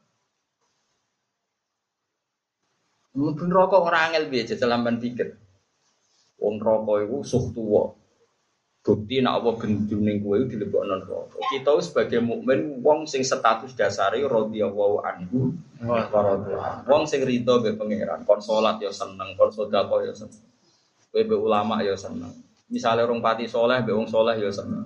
Mlebu 3.14 3.44
neraka 3.46 3.78
ora 3.78 4.10
angel 4.10 4.34
jajal 4.34 4.74
lamban 4.74 4.98
pikir. 4.98 5.38
Wong 6.42 6.58
neraka 6.58 6.94
iku 7.06 7.22
suh 7.22 7.54
tuwa. 7.54 7.94
Bukti 8.84 9.24
nek 9.24 9.40
apa 9.40 9.50
gendune 9.64 10.20
kowe 10.20 10.44
dilebokno 10.44 11.00
neraka. 11.00 11.40
Kita 11.56 11.72
sebagai 11.80 12.20
mukmin 12.20 12.84
wong 12.84 13.08
sing 13.08 13.24
status 13.24 13.72
dasare 13.80 14.20
radhiyallahu 14.20 15.00
anhu 15.08 15.56
wa 15.88 16.04
radhiyallahu. 16.04 16.92
Wong 16.92 17.08
sing 17.08 17.24
ridho 17.24 17.64
mbek 17.64 17.80
pangeran, 17.80 18.28
kon 18.28 18.44
salat 18.44 18.84
ya 18.84 18.92
seneng, 18.92 19.40
kon 19.40 19.56
sedekah 19.56 20.04
ya 20.04 20.12
seneng. 20.12 20.44
Kowe 21.16 21.22
mbek 21.24 21.40
ulama 21.40 21.80
ya 21.80 21.96
seneng. 21.96 22.36
Misalnya 22.68 23.08
orang 23.08 23.24
pati 23.24 23.48
soleh, 23.48 23.80
mbek 23.88 23.96
wong 23.96 24.08
soleh 24.12 24.36
ya 24.36 24.52
seneng. 24.52 24.84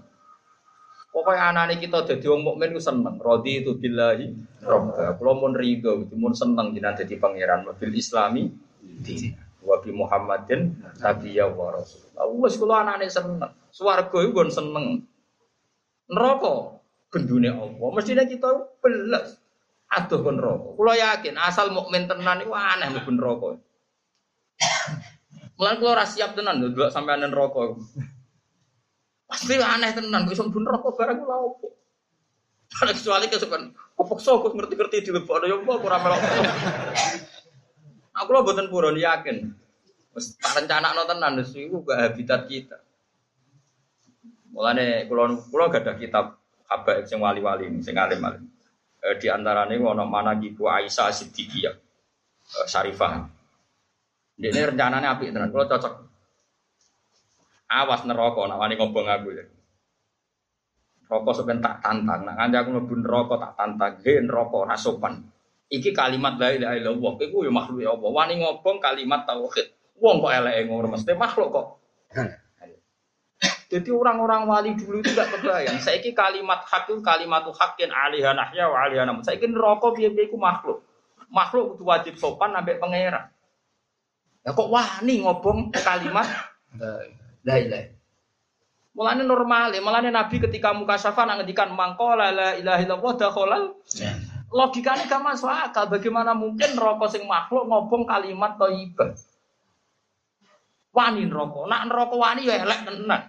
Pokoknya 1.09 1.49
anak 1.49 1.81
kita 1.81 2.05
jadi 2.05 2.29
wong 2.29 2.45
mukmin 2.45 2.77
ku 2.77 2.81
seneng. 2.83 3.17
Rodi 3.17 3.65
itu 3.65 3.73
billahi 3.81 4.61
robba. 4.61 5.17
Kalau 5.17 5.41
mau 5.41 5.49
rido, 5.49 6.05
itu 6.05 6.13
mau 6.13 6.29
seneng 6.37 6.77
jadi 6.77 7.01
jadi 7.01 7.17
pangeran. 7.17 7.65
Mobil 7.65 7.97
Islami, 7.97 8.45
wabi 9.67 9.91
Muhammadin, 9.91 10.79
Nabi 11.03 11.35
ya 11.35 11.51
Rasul. 11.51 12.07
Wes 12.39 12.55
kalau 12.55 12.79
anak 12.79 13.03
seneng. 13.11 13.51
Suwargo 13.67 14.23
itu 14.23 14.31
gon 14.31 14.47
seneng. 14.47 15.03
Neraka 16.07 16.79
gendune 17.11 17.51
Allah. 17.51 17.89
Mestinya 17.91 18.23
kita 18.23 18.47
belas. 18.79 19.35
Aduh 19.91 20.23
kon 20.23 20.39
rokok. 20.39 20.79
Kulo 20.79 20.93
yakin 20.95 21.35
asal 21.35 21.71
mukmin 21.75 22.07
tenan 22.07 22.43
iku 22.43 22.55
aneh 22.55 22.87
mlebu 22.91 23.11
neraka. 23.11 23.49
Mulane 25.59 25.75
kulo 25.79 25.89
ora 25.91 26.07
siap 26.07 26.35
tenan 26.35 26.63
lho 26.63 26.71
delok 26.71 26.91
sampean 26.91 27.27
neraka. 27.27 27.75
Pasti 29.27 29.59
aneh 29.59 29.91
tenan 29.91 30.27
kok 30.27 30.35
iso 30.35 30.47
neraka 30.47 30.87
barang 30.95 31.17
kula 31.19 31.35
opo. 31.43 31.67
Kecuali 32.67 33.31
kesukaan, 33.31 33.71
apa 33.73 34.13
sok 34.19 34.51
ngerti-ngerti 34.51 35.07
di 35.07 35.11
lebok 35.15 35.39
ada 35.39 35.47
yang 35.47 35.63
apa 35.63 35.73
kurang 35.79 36.01
melok. 36.03 36.19
Aku 38.17 38.29
lo 38.33 38.41
buatan 38.41 38.69
puron 38.73 38.97
yakin. 38.97 39.53
Rencana 40.57 40.97
no 40.97 41.05
tenan 41.05 41.37
itu 41.45 41.77
gak 41.85 42.09
habitat 42.09 42.49
kita. 42.49 42.77
Mulane 44.49 45.05
kulo 45.05 45.37
kulo 45.53 45.69
gak 45.69 45.85
ada 45.85 45.93
kitab 45.93 46.41
habaib 46.65 47.05
sing 47.05 47.21
wali-wali 47.21 47.69
ini, 47.69 47.85
sing 47.85 47.93
alim-alim. 47.93 48.41
E, 48.97 49.13
di 49.21 49.29
mana 49.29 50.33
gitu 50.41 50.65
Aisyah 50.65 51.13
Siddiqiyah 51.13 51.75
e, 52.49 52.57
Syarifah. 52.65 53.29
Ini 54.41 54.73
rencananya 54.73 55.17
api 55.17 55.29
tenan, 55.29 55.53
kalau 55.53 55.69
cocok. 55.69 55.93
Awas 57.67 58.01
neraka 58.07 58.41
nak 58.47 58.57
wani 58.57 58.79
ngobong 58.79 59.05
aku 59.05 59.29
ya. 59.37 59.45
Rokok 61.07 61.33
sepen 61.39 61.63
tak 61.63 61.79
tantang, 61.79 62.27
nak 62.27 62.35
nganti 62.35 62.55
aku 62.59 62.69
ngebun 62.75 63.01
rokok 63.03 63.39
tak 63.39 63.53
tantang, 63.55 63.93
he 64.03 64.19
rokok 64.27 64.67
nasopan. 64.67 65.23
Iki 65.67 65.91
kalimat 65.91 66.39
la 66.39 66.55
ilaha 66.55 66.73
illallah, 66.79 67.13
iku 67.19 67.43
ya 67.43 67.51
makhluk 67.51 67.83
ya 67.83 67.91
Allah. 67.91 68.09
Wani 68.09 68.33
ngobong 68.39 68.79
kalimat 68.79 69.27
tauhid. 69.27 69.67
Wong 69.99 70.23
kok 70.23 70.31
eleke 70.31 70.61
ngono 70.69 70.87
mesti 70.95 71.11
makhluk 71.17 71.49
kok. 71.51 71.67
Jadi 73.67 73.89
orang-orang 73.91 74.47
wali 74.47 74.71
dulu 74.79 75.03
itu 75.03 75.11
gak 75.11 75.27
kebayang. 75.27 75.75
Saya 75.83 75.99
kalimat 75.99 76.63
hak 76.63 76.87
itu 76.87 77.03
kalimat 77.03 77.43
hakin 77.43 77.91
alihah 77.91 78.31
nahya 78.31 78.71
wa 78.71 78.87
alihah 78.87 79.03
namun. 79.03 79.27
Saya 79.27 79.43
rokok 79.43 79.99
biar 79.99 80.15
biar 80.15 80.31
makhluk. 80.31 80.87
Makhluk 81.27 81.75
itu 81.75 81.83
wajib 81.83 82.13
sopan 82.15 82.55
sampai 82.55 82.79
pangeran. 82.79 83.27
Ya 84.47 84.55
kok 84.55 84.71
wani 84.71 85.19
ngobong 85.19 85.75
kalimat 85.75 86.23
la 87.43 87.55
ilaha. 87.59 87.91
Mulane 88.95 89.27
normal 89.27 89.75
mulane 89.83 90.09
Nabi 90.09 90.41
ketika 90.41 90.71
muka 90.71 90.95
syafa 90.97 91.27
ngendikan 91.27 91.69
mangkola 91.75 92.31
la 92.31 92.49
ilaha 92.55 92.79
illallah 92.81 93.13
dakhalal. 93.19 93.63
Logikanya 94.47 95.11
gak 95.11 95.23
masuk 95.23 95.51
akal. 95.51 95.91
Bagaimana 95.91 96.31
mungkin 96.31 96.79
rokok 96.79 97.11
sing 97.11 97.27
makhluk 97.27 97.67
ngobong 97.67 98.07
kalimat 98.07 98.55
thayyibah? 98.55 99.11
Wani 100.95 101.27
rokok, 101.27 101.67
nak 101.67 101.85
rokok 101.91 102.17
wani 102.17 102.47
ya 102.47 102.63
elek 102.63 102.87
tenan. 102.87 103.21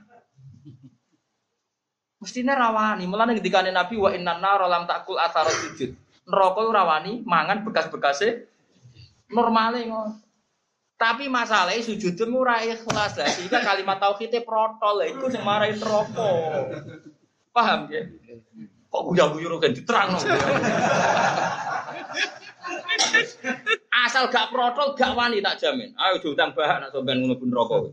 Mestinya 2.18 2.58
rawani, 2.58 3.06
mulane 3.06 3.38
ngendikane 3.38 3.70
Nabi 3.70 3.94
wa 3.94 4.10
inna 4.10 4.42
nar 4.42 4.58
lam 4.66 4.90
takul 4.90 5.20
athara 5.20 5.50
sujud. 5.52 5.94
Neraka 6.26 6.60
rawani 6.66 7.22
mangan 7.22 7.62
bekas-bekase 7.62 8.48
normale 9.30 9.86
ngono. 9.86 10.18
Tapi 10.98 11.30
masalahnya 11.30 11.78
sujud 11.78 12.18
itu 12.18 12.26
ora 12.34 12.58
ikhlas 12.58 13.14
lah. 13.14 13.30
Sehingga 13.30 13.62
kalimat 13.62 14.02
tauhidnya 14.02 14.42
protol 14.42 15.06
itu 15.06 15.30
sing 15.30 15.46
marahin 15.46 15.78
neraka. 15.78 16.30
Paham 17.54 17.86
ya? 17.86 18.02
Kok 18.88 19.02
guyu-guyu 19.12 19.56
kan 19.60 19.76
diterang. 19.76 20.08
Asal 23.92 24.32
gak 24.32 24.48
protol 24.48 24.96
gak 24.96 25.12
wani 25.12 25.44
tak 25.44 25.60
jamin. 25.60 25.92
Ayo 26.00 26.20
diutang 26.24 26.56
bahan 26.56 26.88
nak 26.88 26.92
sampean 26.96 27.20
ngono 27.20 27.36
pun 27.36 27.52
rokok. 27.52 27.92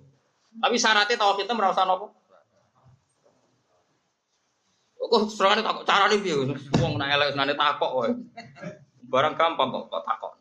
Tapi 0.55 0.75
syaratnya 0.79 1.19
tauhidnya 1.19 1.53
merasa 1.55 1.83
nopo? 1.83 2.15
Kok 5.05 5.29
serangane 5.29 5.61
takok 5.61 5.85
carane 5.85 6.15
piye? 6.17 6.35
Wong 6.81 6.97
nek 6.97 7.11
elek 7.13 7.29
senane 7.35 7.53
takok 7.53 7.91
wae. 7.99 8.11
Barang 9.05 9.37
gampang 9.37 9.69
kok 9.69 9.85
kok 9.91 10.03
takok. 10.07 10.33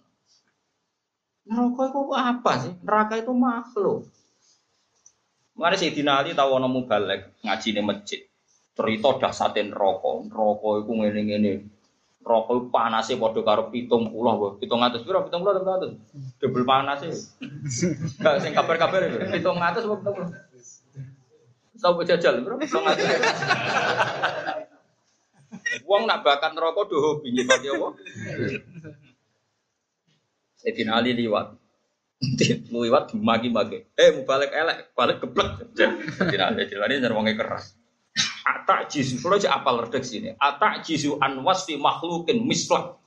Neraka 1.45 1.83
itu 1.93 2.01
apa 2.17 2.53
sih? 2.65 2.73
Neraka 2.81 3.15
itu 3.21 3.33
makhluk. 3.37 4.09
Mari 5.55 5.77
si 5.79 5.93
Ali 6.09 6.35
tahu 6.35 6.51
ana 6.57 6.67
mubalek 6.67 7.31
ngaji 7.45 7.69
di 7.77 7.83
masjid. 7.85 8.21
Cerita 8.75 9.09
dahsate 9.23 9.63
neraka. 9.63 10.27
Neraka 10.27 10.69
iku 10.83 10.93
ngene-ngene. 10.99 11.53
Neraka 12.27 12.51
iku 12.59 12.67
panase 12.75 13.15
padha 13.15 13.41
karo 13.47 13.71
70 13.71 14.11
wae. 14.11 14.59
700 14.59 15.07
piro? 15.07 15.23
70 15.31 15.31
atau 15.31 15.95
700? 15.95 16.43
Double 16.43 16.67
panase. 16.67 17.15
Enggak 18.19 18.35
sing 18.43 18.51
kabar-kabar 18.51 19.01
itu. 19.07 19.19
700 19.23 19.87
apa 19.87 19.95
70? 20.03 20.55
Tahu 21.85 22.01
jajal, 22.01 22.41
bro? 22.41 22.57
Wong 25.85 26.09
nak 26.09 26.25
bakat 26.25 26.57
neraka 26.57 26.81
do 26.89 26.97
hobi 26.97 27.29
nyifati 27.29 27.69
apa? 27.69 27.89
Sayyidina 30.65 30.97
Ali 30.97 31.13
liwat. 31.13 31.61
liwat 32.73 33.13
dimaki-maki. 33.13 33.85
Eh, 34.01 34.17
mau 34.17 34.25
balik 34.25 34.49
elek, 34.49 34.97
balik 34.97 35.21
geblek. 35.21 35.77
Sayyidina 35.77 36.57
Ali 36.57 36.73
dilani 36.73 37.05
wonge 37.13 37.37
keras. 37.37 37.77
Atak 38.45 38.93
jisu, 38.93 39.25
kalau 39.25 39.41
aja 39.41 39.57
apal 39.57 39.81
redaksi 39.81 40.21
ini. 40.21 40.37
Atak 40.37 40.85
jisu 40.85 41.17
anwasfi 41.17 41.81
makhlukin 41.81 42.45
mislak. 42.45 43.01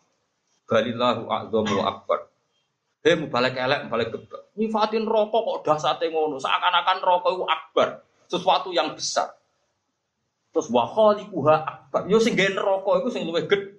Balillahu 0.65 1.29
a'zamu 1.29 1.85
akbar. 1.85 2.27
Hei, 3.05 3.15
mau 3.15 3.29
balik 3.29 3.55
elek, 3.55 3.87
balik 3.87 4.09
geblek. 4.11 4.51
Nyifatin 4.57 5.05
rokok 5.05 5.41
kok 5.45 5.57
dasate 5.63 6.09
ngono. 6.09 6.41
Seakan-akan 6.41 6.97
rokok 7.05 7.31
itu 7.37 7.45
akbar 7.45 7.87
sesuatu 8.27 8.73
yang 8.75 8.97
besar. 8.97 9.31
Terus 10.51 10.67
wa 10.73 10.89
khaliquha 10.89 11.55
akbar. 11.63 12.09
Yo 12.09 12.17
sing 12.17 12.33
gawe 12.35 12.51
neraka 12.51 12.91
iku 12.99 13.09
sing 13.13 13.23
luwih 13.29 13.45
gedhe. 13.45 13.77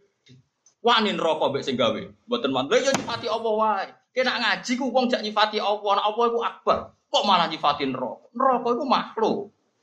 Wani 0.80 1.12
neraka 1.12 1.50
mbek 1.50 1.66
sing 1.66 1.74
gawe. 1.74 2.00
Mboten 2.30 2.50
man. 2.54 2.70
Lha 2.70 2.78
yo 2.78 2.90
nyifati 2.94 3.26
Allah 3.26 3.52
wae. 3.52 3.88
Kena 4.14 4.38
ngaji 4.40 4.72
ku 4.78 4.88
wong 4.94 5.10
jak 5.10 5.20
nyifati 5.20 5.58
Allah, 5.60 5.90
nek 5.98 6.06
Allah 6.06 6.24
iku 6.30 6.38
akbar. 6.40 6.78
Kok 7.10 7.24
malah 7.26 7.46
nyifati 7.50 7.84
neraka? 7.90 8.30
Neraka 8.32 8.68
iku 8.78 8.84
makhluk. 8.86 9.38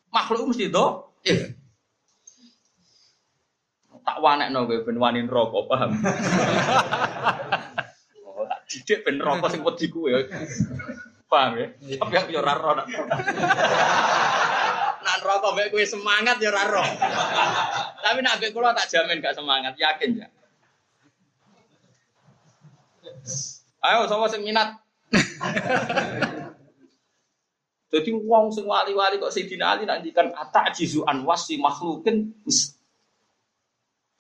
Makhluk 0.10 0.38
iku 0.40 0.48
mesti 0.56 0.72
do. 0.72 0.86
Eh. 1.28 1.65
Tak 4.06 4.22
wanekno 4.22 4.70
kowe 4.70 4.86
ben 4.86 5.02
wani 5.02 5.26
neraka, 5.26 5.60
paham? 5.66 5.92
oh, 8.30 8.46
tak 8.46 8.60
didik 8.70 9.02
ben 9.02 9.18
neraka 9.18 9.50
sing 9.50 9.66
wedi 9.66 9.90
kuwe. 9.90 10.30
Paham 11.26 11.58
ya? 11.58 11.68
Tapi 11.74 12.14
aku 12.14 12.30
yo 12.30 12.46
ora 12.46 12.86
Nak 15.02 15.18
rokok 15.26 15.54
mbek 15.58 15.70
kowe 15.74 15.82
semangat 15.82 16.38
ya 16.38 16.54
ora 16.54 16.86
Tapi 18.06 18.20
nak 18.22 18.38
mbek 18.38 18.54
kula 18.54 18.78
tak 18.78 18.94
jamin 18.94 19.26
gak 19.26 19.34
semangat, 19.34 19.74
yakin 19.74 20.22
ya. 20.22 20.28
Ayo 23.82 24.06
sama 24.06 24.30
sing 24.30 24.46
minat. 24.46 24.78
Jadi 27.96 28.12
wong 28.12 28.52
sing 28.52 28.68
wali-wali 28.68 29.18
kok 29.18 29.32
Sayyidina 29.32 29.72
Ali 29.72 29.88
nak 29.88 30.04
ngendikan 30.04 30.36
atak 30.36 30.76
jizu 30.76 31.08
anwasi 31.08 31.56
makhlukin 31.56 32.36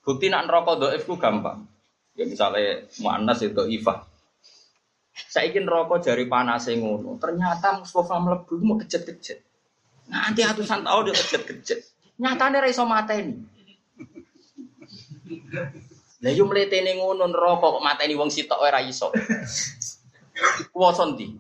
Bukti 0.06 0.30
nak 0.30 0.45
neraka 0.45 0.78
dhaif 0.78 1.10
ku 1.10 1.18
gampang. 1.18 1.66
Ya 2.14 2.30
misalnya 2.30 2.86
muannas 3.01 3.41
itu 3.41 3.66
ifah. 3.74 4.06
Saya 5.16 5.49
ingin 5.49 5.66
rokok 5.66 6.06
dari 6.06 6.30
panas 6.30 6.70
ngono. 6.70 7.18
Ternyata 7.18 7.82
Mustafa 7.82 8.22
melebu 8.22 8.62
mau 8.62 8.78
kejet-kejet. 8.78 9.41
Nanti 10.12 10.45
atusan 10.45 10.86
tahun 10.86 11.10
dia 11.10 11.18
kejet-kejet. 11.18 11.80
Nyatanya 12.22 12.64
raiso 12.64 12.86
mata 12.86 13.18
ini. 13.18 13.36
Lah 16.22 16.32
yo 16.32 16.45
mletene 16.45 16.95
ngono 17.01 17.26
neraka 17.26 17.76
kok 17.76 17.84
mateni 17.84 18.14
wong 18.14 18.30
sitok 18.30 18.62
ora 18.62 18.80
iso. 18.86 19.10
Kuwasa 20.70 21.10
ndi? 21.10 21.34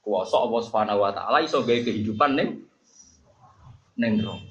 Kuwasa 0.00 0.40
Allah 0.40 0.60
Subhanahu 0.64 1.04
wa 1.04 1.12
taala 1.12 1.44
iso 1.44 1.60
gawe 1.62 1.80
kehidupan 1.84 2.32
ning 2.32 2.50
ning 4.00 4.12
neraka. 4.24 4.48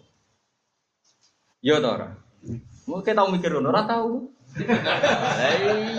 Yo 1.66 1.82
to 1.82 1.90
ora? 1.90 2.27
Mungkin 2.88 3.20
tau 3.20 3.28
mikir 3.28 3.52
ngono 3.52 3.70
ora. 3.70 3.84
Lah 3.84 4.08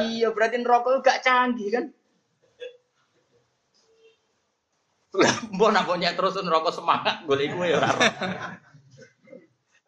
iya 0.09 0.33
berarti 0.33 0.57
neraka 0.59 1.05
gak 1.05 1.21
canggih 1.21 1.69
kan? 1.69 1.85
Mbok 5.53 5.71
nak 5.73 5.85
punya 5.89 6.17
terus 6.17 6.37
neraka 6.41 6.73
semangat 6.73 7.29
golek 7.29 7.53
iku 7.53 7.65
ya 7.69 7.77
ora. 7.77 7.91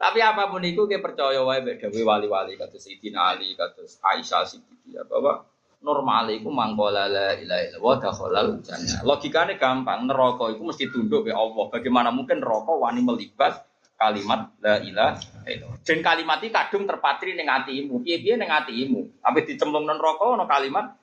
Tapi 0.00 0.18
apa 0.24 0.48
pun 0.48 0.64
itu 0.64 0.88
kita 0.88 1.04
percaya 1.04 1.44
wae 1.44 1.60
mbek 1.60 1.92
dewe 1.92 2.08
wali-wali 2.08 2.56
kados 2.56 2.88
Sayyidina 2.88 3.36
Ali 3.36 3.52
kados 3.52 4.00
Aisyah 4.00 4.48
Siddiqiyah 4.48 5.04
bahwa 5.04 5.44
normal 5.84 6.32
iku 6.32 6.48
mangkola 6.48 7.04
la 7.04 7.36
ilaha 7.36 7.62
illallah 7.68 7.96
dakhalal 8.00 8.64
jannah. 8.64 9.04
Logikane 9.04 9.60
gampang, 9.60 10.08
neraka 10.08 10.48
iku 10.56 10.72
mesti 10.72 10.88
tunduk 10.88 11.28
ke 11.28 11.36
Allah. 11.36 11.68
Bagaimana 11.68 12.08
mungkin 12.08 12.40
neraka 12.40 12.72
wani 12.72 13.04
melibas 13.04 13.60
kalimat 14.00 14.56
la 14.64 14.80
ilaha 14.80 15.20
illallah. 15.44 15.76
Dan 15.84 16.00
kalimat 16.00 16.40
iki 16.40 16.48
kadung 16.48 16.88
terpatri 16.88 17.36
ning 17.36 17.52
atimu. 17.52 18.00
Piye-piye 18.00 18.40
ning 18.40 18.48
atimu. 18.48 19.20
Apa 19.20 19.44
dicemplung 19.44 19.84
nang 19.84 20.00
neraka 20.00 20.24
ana 20.24 20.48
kalimat 20.48 20.96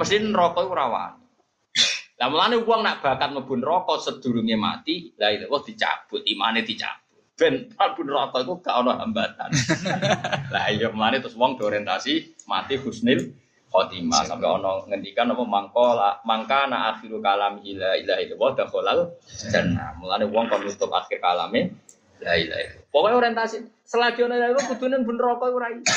mesti 0.00 0.16
neraka 0.24 0.64
ora 0.64 0.86
wani. 0.88 1.24
Lah 2.18 2.26
mulane 2.32 2.56
wong 2.64 2.80
nak 2.82 3.04
bakat 3.04 3.30
mlebu 3.30 3.54
neraka 3.60 3.94
sedurunge 4.02 4.56
mati, 4.58 5.14
la 5.20 5.30
ilaha 5.30 5.62
dicabut, 5.62 6.24
imane 6.26 6.66
dicabut. 6.66 7.36
Ben 7.36 7.68
mlebu 7.68 8.00
neraka 8.08 8.36
iku 8.42 8.58
gak 8.64 8.74
ana 8.74 8.92
hambatan. 9.04 9.50
Lah 10.54 10.64
iya 10.72 10.88
mulane 10.90 11.20
terus 11.20 11.36
wong 11.38 11.60
diorientasi 11.60 12.42
mati 12.50 12.74
husnil 12.80 13.36
khotimah 13.68 14.24
sampai 14.24 14.48
ono 14.48 14.88
ngendikan 14.88 15.28
apa 15.28 15.44
mangkola 15.44 16.24
mangkana 16.24 16.96
akhiru 16.96 17.20
kalam 17.20 17.60
ila 17.60 18.00
ilaha 18.00 18.20
illallah 18.24 18.50
dakhalal 18.56 18.98
jannah 19.28 19.92
mulane 20.00 20.24
wong 20.24 20.48
kon 20.48 20.64
nutup 20.64 20.88
akhir 20.88 21.20
kalame 21.20 21.76
la 22.22 22.34
ilaha 22.34 22.60
illallah 22.62 22.86
pokoke 22.90 23.14
orientasi 23.18 23.56
selagi 23.86 24.20
ono 24.26 24.34
iku 24.36 24.62
kudune 24.74 24.96
ben 25.02 25.16
neraka 25.16 25.46
ora 25.48 25.68
iso. 25.72 25.94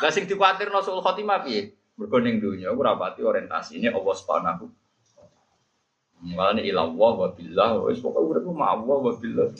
Lah 0.00 0.10
sing 0.12 0.24
dikuatirno 0.24 0.80
sul 0.80 1.04
khotimah 1.04 1.44
piye? 1.44 1.72
Mergo 2.00 2.18
ning 2.20 2.40
donya 2.40 2.72
ora 2.72 2.96
pati 2.96 3.20
orientasine 3.20 3.92
Allah 3.92 4.14
Subhanahu 4.16 4.64
Mulane 6.22 6.62
ila 6.62 6.86
Allah 6.86 7.12
wa 7.18 7.28
billah 7.34 7.70
wis 7.90 7.98
pokoke 7.98 8.38
urip 8.38 8.46
ma 8.54 8.78
Allah 8.78 8.96
wa 8.96 9.12
billah. 9.12 9.50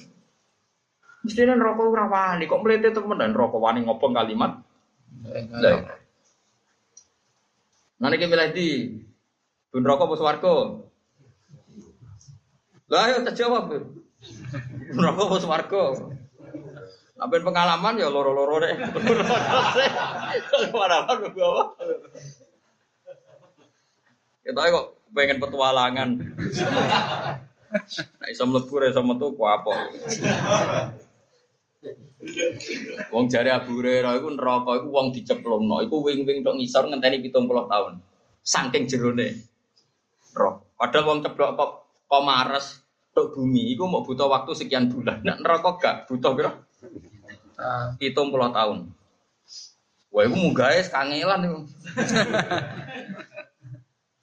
Mesti 1.22 1.40
neraka 1.46 1.82
ora 1.82 2.06
wani 2.06 2.46
kok 2.46 2.62
mlete 2.62 2.94
temen 2.94 3.18
neraka 3.18 3.56
wani 3.58 3.84
ngopo 3.84 4.10
kalimat? 4.10 4.62
La 5.22 5.38
ilaha 5.38 5.94
Nanti 8.02 8.18
kita 8.18 8.30
milih 8.34 8.50
di 8.50 8.68
Bun 9.72 9.88
rokok 9.88 10.04
apa 10.04 10.14
swarga? 10.20 10.54
Lah 12.92 13.00
ayo 13.08 13.24
tak 13.24 13.40
jawab. 13.40 13.72
Rokok 15.02 15.26
apa 15.28 15.36
swarga? 15.40 15.84
Apa 17.22 17.38
pengalaman 17.38 18.00
ya 18.00 18.08
loro-loro 18.10 18.58
deh. 18.60 18.74
Pengalaman 20.50 20.90
apa? 20.90 21.12
Kita 24.42 24.58
kok 24.58 24.86
pengen 25.14 25.38
petualangan. 25.38 26.08
Nah, 28.20 28.28
iso 28.28 28.44
mlebu 28.44 28.74
iso 28.84 29.00
metu 29.00 29.32
ku 29.32 29.48
apa? 29.48 29.72
Wong 33.10 33.24
jari 33.26 33.50
Abu 33.50 33.80
Hurairah 33.80 34.18
iku 34.20 34.28
neraka 34.34 34.82
iku 34.82 34.88
wong 34.92 35.10
diceplokno, 35.10 35.82
iku 35.82 36.04
wing-wing 36.04 36.44
tok 36.44 36.58
ngisor 36.58 36.90
ngenteni 36.90 37.22
70 37.24 37.70
tahun. 37.70 37.94
Saking 38.42 38.84
jerone. 38.90 39.28
Roh. 40.34 40.62
Padahal 40.74 41.06
wong 41.06 41.18
ceblok 41.22 41.50
kok 41.54 41.70
kok 42.10 42.22
mares 42.26 42.81
tok 43.12 43.36
bumi 43.36 43.76
iku 43.76 43.84
mau 43.84 44.00
butuh 44.00 44.28
waktu 44.28 44.56
sekian 44.56 44.88
bulan. 44.88 45.20
Nek 45.20 45.44
neraka 45.44 45.70
gak 45.76 45.96
butuh 46.08 46.32
piro? 46.32 46.52
70 48.00 48.08
tahun. 48.56 48.78
Wah, 50.12 50.22
iku 50.28 50.36
munggah 50.36 50.76
kangelan 50.88 51.40
iku. 51.48 51.58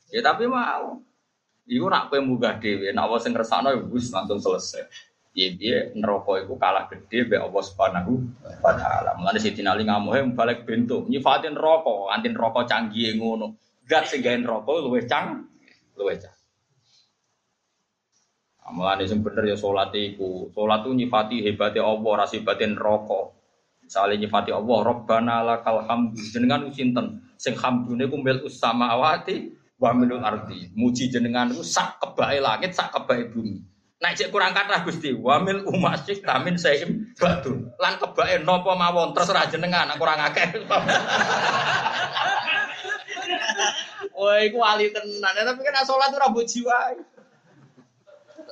ya 0.14 0.22
tapi 0.26 0.46
mau. 0.46 1.02
Iku 1.70 1.86
nak 1.86 2.10
kowe 2.10 2.18
munggah 2.18 2.58
dhewe, 2.58 2.90
nak 2.90 3.14
wong 3.14 3.22
sing 3.22 3.30
ngersakno 3.30 3.70
ya 3.70 3.82
wis 3.94 4.10
langsung 4.10 4.42
selesai. 4.42 4.90
Iya, 5.38 5.50
iya 5.62 5.80
neraka 5.94 6.42
itu 6.42 6.58
kalah 6.58 6.90
gede 6.90 7.30
be 7.30 7.38
Allah 7.38 7.62
Subhanahu 7.62 8.18
wa 8.66 8.74
taala. 8.74 9.14
Mulane 9.14 9.38
Sidina 9.38 9.78
Ali 9.78 9.86
ngamuhe 9.86 10.34
balik 10.34 10.66
bentuk 10.66 11.06
nyifatin 11.06 11.54
neraka, 11.54 12.10
antin 12.10 12.34
neraka 12.34 12.66
canggih 12.66 13.14
ngono. 13.22 13.54
Zat 13.86 14.10
sing 14.10 14.26
gawe 14.26 14.34
neraka 14.42 14.72
luwih 14.82 15.06
cang, 15.06 15.46
luwih 15.94 16.18
cang. 16.18 16.34
Mulane 18.70 19.10
sing 19.10 19.26
bener 19.26 19.50
ya 19.50 19.58
salat 19.58 19.90
iku. 19.98 20.54
Salat 20.54 20.86
itu 20.86 20.92
nyifati 20.94 21.42
hebatnya 21.42 21.86
Allah, 21.86 22.12
rasibatin 22.26 22.78
neraka. 22.78 23.34
Misalnya 23.82 24.16
nyifati 24.22 24.52
Allah, 24.54 24.78
Rabbana 24.86 25.36
lakal 25.42 25.82
hamdu. 25.90 26.22
Jenengan 26.22 26.70
sinten 26.70 27.26
sing 27.42 27.58
hamdune 27.58 28.06
ku 28.06 28.22
mil 28.22 28.46
samawati 28.46 29.50
wa 29.82 29.90
milul 29.98 30.22
ardi. 30.22 30.70
Muji 30.78 31.10
jenengan 31.10 31.50
ku 31.50 31.66
sak 31.66 31.98
kebae 31.98 32.38
langit, 32.38 32.78
sak 32.78 32.94
kebae 32.94 33.34
bumi. 33.34 33.58
Nek 34.00 34.16
cek 34.16 34.32
kurang 34.32 34.56
kata 34.56 34.88
Gusti, 34.88 35.12
wamil 35.12 35.68
umasik 35.68 36.24
tamin 36.24 36.56
saim 36.56 37.12
batu. 37.20 37.68
Lan 37.76 38.00
kebake 38.00 38.40
napa 38.48 38.72
mawon 38.72 39.12
terserah 39.12 39.52
jenengan 39.52 39.92
kurang 40.00 40.24
akeh. 40.24 40.56
Woi, 44.20 44.52
iku 44.52 44.60
wali 44.60 44.92
tenan, 44.92 45.32
tapi 45.32 45.64
kan 45.64 45.84
salat 45.88 46.12
ora 46.12 46.28
mbok 46.32 46.44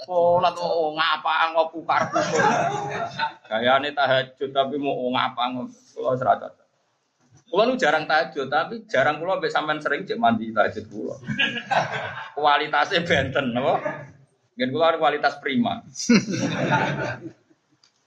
jiwa. 0.06 0.44
Salat 0.44 0.56
oh 0.62 0.94
ngapa 0.94 1.58
ngopu 1.58 1.82
karpu. 1.82 2.22
Gayane 3.50 3.90
tahajud 3.98 4.50
tapi 4.54 4.76
mau 4.78 5.10
ngapa 5.10 5.44
ngopo. 5.58 5.74
Kula 5.98 6.14
serata. 6.14 6.54
Kula 7.48 7.80
jarang 7.80 8.06
tahajud, 8.06 8.52
tapi 8.52 8.84
jarang 8.92 9.24
kula 9.24 9.40
mbek 9.40 9.48
sampean 9.48 9.80
sering 9.80 10.04
cek 10.04 10.20
mandi 10.20 10.52
tahajud 10.52 10.86
kula. 10.92 11.16
Kualitasnya 12.36 13.08
benten, 13.08 13.56
apa? 13.56 13.80
Gen 14.60 14.70
kula 14.70 15.00
kualitas 15.00 15.40
prima. 15.40 15.80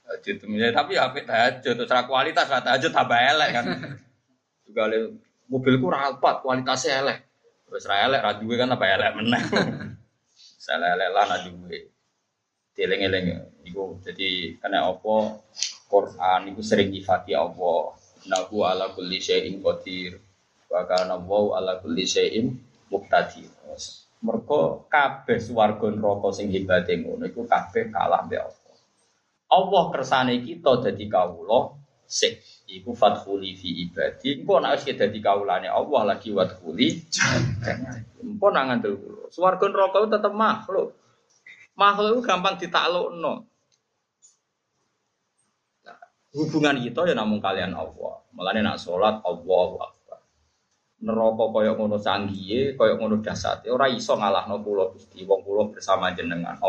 Tahajud 0.04 0.36
ya, 0.60 0.68
tapi 0.76 0.98
ya 0.98 1.08
apik 1.08 1.24
tahajud 1.24 1.72
terus 1.72 2.04
kualitas 2.04 2.52
lah 2.52 2.60
tahajud 2.60 2.92
tambah 2.92 3.16
elek 3.16 3.50
kan. 3.56 3.64
Juga 4.68 4.92
mobilku 5.48 5.88
rapat 5.88 6.44
kualitasnya 6.44 7.00
elek. 7.00 7.18
Terus 7.64 7.88
elek 7.88 8.20
ra 8.20 8.36
duwe 8.36 8.54
kan 8.60 8.68
tambah 8.70 8.88
elek 8.92 9.10
meneh. 9.18 9.42
Salah 10.60 10.92
elek 10.92 11.08
lah 11.16 11.24
nak 11.24 11.40
duwe. 11.48 11.88
Dieling-eling 12.76 13.26
iku 13.64 13.96
jadi 14.04 14.60
kena 14.60 14.92
apa 14.92 15.40
Quran 15.88 16.40
iku 16.52 16.60
sering 16.60 16.92
nyifati 16.92 17.32
Allah. 17.32 17.96
Nahu 18.28 18.68
ala 18.68 18.92
kulli 18.92 19.24
syai'in 19.24 19.64
qadir. 19.64 20.20
Wa 20.68 20.84
kana 20.84 21.16
ala 21.16 21.80
kulli 21.80 22.04
syai'in 22.04 22.52
muqtadir. 22.92 23.48
Mergo 24.20 24.84
kabeh 24.92 25.40
swarga 25.40 25.88
neraka 25.88 26.28
sing 26.36 26.52
hebate 26.52 26.92
ngono 27.00 27.24
iku 27.24 27.48
kabeh 27.48 27.88
kalah 27.88 28.20
mbek 28.28 28.44
Allah. 28.44 28.76
Allah 29.48 29.84
kersane 29.88 30.44
kita 30.44 30.84
dadi 30.84 31.08
kawula 31.08 31.79
sik 32.10 32.66
iku 32.66 32.90
fadkhuli 32.90 33.54
fi 33.54 33.86
ibadi. 33.86 34.42
Engko 34.42 34.58
nek 34.58 34.82
wis 34.82 34.90
dadi 34.90 35.22
kawulane 35.22 35.70
Allah 35.70 36.02
lagi 36.10 36.34
wadkhuli. 36.34 37.06
Engko 38.18 38.46
nang 38.50 38.74
ngandel 38.74 38.98
kula. 38.98 39.30
Swarga 39.30 39.70
neraka 39.70 40.10
tetep 40.10 40.34
makhluk. 40.34 40.98
Makhluk 41.78 42.26
gampang 42.26 42.58
ditaklukno. 42.58 43.46
Nah, 45.86 46.00
hubungan 46.34 46.82
kita 46.82 47.06
ya 47.06 47.14
namun 47.14 47.38
kalian 47.38 47.78
Allah. 47.78 48.26
Mulane 48.34 48.60
nak 48.66 48.82
salat 48.82 49.22
Allahu 49.22 49.78
neraka 51.00 51.44
kaya 51.48 51.72
ngono 51.72 51.96
canggihe, 51.96 52.76
kaya 52.76 53.00
ngono 53.00 53.24
dasate 53.24 53.72
ora 53.72 53.88
iso 53.88 54.12
ngalahno 54.20 54.60
kula 54.60 54.92
Gusti 54.92 55.24
wong 55.24 55.40
kula 55.40 55.72
bersama 55.72 56.12
jenengan 56.12 56.60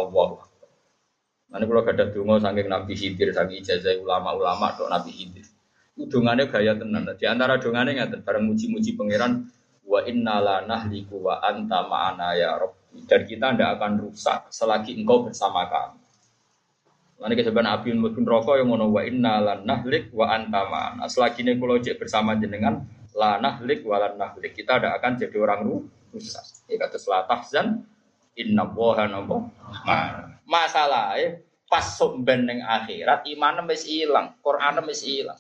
Allah. 1.51 1.59
Mane 1.59 1.63
kula 1.67 1.81
gadah 1.83 2.07
donga 2.15 2.39
saking 2.39 2.67
Nabi 2.71 2.93
Khidir 2.95 3.35
saking 3.35 3.59
ijazah 3.59 3.99
ulama-ulama 3.99 4.71
tok 4.79 4.87
Nabi 4.87 5.11
Khidir. 5.11 5.45
Dongane 6.07 6.47
gaya 6.47 6.73
tenan. 6.79 7.03
Di 7.19 7.27
antara 7.27 7.59
dongane 7.59 7.91
ngaten 7.99 8.23
bareng 8.23 8.47
muji-muji 8.47 8.95
pangeran 8.95 9.51
wa 9.83 9.99
inna 10.07 10.39
la 10.39 10.55
nahliku 10.63 11.19
wa 11.19 11.43
anta 11.43 11.83
ma'ana 11.83 12.39
ya 12.39 12.55
Rabbi. 12.55 13.03
Dan 13.03 13.27
kita 13.27 13.51
tidak 13.51 13.69
akan 13.77 13.91
rusak 14.07 14.47
selagi 14.47 14.95
engkau 14.95 15.27
bersama 15.27 15.67
kami. 15.67 15.99
Nanti 17.21 17.37
keseban 17.37 17.69
api 17.69 17.93
mungkin 17.93 18.25
rokok 18.25 18.57
yang 18.57 18.73
ngono 18.73 18.89
wa 18.89 19.05
inna 19.05 19.37
la 19.43 19.53
nahlik 19.59 20.09
wa 20.15 20.31
anta 20.31 20.65
ma'ana. 20.65 21.05
Selagi 21.11 21.43
ini 21.43 21.59
kalau 21.59 21.77
bersama 21.77 22.33
jenengan 22.39 22.81
la 23.13 23.37
nahlik 23.37 23.83
walan 23.83 24.15
nahlik. 24.15 24.55
Kita 24.55 24.79
tidak 24.79 25.03
akan 25.03 25.11
jadi 25.19 25.37
orang 25.37 25.59
rusak. 26.15 26.65
Ya 26.71 26.79
kata 26.79 26.97
selah 26.97 27.27
tahzan 27.27 27.83
inna 28.37 28.63
woha 28.67 29.07
nopo 29.07 29.51
masalah 30.47 31.15
ya 31.19 31.39
pas 31.71 31.87
somben 31.95 32.51
yang 32.51 32.67
akhirat 32.67 33.23
iman 33.31 33.63
wis 33.71 33.87
ilang, 33.87 34.35
Quran 34.43 34.83
wis 34.83 35.07
ilang. 35.07 35.39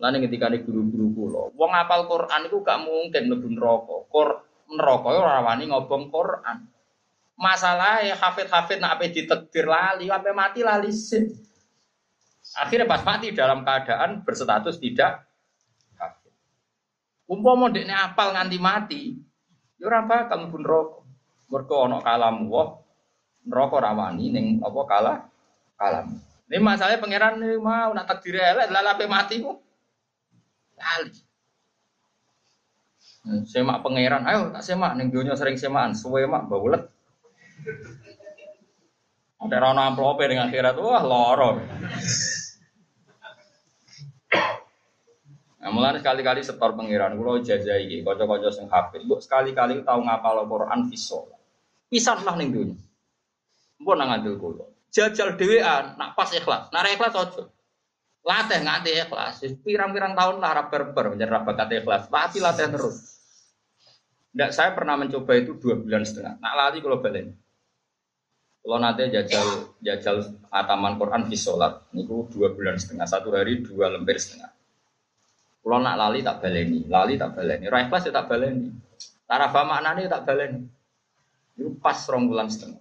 Lalu 0.00 0.24
ketika 0.24 0.48
di 0.48 0.64
guru-guru 0.64 1.06
kulo, 1.12 1.42
wong 1.52 1.72
apal 1.76 2.08
Quran 2.08 2.48
itu 2.48 2.64
gak 2.64 2.80
mungkin 2.80 3.28
lebih 3.28 3.50
neraka. 3.52 4.08
Kor 4.08 4.40
neraka 4.72 5.08
ora 5.12 5.44
wani 5.44 5.68
ngobong 5.68 6.08
Quran. 6.08 6.64
Masalah 7.36 8.00
ya 8.00 8.16
hafid-hafid 8.16 8.80
nak 8.80 8.96
apa 8.96 9.12
ditekdir 9.12 9.68
lali, 9.68 10.08
sampai 10.08 10.32
mati 10.32 10.60
lali 10.64 10.90
sih. 10.90 11.28
Akhirnya 12.56 12.88
pas 12.88 13.04
mati 13.04 13.36
dalam 13.36 13.60
keadaan 13.60 14.24
berstatus 14.24 14.80
tidak 14.80 15.28
Umpama 17.28 17.68
dekne 17.68 17.92
apal 17.92 18.32
nganti 18.32 18.56
mati, 18.56 19.02
ya 19.76 19.84
ora 19.92 20.00
bakal 20.00 20.48
mlebu 20.48 20.58
neraka. 20.64 20.98
Mergo 21.48 21.88
ana 21.88 22.04
kalam 22.04 22.44
wa 22.52 22.76
neraka 23.48 23.74
ora 23.80 23.92
wani 23.96 24.28
ning 24.28 24.46
apa 24.60 24.80
kalah 24.84 25.18
kalam. 25.80 26.20
Ini 26.48 26.60
masalahnya 26.60 27.00
pangeran 27.00 27.40
mau 27.60 27.92
nak 27.92 28.08
takdir 28.08 28.36
elek 28.36 28.68
lalape 28.68 29.04
mati 29.08 29.40
ku. 29.40 29.56
Lali. 30.76 31.12
Hmm, 33.28 33.44
semak 33.44 33.84
pangeran, 33.84 34.24
ayo 34.24 34.48
tak 34.54 34.64
semak 34.64 34.96
ning 34.96 35.12
donya 35.12 35.36
sering 35.36 35.60
semakan, 35.60 35.92
suwe 35.92 36.24
mak 36.24 36.48
baulet. 36.48 36.88
Ada 39.38 39.56
rana 39.60 39.92
amplop 39.92 40.18
dengan 40.24 40.48
akhirat 40.48 40.74
wah 40.80 41.02
lorong. 41.04 41.58
Nah, 45.58 45.70
mulai 45.74 46.00
sekali-kali 46.00 46.40
setor 46.40 46.72
pengiran, 46.78 47.12
kalau 47.18 47.42
jajai 47.42 48.00
kocok-kocok 48.00 48.52
sing 48.54 48.66
bu 49.04 49.20
sekali-kali 49.20 49.84
tahu 49.84 50.00
ngapal 50.06 50.46
Quran 50.48 50.88
visol. 50.88 51.37
Pisan 51.88 52.20
lah 52.22 52.36
ning 52.36 52.52
dunia. 52.52 52.76
Mbok 53.80 53.94
nang 53.96 54.08
ngandel 54.12 54.36
kula. 54.36 54.64
Jajal 54.88 55.36
dhewean, 55.36 55.96
nak 55.96 56.16
pas 56.16 56.28
ikhlas, 56.32 56.72
nak 56.72 56.88
ikhlas 56.88 57.12
aja. 57.16 57.44
Latih 58.24 58.60
nganti 58.60 58.90
ikhlas. 58.92 59.40
Pirang-pirang 59.64 60.12
tahun 60.12 60.36
lah 60.40 60.52
rabar 60.52 60.92
ber 60.92 61.16
menjadi 61.16 61.32
rabat 61.32 61.56
ikhlas. 61.72 62.12
Latih 62.12 62.40
latih 62.44 62.68
terus. 62.68 63.18
Nggak, 64.36 64.50
saya 64.52 64.70
pernah 64.76 65.00
mencoba 65.00 65.32
itu 65.34 65.56
dua 65.56 65.80
bulan 65.80 66.04
setengah. 66.04 66.36
Nak 66.36 66.54
lali 66.54 66.78
kalau 66.84 67.00
balen. 67.00 67.32
Kalau 68.60 68.78
nanti 68.84 69.08
jajal 69.08 69.46
jajal 69.80 70.16
ataman 70.52 71.00
Quran 71.00 71.24
di 71.24 71.38
sholat, 71.40 71.88
niku 71.96 72.28
dua 72.28 72.52
bulan 72.52 72.76
setengah, 72.76 73.08
satu 73.08 73.32
hari 73.32 73.64
dua 73.64 73.88
lembar 73.88 74.20
setengah. 74.20 74.52
Kalau 75.64 75.78
nak 75.80 75.96
lali 75.96 76.20
tak 76.20 76.44
baleni, 76.44 76.84
lali 76.84 77.16
tak 77.16 77.32
baleni, 77.32 77.64
raih 77.64 77.88
kelas 77.88 78.08
ya 78.08 78.12
tak 78.12 78.28
baleni, 78.28 78.68
tarafa 79.24 79.64
maknanya 79.64 80.20
tak 80.20 80.22
baleni. 80.28 80.68
Itu 81.58 81.74
pas 81.82 81.98
rong 82.06 82.30
bulan 82.30 82.46
setengah. 82.46 82.78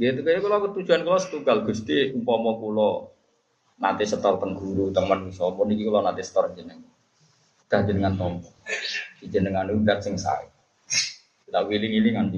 Gitu 0.00 0.24
kayak 0.24 0.40
kalau 0.40 0.72
tujuan 0.72 1.04
kalau 1.04 1.20
setugal 1.20 1.60
gusti 1.60 2.16
umpama 2.16 2.56
kulo 2.56 3.12
nanti 3.76 4.08
setor 4.08 4.40
pengguru 4.40 4.88
teman 4.96 5.28
so 5.28 5.52
pun 5.52 5.68
ini 5.68 5.84
kalau 5.84 6.00
nanti 6.00 6.24
setor 6.24 6.52
jeneng, 6.56 6.80
dah 7.68 7.80
jenengan 7.84 8.16
tompo, 8.16 8.48
jenengan 9.24 9.68
udah 9.68 10.00
sing 10.00 10.16
saya. 10.16 10.48
Kita 11.44 11.64
wiling-wiling 11.64 12.16
nganti 12.16 12.36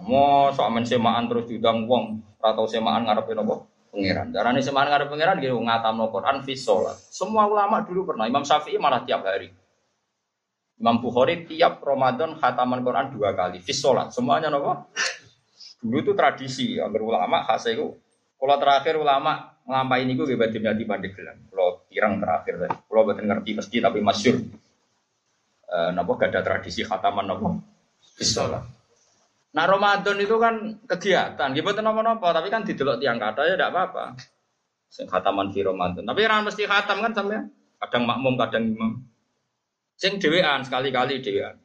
Mau 0.00 0.50
soal 0.54 0.72
semaan 0.84 1.28
terus 1.28 1.44
diundang 1.46 1.84
wong, 1.86 2.20
atau 2.40 2.64
semaan 2.64 3.04
ngarepin 3.04 3.40
apa? 3.40 3.54
Pangeran. 3.90 4.26
Darani 4.30 4.62
semaan 4.62 4.88
ngarep 4.88 5.08
pangeran 5.10 5.36
gitu 5.42 5.58
ngatam 5.58 5.98
no 5.98 6.08
Quran 6.14 6.46
fi. 6.46 6.54
Semua 6.56 7.44
ulama 7.50 7.82
dulu 7.82 8.14
pernah. 8.14 8.30
Imam 8.30 8.46
Syafi'i 8.46 8.78
malah 8.78 9.02
tiap 9.02 9.26
hari. 9.26 9.50
Imam 10.80 10.96
Bukhari 11.04 11.44
tiap 11.44 11.84
Ramadan 11.84 12.40
khataman 12.40 12.80
Quran 12.80 13.12
dua 13.12 13.36
kali 13.36 13.60
fi 13.60 13.76
sholat. 13.76 14.16
Semuanya 14.16 14.48
nopo. 14.48 14.88
Dulu 15.84 15.96
itu 16.00 16.12
tradisi. 16.16 16.80
Agar 16.80 17.00
ulama 17.04 17.44
khas 17.44 17.68
itu. 17.68 17.92
Kalau 18.40 18.56
terakhir 18.56 18.96
ulama 18.96 19.60
ngelampai 19.68 20.08
ini 20.08 20.16
gue 20.16 20.32
bebas 20.32 20.48
di 20.50 20.84
Pandeglang. 20.88 21.52
Kalau 21.52 21.84
pirang 21.84 22.16
terakhir 22.16 22.54
tadi. 22.64 22.76
Kalau 22.88 23.02
betul 23.04 23.24
ngerti 23.28 23.50
meski 23.52 23.76
tapi 23.84 24.00
masyur. 24.00 24.40
E, 25.70 25.76
nopo 25.92 26.16
gak 26.16 26.32
ada 26.32 26.40
tradisi 26.40 26.80
khataman 26.80 27.28
nopo 27.28 27.60
fi 28.16 28.24
sholat. 28.24 28.64
Nah 29.50 29.64
Ramadan 29.66 30.16
itu 30.22 30.36
kan 30.38 30.54
kegiatan, 30.86 31.50
gitu 31.50 31.82
nopo-nopo, 31.82 32.30
tapi 32.30 32.48
kan 32.54 32.62
didelok 32.62 33.02
tiang 33.02 33.18
kata 33.18 33.50
ya 33.50 33.54
tidak 33.58 33.70
apa-apa. 33.74 34.04
Khataman 34.90 35.50
di 35.50 35.60
Ramadan, 35.62 36.02
tapi 36.06 36.20
orang 36.26 36.46
mesti 36.46 36.66
khatam 36.66 37.02
kan 37.02 37.12
sampai 37.14 37.46
kadang 37.82 38.02
makmum, 38.06 38.34
kadang 38.38 38.62
imam. 38.74 38.90
Sing 40.00 40.16
dewean 40.16 40.64
sekali-kali 40.64 41.20
dewean. 41.20 41.60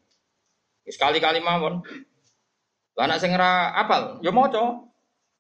Sekali-kali 0.84 1.40
mawon. 1.40 1.80
Lah 3.00 3.08
anak 3.08 3.24
sing 3.24 3.32
ora 3.32 3.72
apal, 3.80 4.20
ya 4.20 4.36
maca. 4.36 4.84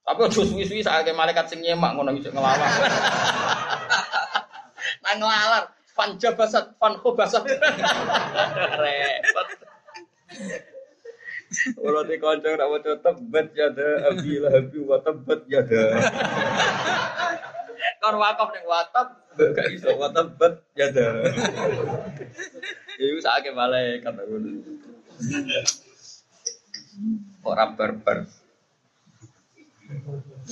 Tapi 0.06 0.22
aja 0.22 0.32
suwi-suwi 0.32 0.80
saat 0.86 1.04
malaikat 1.12 1.52
sing 1.52 1.60
nyemak 1.60 1.91
ngono 1.98 2.16
iso 2.16 2.32
ngelawan. 2.32 2.62
Nang 5.04 5.18
ngelalar, 5.18 5.66
fan 5.91 6.16
jabasat, 6.16 6.78
fan 6.80 6.93
khobasat. 7.04 7.43
Repot. 8.82 9.48
Kalau 11.56 12.04
di 12.04 12.16
konco 12.20 12.50
nak 12.52 12.68
mau 12.68 12.80
tebet 12.80 13.48
ya 13.56 13.72
ada 13.72 14.12
abi 14.12 14.34
lahabi 14.43 14.80
wa 14.84 14.98
tebet 15.00 15.41
ya 15.48 15.64
ada. 15.64 15.84
Kau 18.06 18.22
wakaf 18.22 18.53
neng 18.53 18.70
watap 18.70 19.08
gak 19.34 19.66
iso 19.74 19.97
wa 19.97 20.14
tebet 20.14 20.53
ya 20.78 20.93
ada. 20.93 21.26
Iku 23.01 23.18
sakit 23.18 23.49
malaikat 23.58 24.14
aku. 24.14 24.36
Ora 27.41 27.74
barbar. 27.74 28.30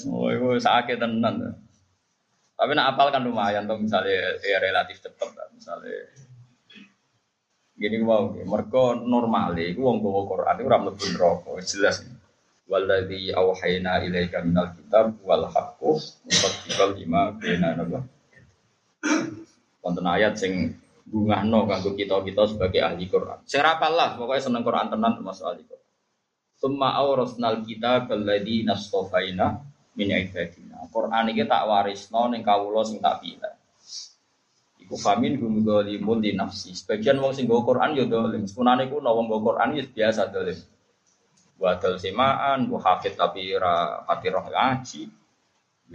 Oh, 0.10 0.34
itu 0.34 0.66
sakit 0.66 0.98
tenan. 0.98 1.54
Tapi 2.58 2.72
nak 2.74 2.98
apal 2.98 3.14
kan 3.14 3.22
lumayan 3.22 3.70
tuh 3.70 3.78
misalnya 3.78 4.34
ya 4.42 4.58
relatif 4.58 5.06
cepat 5.06 5.38
misalnya 5.54 6.10
Gini 7.78 8.02
mau, 8.02 8.34
mereka 8.34 8.98
normal 8.98 9.54
iku 9.62 9.94
wong 9.94 10.02
bawa 10.02 10.22
Quran 10.26 10.58
itu 10.58 10.70
ramai 10.70 10.94
pun 10.98 11.12
rokok 11.22 11.58
jelas. 11.62 12.06
Waladhi 12.64 13.36
awhayna 13.36 14.00
ilaika 14.08 14.40
minal 14.40 14.72
kitab 14.72 15.20
wal 15.22 15.46
haqqu 15.52 16.00
musaddiqal 16.24 16.96
lima 16.96 17.36
bina 17.36 17.76
nabah. 17.76 18.04
Wonten 19.84 20.08
ayat 20.08 20.40
sing 20.40 20.80
bungahno 21.04 21.68
kanggo 21.68 21.92
kita-kita 21.94 22.56
sebagai 22.56 22.80
ahli 22.80 23.12
Quran. 23.12 23.44
Sing 23.44 23.60
lah, 23.60 24.16
pokoknya 24.16 24.48
seneng 24.48 24.64
Quran 24.64 24.88
tenan 24.88 25.20
termasuk 25.20 25.44
ahli 25.44 25.64
Quran. 25.68 25.88
Summa 26.56 26.96
awrasnal 26.96 27.68
kitab 27.68 28.08
alladhi 28.08 28.64
nastofaina 28.64 29.60
min 30.00 30.08
ibadina. 30.16 30.88
Quran 30.88 31.36
iki 31.36 31.44
tak 31.44 31.68
warisno 31.68 32.32
ning 32.32 32.48
kawula 32.48 32.88
sing 32.88 33.04
tak 33.04 33.20
pilih. 33.20 33.54
Iku 34.80 34.96
famin 35.00 35.40
hum 35.40 35.64
dzalimun 35.64 36.20
di 36.24 36.32
nafsi. 36.36 36.72
Sebagian 36.76 37.20
wong 37.20 37.36
sing 37.36 37.48
nggo 37.48 37.64
Quran 37.68 37.96
ya 37.96 38.08
dolim. 38.08 38.48
Sepunane 38.48 38.88
ku 38.88 39.00
wong 39.00 39.28
nggo 39.28 39.40
Quran 39.44 39.80
ya 39.80 39.84
biasa 39.84 40.32
dolim. 40.32 40.56
Wa 41.64 41.80
dal 41.80 41.96
semaan, 41.96 42.68
bu 42.68 42.76
hafid 42.76 43.16
tapi 43.16 43.56
ra 43.56 44.04
pati 44.04 44.28
roh 44.28 44.44
ngaji. 44.44 45.08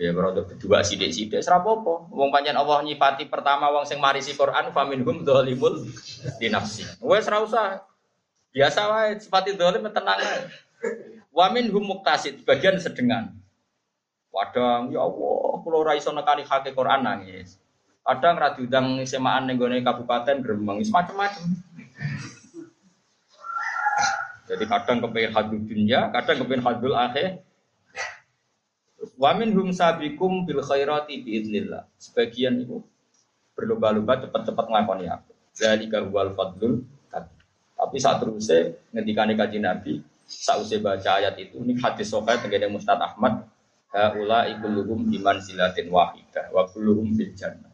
Ya 0.00 0.16
berada 0.16 0.40
berdua 0.40 0.80
sidik-sidik 0.80 1.44
serap 1.44 1.68
apa. 1.68 2.08
Wong 2.08 2.32
pancen 2.32 2.56
Allah 2.56 2.80
nyipati 2.80 3.28
pertama 3.28 3.68
wong 3.68 3.84
sing 3.84 4.00
marisi 4.00 4.32
Quran 4.32 4.72
famin 4.72 5.04
hum 5.04 5.28
dzalimun 5.28 5.84
di 6.40 6.48
nafsi. 6.48 6.88
Wes 7.04 7.28
ra 7.28 7.44
usah. 7.44 7.84
Biasa 8.48 8.80
wae 8.88 9.20
sifati 9.20 9.60
dolim 9.60 9.84
tenang 9.92 10.16
ae. 10.16 10.48
Wa 11.28 11.52
hum 11.52 11.84
muktasid, 11.84 12.48
bagian 12.48 12.80
sedengan. 12.80 13.36
Padang 14.32 14.88
ya 14.94 15.02
Allah, 15.02 15.60
kula 15.66 15.82
ra 15.82 15.92
iso 15.98 16.14
nekani 16.14 16.48
hake 16.48 16.72
Quran 16.72 17.04
nangis. 17.04 17.58
Kadang 18.06 18.40
ra 18.40 18.56
diundang 18.56 19.02
semaan 19.04 19.50
ning 19.50 19.60
gone 19.60 19.82
kabupaten 19.84 20.40
Gremeng, 20.40 20.80
macam-macam. 20.88 21.44
Jadi 24.48 24.64
kadang 24.64 25.04
kepengen 25.04 25.32
hadul 25.36 25.60
dunia, 25.60 26.08
kadang 26.08 26.40
kepengen 26.40 26.64
hadul 26.64 26.96
akhir. 26.96 27.44
Wamin 29.20 29.52
hum 29.52 29.68
sabikum 29.70 30.48
bil 30.48 30.64
khairati 30.64 31.20
biidnillah. 31.20 31.84
Sebagian 32.00 32.64
itu 32.64 32.80
berlomba-lomba 33.52 34.24
cepat-cepat 34.24 34.64
ngelakoni 34.72 35.06
aku. 35.06 35.32
Zalika 35.52 36.00
huwal 36.02 36.32
fadlul 36.32 36.86
Tapi 37.78 37.96
saat 38.02 38.18
terusnya 38.18 38.74
ngendikane 38.90 39.38
kaji 39.38 39.62
Nabi, 39.62 40.02
saat 40.26 40.58
usai 40.66 40.82
baca 40.82 41.22
ayat 41.22 41.38
itu, 41.38 41.62
ini 41.62 41.78
hadis 41.78 42.10
sokai 42.10 42.42
tenggene 42.42 42.66
Mustad 42.66 42.98
Ahmad, 42.98 43.46
haula 43.94 44.50
ikuluhum 44.50 45.06
iman 45.06 45.38
silatin 45.38 45.86
wahidah, 45.86 46.50
wa 46.50 46.66
kulluhum 46.66 47.14
bil 47.14 47.30
jannah 47.38 47.67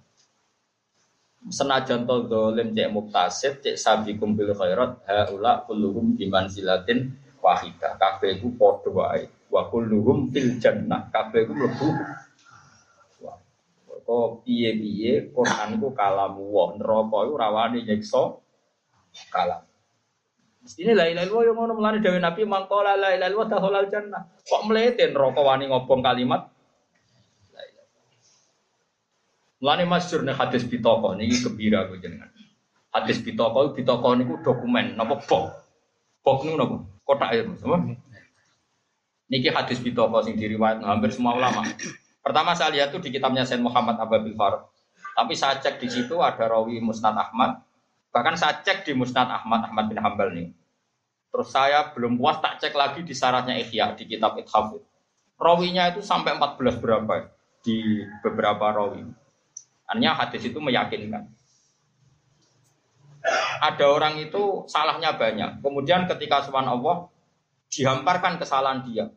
senajan 1.53 2.09
to 2.09 2.25
dolim 2.25 2.73
cek 2.73 2.89
muktasib 2.89 3.61
cek 3.61 3.77
sabi 3.77 4.17
kumpil 4.17 4.57
khairat 4.57 5.05
haula 5.05 5.61
kulluhum 5.69 6.17
biman 6.17 6.49
silatin 6.49 7.13
wahidah 7.45 8.01
kabeh 8.01 8.41
iku 8.41 8.49
padha 8.57 8.89
wae. 8.89 9.29
Wa 9.53 9.69
kulluhum 9.69 10.33
fil 10.33 10.57
jannah. 10.57 11.13
Kabeh 11.13 11.45
iku 11.45 11.53
mlebu. 11.53 11.89
Kok 14.05 14.45
piye-piye 14.45 15.33
Quran 15.33 15.81
ku 15.81 15.93
kalamu. 15.97 16.45
Wa 16.49 16.65
neraka 16.77 17.19
iku 17.29 17.35
rawani 17.37 17.79
nyiksa 17.85 18.23
kalam. 19.33 19.65
Mestine 20.65 20.97
la 20.97 21.05
ilaha 21.13 21.29
illallah 21.29 21.45
yang 21.45 21.57
ngono 21.61 21.73
mulane 21.77 21.99
dawuh 22.01 22.21
Nabi 22.25 22.49
mangkola 22.49 22.97
la 22.97 23.13
ilaha 23.13 23.29
illallah 23.29 23.49
dahulal 23.53 23.89
jannah. 23.93 24.23
Kok 24.49 24.65
mlete 24.65 25.13
neraka 25.13 25.41
wani 25.45 25.69
ngobong 25.69 26.01
kalimat 26.01 26.54
Mulane 29.65 29.89
masyhur 29.89 30.29
nih 30.29 30.37
hadis 30.37 30.61
bitoko 30.69 31.17
niki 31.17 31.41
gembira 31.41 31.89
gue 31.89 31.97
jenengan. 31.97 32.29
Hadis 32.93 33.17
bitoko 33.25 33.73
bitoko 33.73 34.13
niku 34.13 34.37
dokumen 34.45 34.93
napa 34.93 35.25
bok. 35.25 35.57
Bok 36.21 36.45
niku 36.45 36.57
napa? 36.61 36.77
Kotak 37.09 37.33
ya, 37.33 37.49
sama. 37.57 37.97
Niki 39.33 39.49
hadis 39.49 39.81
bitoko 39.81 40.21
sing 40.21 40.37
diriwayat 40.37 40.85
hampir 40.85 41.17
semua 41.17 41.41
ulama. 41.41 41.65
Pertama 42.21 42.53
saya 42.53 42.77
lihat 42.77 42.93
tuh 42.93 43.01
di 43.01 43.09
kitabnya 43.09 43.49
Sayyid 43.49 43.65
Muhammad 43.65 43.97
Ababil 44.05 44.37
Farad. 44.37 44.69
Tapi 45.17 45.33
saya 45.33 45.57
cek 45.57 45.81
di 45.81 45.89
situ 45.89 46.21
ada 46.21 46.45
rawi 46.45 46.85
Musnad 46.85 47.17
Ahmad. 47.17 47.65
Bahkan 48.13 48.37
saya 48.37 48.61
cek 48.61 48.85
di 48.85 48.93
Musnad 48.93 49.33
Ahmad 49.33 49.65
Ahmad 49.65 49.89
bin 49.89 49.97
Hambal 49.97 50.29
nih. 50.37 50.53
Terus 51.33 51.49
saya 51.49 51.89
belum 51.97 52.21
puas 52.21 52.37
tak 52.37 52.61
cek 52.61 52.77
lagi 52.77 53.01
di 53.01 53.17
syaratnya 53.17 53.57
Ihya 53.57 53.97
di 53.97 54.05
kitab 54.13 54.37
Ithafid. 54.37 54.85
Rawinya 55.41 55.89
itu 55.89 56.05
sampai 56.05 56.37
14 56.37 56.85
berapa 56.85 57.33
di 57.65 58.05
beberapa 58.21 58.69
rawi. 58.69 59.24
Artinya 59.85 60.13
hadis 60.17 60.43
itu 60.49 60.59
meyakinkan. 60.59 61.29
Ada 63.65 63.85
orang 63.89 64.21
itu 64.21 64.69
salahnya 64.69 65.17
banyak. 65.17 65.65
Kemudian 65.65 66.05
ketika 66.05 66.45
Subhan 66.45 66.69
Allah 66.69 67.09
dihamparkan 67.73 68.37
kesalahan 68.37 68.85
dia. 68.85 69.09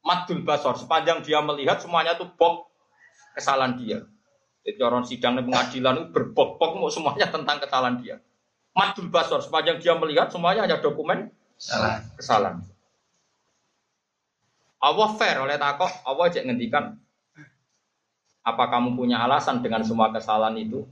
Madul 0.00 0.40
basor 0.40 0.80
sepanjang 0.80 1.20
dia 1.20 1.44
melihat 1.44 1.76
semuanya 1.76 2.16
itu 2.16 2.24
bok 2.24 2.72
kesalahan 3.36 3.76
dia. 3.76 4.00
Jadi 4.64 4.80
orang 4.80 5.04
sidang 5.04 5.36
di 5.36 5.44
pengadilan 5.44 5.92
itu 6.00 6.06
berbok-bok 6.12 6.88
semuanya 6.88 7.28
tentang 7.28 7.60
kesalahan 7.60 8.00
dia. 8.00 8.16
Madul 8.72 9.12
basor 9.12 9.44
sepanjang 9.44 9.76
dia 9.76 9.92
melihat 9.96 10.32
semuanya 10.32 10.64
hanya 10.64 10.80
dokumen 10.80 11.28
Salah. 11.60 12.00
kesalahan. 12.16 12.64
Allah 14.80 15.08
fair 15.20 15.36
oleh 15.36 15.60
takok, 15.60 15.92
Allah 16.08 16.32
cek 16.32 16.48
ngendikan 16.48 16.96
apa 18.40 18.64
kamu 18.72 18.96
punya 18.96 19.20
alasan 19.20 19.60
dengan 19.60 19.84
semua 19.84 20.08
kesalahan 20.12 20.56
itu? 20.56 20.84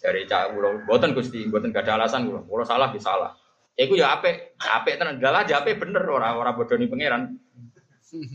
Dari 0.00 0.24
cak 0.24 0.56
kulo, 0.56 0.88
buatan 0.88 1.12
gusti, 1.12 1.44
buatan 1.46 1.76
gak 1.76 1.84
ada 1.84 2.00
alasan 2.00 2.24
kulo, 2.24 2.40
kulo 2.48 2.64
salah 2.64 2.88
di 2.88 3.00
salah. 3.00 3.36
Ya 3.76 3.86
ya 3.88 4.06
ape, 4.16 4.56
ape 4.56 4.96
tenan 5.00 5.20
dalah 5.20 5.44
ya 5.48 5.60
ape 5.60 5.76
bener 5.76 6.04
orang 6.04 6.36
orang 6.36 6.52
bodoh 6.56 6.76
pangeran. 6.76 7.36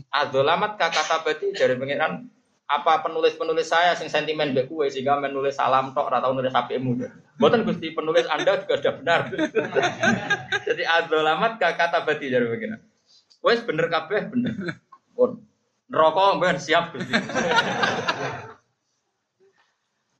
Adzolamat 0.08 0.80
kata 0.80 1.22
berarti 1.22 1.52
dari 1.52 1.76
pangeran 1.76 2.26
apa 2.66 2.98
penulis-penulis 3.06 3.70
saya 3.70 3.94
sing 3.94 4.10
sentimen 4.10 4.50
mbek 4.50 4.66
kue 4.66 4.90
sehingga 4.90 5.22
menulis 5.22 5.54
salam 5.54 5.94
tok 5.94 6.10
ora 6.10 6.18
tau 6.18 6.34
nulis 6.34 6.50
apikmu. 6.50 6.98
Mboten 7.38 7.62
Gusti 7.62 7.94
penulis 7.94 8.26
Anda 8.26 8.58
juga 8.58 8.74
sudah 8.80 8.94
benar. 8.98 9.20
Jadi 10.66 10.82
adzolamat 10.82 11.62
kata 11.62 12.02
berarti 12.02 12.26
dari 12.26 12.46
pangeran. 12.50 12.80
Wes 13.46 13.62
bener 13.62 13.86
kabeh 13.86 14.20
bener. 14.32 14.54
Pun 15.14 15.46
neraka 15.86 16.38
ben 16.42 16.58
siap 16.58 16.94
Gusti. 16.94 17.14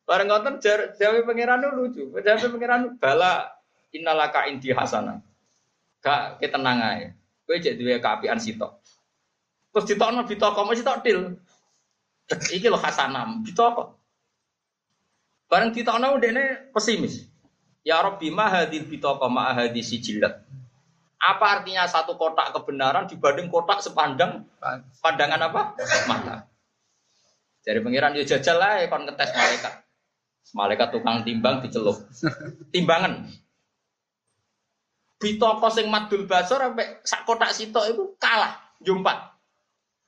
Bareng 0.06 0.30
ngoten 0.30 0.62
jar 0.62 0.94
jawe 0.94 1.18
pangeran 1.26 1.66
lucu. 1.74 2.14
Jawe 2.14 2.46
pangeran 2.46 2.94
bala 3.02 3.50
innalaka 3.90 4.46
indi 4.46 4.70
hasana. 4.70 5.18
Gak 5.98 6.38
ketenang 6.38 6.78
ae. 6.78 7.10
Kowe 7.42 7.58
jek 7.58 7.74
duwe 7.74 7.98
kaapian 7.98 8.38
sitok. 8.38 8.78
Terus 9.74 9.86
ditokno 9.90 10.22
ditoko 10.22 10.62
mesti 10.62 10.86
tok 10.86 11.02
til. 11.02 11.34
Iki 12.30 12.70
lho 12.70 12.78
hasanam, 12.78 13.42
ditoko. 13.42 13.98
Bareng 15.50 15.74
ditokno 15.74 16.18
ndekne 16.18 16.70
pesimis. 16.70 17.26
Ya 17.82 18.02
Rabbi 18.02 18.30
ma 18.30 18.46
hadil 18.50 18.86
bitoko 18.86 19.26
ma 19.26 19.54
hadis 19.54 19.90
sijilat. 19.90 20.45
Apa 21.26 21.58
artinya 21.58 21.90
satu 21.90 22.14
kotak 22.14 22.54
kebenaran 22.54 23.10
dibanding 23.10 23.50
kotak 23.50 23.82
sepandang 23.82 24.46
pandangan 25.02 25.50
apa? 25.50 25.74
Mata. 26.06 26.46
Jadi 27.66 27.82
pangeran 27.82 28.14
yo 28.14 28.22
jajal 28.22 28.62
lah 28.62 28.78
kon 28.86 29.02
ngetes 29.10 29.34
malaikat. 29.34 29.74
Malaikat 30.54 30.88
tukang 30.94 31.26
timbang 31.26 31.58
dicelup. 31.66 31.98
Timbangan. 32.70 33.26
Bitoko 35.18 35.66
sing 35.74 35.90
madul 35.90 36.30
basor 36.30 36.62
sampai 36.62 37.02
sak 37.02 37.26
kotak 37.26 37.50
sitok 37.50 37.90
itu 37.90 38.14
kalah 38.22 38.54
jumpat. 38.78 39.34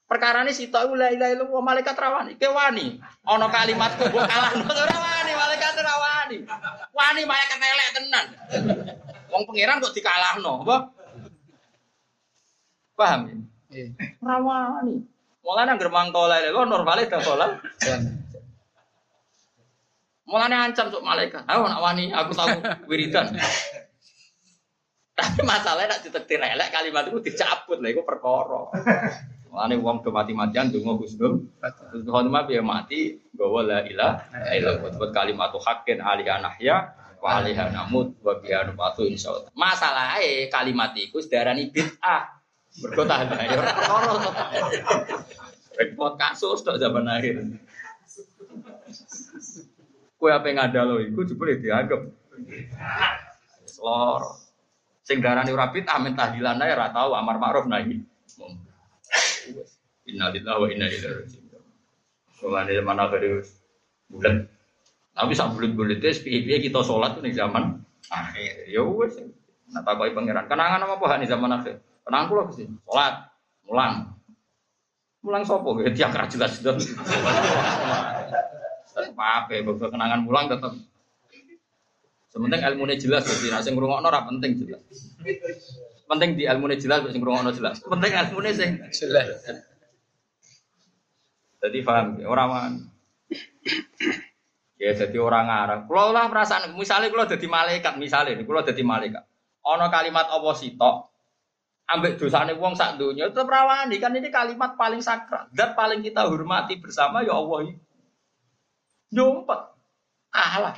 Perkara 0.07 0.47
ini 0.47 0.55
sitok 0.55 0.87
iku 0.87 0.95
la 0.95 1.11
ilaha 1.11 1.35
illallah 1.35 1.63
malaikat 1.67 1.99
rawani. 1.99 2.39
Ke 2.39 2.47
wani. 2.47 3.03
Ana 3.27 3.51
kalimatku 3.51 4.07
mbok 4.07 4.23
kalah 4.23 4.55
ora 4.55 4.97
wani 5.03 5.33
malaikat 5.35 5.75
rawani. 5.83 6.37
Wani 6.95 7.23
malaikat 7.27 7.59
elek 7.59 7.89
tenan. 7.99 8.27
Wong 9.29 9.45
pangeran 9.45 9.83
kok 9.85 9.93
dikalahno, 9.93 10.65
apa? 10.65 10.77
Paham 12.99 13.21
ya? 13.31 13.37
Iya. 13.71 13.87
Rawani. 14.19 15.07
Mulane 15.47 15.71
anggere 15.71 15.89
mangko 15.95 16.27
illallah 16.27 16.67
normale 16.67 17.07
dah 17.07 17.23
sholat. 17.23 17.63
Mulane 20.27 20.57
ancam 20.59 20.91
sok 20.91 21.07
malaikat. 21.07 21.47
Ayo 21.47 21.65
nak 21.65 21.81
wani, 21.81 22.11
aku 22.11 22.35
tahu 22.35 22.59
wiridan. 22.91 23.33
Tapi 25.17 25.41
masalahnya 25.43 25.97
nak 25.97 26.03
ditektir 26.05 26.43
elek 26.43 26.69
kalimat 26.69 27.09
itu 27.09 27.19
dicabut 27.23 27.81
lah, 27.81 27.89
itu 27.89 28.03
perkara. 28.05 28.69
Mulane 29.49 29.81
wong 29.81 30.05
do 30.05 30.13
mati-matian 30.13 30.69
donga 30.69 31.01
husnul. 31.01 31.49
Terus 31.65 32.05
khotimah 32.05 32.45
biar 32.45 32.61
mati 32.61 33.17
bahwa 33.33 33.65
la 33.65 33.81
ilaha 33.89 34.53
illallah. 34.53 34.93
Buat 35.01 35.11
kalimat 35.17 35.49
hakin 35.55 36.05
alih 36.05 36.29
anahya 36.29 36.93
wa 37.19 37.41
alih 37.41 37.57
namut 37.73 38.15
wa 38.21 38.37
biha 38.37 38.69
nubatu 38.69 39.09
insyaallah. 39.09 39.49
Masalahe 39.57 40.53
kalimat 40.53 40.93
iku 40.95 41.19
sedarani 41.25 41.73
bid'ah. 41.73 42.38
Mergo 42.79 43.03
tahan 43.03 43.35
ae 43.35 43.49
ora 43.51 43.73
perkara 43.75 44.13
to. 44.15 44.31
Repot 45.79 46.15
kasus 46.19 46.63
tok 46.63 46.79
zaman 46.79 47.07
akhir. 47.11 47.43
Kue 50.19 50.31
apa 50.35 50.47
yang 50.51 50.59
ada 50.63 50.99
jebule 51.27 51.59
dianggap 51.59 52.07
lor. 53.83 54.23
Sing 55.03 55.25
darani 55.25 55.55
ora 55.55 55.71
bid'ah 55.71 55.99
men 56.03 56.15
tahdilan 56.15 56.63
ae 56.63 56.71
ora 56.75 56.91
tau 56.95 57.15
amar 57.15 57.39
ma'ruf 57.39 57.67
nahi. 57.67 58.03
Innalillahi 60.09 60.59
wa 60.59 60.69
inna 60.71 60.87
ilaihi 60.87 61.15
raji'un. 61.23 61.63
Ke 62.39 62.47
mana 62.47 62.71
zaman 62.71 62.97
akhir 63.03 63.23
bulan. 64.09 64.37
Tapi 65.19 65.33
sak 65.35 65.59
bulan-bulan 65.59 65.99
itu 65.99 66.23
piye 66.23 66.63
kita 66.63 66.79
sholat 66.87 67.19
tuh 67.19 67.27
nih 67.27 67.35
zaman 67.35 67.83
akhir. 68.07 68.71
Ya 68.71 68.87
wes. 68.87 69.19
Nah 69.75 69.83
takoi 69.83 70.15
pangeran. 70.15 70.47
Kenangan 70.47 70.87
apa 70.87 71.19
nih 71.19 71.27
zaman 71.27 71.51
akhir? 71.59 71.83
Kenangan 72.09 72.27
kula 72.33 72.43
sih. 72.57 72.65
Sholat, 72.89 73.15
mulang. 73.69 74.17
Mulang 75.21 75.45
sopo? 75.45 75.77
Ya 75.85 75.93
tiang 75.93 76.17
ra 76.17 76.25
jelas 76.25 76.57
jelas. 76.65 76.89
Tetep 78.89 79.13
apa? 79.13 79.53
Bapak 79.53 79.93
kenangan 79.93 80.25
mulang 80.25 80.49
tetap. 80.49 80.73
Sementing 82.33 82.65
ilmunya 82.65 82.97
jelas, 82.97 83.29
jadi 83.29 83.53
nasi 83.53 83.73
ngurungokno 83.73 84.09
ora 84.09 84.25
penting 84.25 84.57
jelas. 84.57 84.81
Penting 86.09 86.37
di 86.37 86.49
ilmunya 86.49 86.81
jelas, 86.81 87.05
sing 87.09 87.21
ngurungokno 87.21 87.53
jelas. 87.53 87.81
Penting 87.85 88.13
ilmunya 88.17 88.53
sing 88.57 88.71
Jelas. 88.89 89.29
Jadi 91.59 91.79
paham, 91.83 92.21
ya, 92.23 92.31
orang. 92.31 92.89
Ya 94.79 94.95
jadi 94.95 95.19
orang 95.19 95.51
ngarang. 95.51 95.81
Kalau 95.91 96.15
lah 96.15 96.31
perasaan, 96.31 96.73
misalnya 96.79 97.11
kalau 97.11 97.27
jadi 97.27 97.47
malaikat, 97.51 97.99
misalnya, 97.99 98.39
kalau 98.47 98.63
jadi 98.63 98.83
malaikat. 98.87 99.25
Ono 99.67 99.91
kalimat 99.91 100.31
apa 100.31 100.55
sitok, 100.55 101.08
ambek 101.89 102.21
dosane 102.21 102.53
wong 102.53 102.77
sak 102.77 103.01
dunya 103.01 103.33
tetep 103.33 103.49
rawani 103.49 103.97
kan 103.97 104.13
ini 104.13 104.29
kalimat 104.29 104.77
paling 104.77 105.01
sakral 105.01 105.49
dan 105.57 105.73
paling 105.73 106.05
kita 106.05 106.29
hormati 106.29 106.77
bersama 106.77 107.25
ya 107.25 107.33
Allah. 107.33 107.73
Nyumpet. 109.09 109.61
Kalah. 110.29 110.77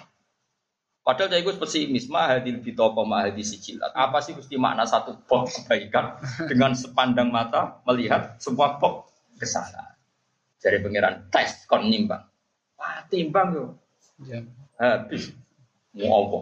Padahal 1.01 1.33
saya 1.33 1.43
ikut 1.43 1.59
pesimis, 1.59 2.07
mahadil 2.07 2.63
bitoko 2.63 3.03
mahadil 3.03 3.43
sijilat. 3.43 3.91
Apa 3.97 4.23
sih 4.23 4.37
mesti 4.37 4.55
makna 4.55 4.87
satu 4.87 5.19
box 5.27 5.65
kebaikan 5.65 6.15
dengan 6.47 6.77
sepandang 6.77 7.35
mata 7.35 7.83
melihat 7.89 8.39
semua 8.39 8.79
box 8.79 9.11
kesalahan. 9.41 9.99
Dari 10.63 10.79
pangeran 10.79 11.27
tes 11.33 11.67
kon 11.67 11.91
nimbang. 11.91 12.23
Wah, 12.79 13.03
timbang 13.11 13.49
yo. 13.51 13.65
Ya. 14.23 14.45
Habis. 14.79 15.35
Mau 15.97 16.31
apa? 16.31 16.39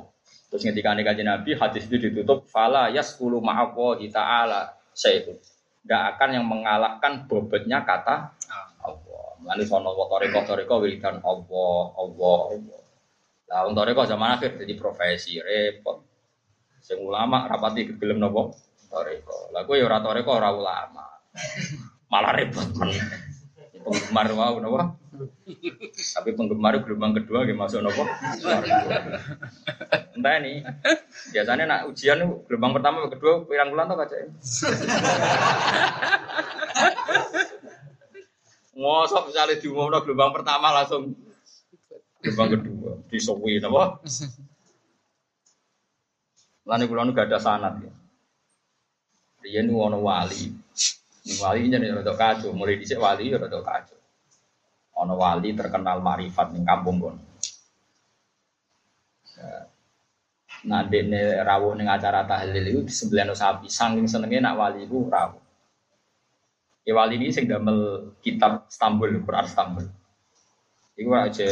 Terus 0.49 0.63
ketika 0.65 0.97
kajian 0.97 1.29
Nabi, 1.29 1.53
hadis 1.53 1.85
itu 1.85 2.01
ditutup, 2.01 2.49
fala 2.49 2.89
yaskulu 2.89 3.45
ma'awahi 3.45 4.09
ta'ala 4.09 4.73
syai'un. 4.97 5.37
Tidak 5.85 6.03
akan 6.17 6.29
yang 6.41 6.47
mengalahkan 6.49 7.29
bobotnya 7.29 7.85
kata 7.85 8.33
Allah. 8.85 9.27
Lalu 9.45 9.65
sono 9.69 9.93
toriko 9.93 10.41
toriko 10.45 10.75
wiridan 10.81 11.21
Allah, 11.21 11.83
Allah, 11.97 12.41
Allah. 12.57 12.81
Lah 13.49 13.61
untuk 13.65 13.85
toriko 13.85 14.05
zaman 14.05 14.37
akhir 14.37 14.61
jadi 14.61 14.75
profesi 14.77 15.41
repot. 15.41 16.05
Sing 16.81 17.01
ulama 17.01 17.49
rapati 17.49 17.89
gelem 17.97 18.21
nopo 18.21 18.53
toriko. 18.89 19.53
Lah 19.53 19.65
gue 19.65 19.81
ora 19.81 20.01
toriko 20.01 20.31
ora 20.37 20.53
ulama. 20.53 21.05
Malah 22.13 22.33
repot 22.37 22.69
men. 22.77 22.93
Penggemar 23.85 24.27
mau 24.35 24.57
nopo. 24.59 24.79
Tapi 26.15 26.31
penggemar 26.37 26.79
gelombang 26.85 27.17
kedua 27.17 27.47
gak 27.47 27.59
masuk 27.59 27.81
nopo. 27.83 28.05
Entah 30.15 30.35
ini. 30.43 30.63
Biasanya 31.35 31.65
nak 31.67 31.91
ujian 31.91 32.19
gelombang 32.47 32.77
pertama 32.77 33.07
kedua 33.11 33.47
pirang 33.47 33.71
bulan 33.73 33.91
tuh 33.91 33.97
kaca. 33.99 34.17
Ngosok 38.79 39.23
misalnya 39.31 39.59
diumumno 39.59 39.99
gelombang 40.07 40.31
pertama 40.35 40.71
langsung 40.71 41.17
gelombang 42.23 42.49
kedua 42.59 42.91
disowi 43.11 43.59
apa? 43.63 44.03
Lalu 46.69 46.85
nu 46.85 47.17
gak 47.17 47.33
ada 47.33 47.41
sanat 47.41 47.81
ya. 47.81 47.93
Dia 49.43 49.65
nu 49.65 49.81
wali. 49.81 50.68
Ini 51.29 51.37
wali 51.45 51.69
ini 51.69 51.77
jadi 51.77 51.93
rada 51.93 52.15
kacau. 52.17 52.57
Mulai 52.57 52.81
dhisik 52.81 52.97
wali 52.97 53.29
ya 53.29 53.37
rada 53.37 53.61
kacau. 53.61 54.01
Ono 55.05 55.15
wali 55.21 55.53
terkenal 55.53 56.01
marifat 56.01 56.57
ning 56.57 56.65
kampung 56.65 56.97
kon. 56.97 57.17
Nah, 60.65 60.83
dene 60.89 61.39
rawuh 61.45 61.77
ning 61.77 61.87
acara 61.87 62.25
tahlil 62.25 62.65
itu 62.65 62.81
disembelihno 62.89 63.37
sapi. 63.37 63.69
Saking 63.69 64.09
senenge 64.09 64.41
nak 64.41 64.57
wali 64.57 64.89
iku 64.89 65.05
rawuh. 65.07 65.45
Ya 66.89 66.97
wali 66.97 67.21
ini 67.21 67.29
sing 67.29 67.45
damel 67.45 68.11
kitab 68.25 68.65
Istanbul, 68.65 69.21
Quran 69.21 69.45
Istanbul. 69.45 69.85
Iku 70.97 71.13
aja 71.13 71.49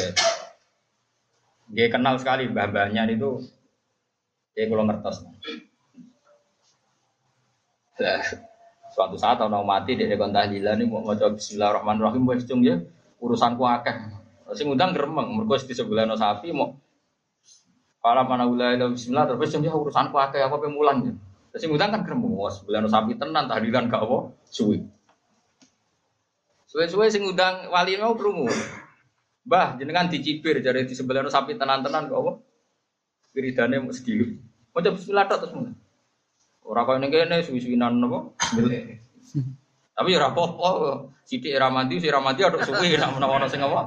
dia 1.66 1.86
kenal 1.90 2.16
sekali 2.16 2.48
mbah-mbahnya 2.48 3.10
itu 3.12 3.44
dia 4.56 4.64
kalau 4.72 4.88
ngertos. 4.88 5.22
Suatu 8.96 9.20
saat 9.20 9.36
orang 9.44 9.68
mati 9.68 9.92
dia 9.92 10.08
kon 10.16 10.32
tahlilan 10.32 10.80
mau 10.88 11.04
maca 11.04 11.28
bismillahirrahmanirrahim 11.28 12.32
wis 12.32 12.48
cung 12.48 12.64
ya 12.64 12.80
urusanku 13.20 13.60
akeh. 13.68 13.92
Sing 14.56 14.72
ngundang 14.72 14.96
gremeng 14.96 15.36
mergo 15.36 15.52
di 15.60 15.76
sebelah 15.76 16.08
sapi 16.16 16.48
mau 16.56 16.72
Para 18.00 18.24
mana 18.24 18.48
wilayah 18.48 18.88
bismillah 18.88 19.28
terus 19.28 19.52
cung 19.52 19.68
ya 19.68 19.76
urusanku 19.76 20.16
akeh 20.16 20.40
apa 20.40 20.56
pemulan 20.56 21.04
ya. 21.04 21.12
Terus 21.52 21.68
ngundang 21.68 21.92
kan 21.92 22.08
gremeng 22.08 22.40
wah 22.40 22.48
sebelah 22.48 22.88
sapi 22.88 23.20
tenan 23.20 23.44
tahlilan 23.44 23.92
gak 23.92 24.00
apa 24.00 24.32
suwi. 24.48 24.80
Suwe-suwe 26.64 27.12
sing 27.12 27.28
ngundang 27.28 27.68
wali 27.68 28.00
mau 28.00 28.16
krungu. 28.16 28.48
Mbah 29.44 29.76
jenengan 29.76 30.08
dicibir 30.08 30.64
jadi 30.64 30.88
di 30.88 30.96
sebelah 30.96 31.20
sapi 31.28 31.52
tenan-tenan 31.52 32.08
kok 32.08 32.16
apa? 32.16 32.32
Wiridane 33.36 33.76
mau 33.76 33.92
sedih. 33.92 34.40
Mau 34.72 34.80
bismillah 34.80 35.28
terus 35.28 35.52
mun. 35.52 35.76
Ora 36.66 36.82
kaya 36.82 36.98
ning 36.98 37.14
kene 37.14 37.46
suwi-suwinan 37.46 38.02
napa? 38.02 38.34
Tapi 39.96 40.08
ya 40.12 40.18
ora 40.18 40.28
apa-apa. 40.34 40.68
Sithik 41.22 41.54
ora 41.54 41.70
mandi, 41.70 42.02
sing 42.02 42.10
ora 42.10 42.22
mandi 42.22 42.42
ada 42.42 42.58
suwi 42.66 42.98
nek 42.98 43.14
menawa 43.14 43.46
sing 43.46 43.62
apa. 43.62 43.86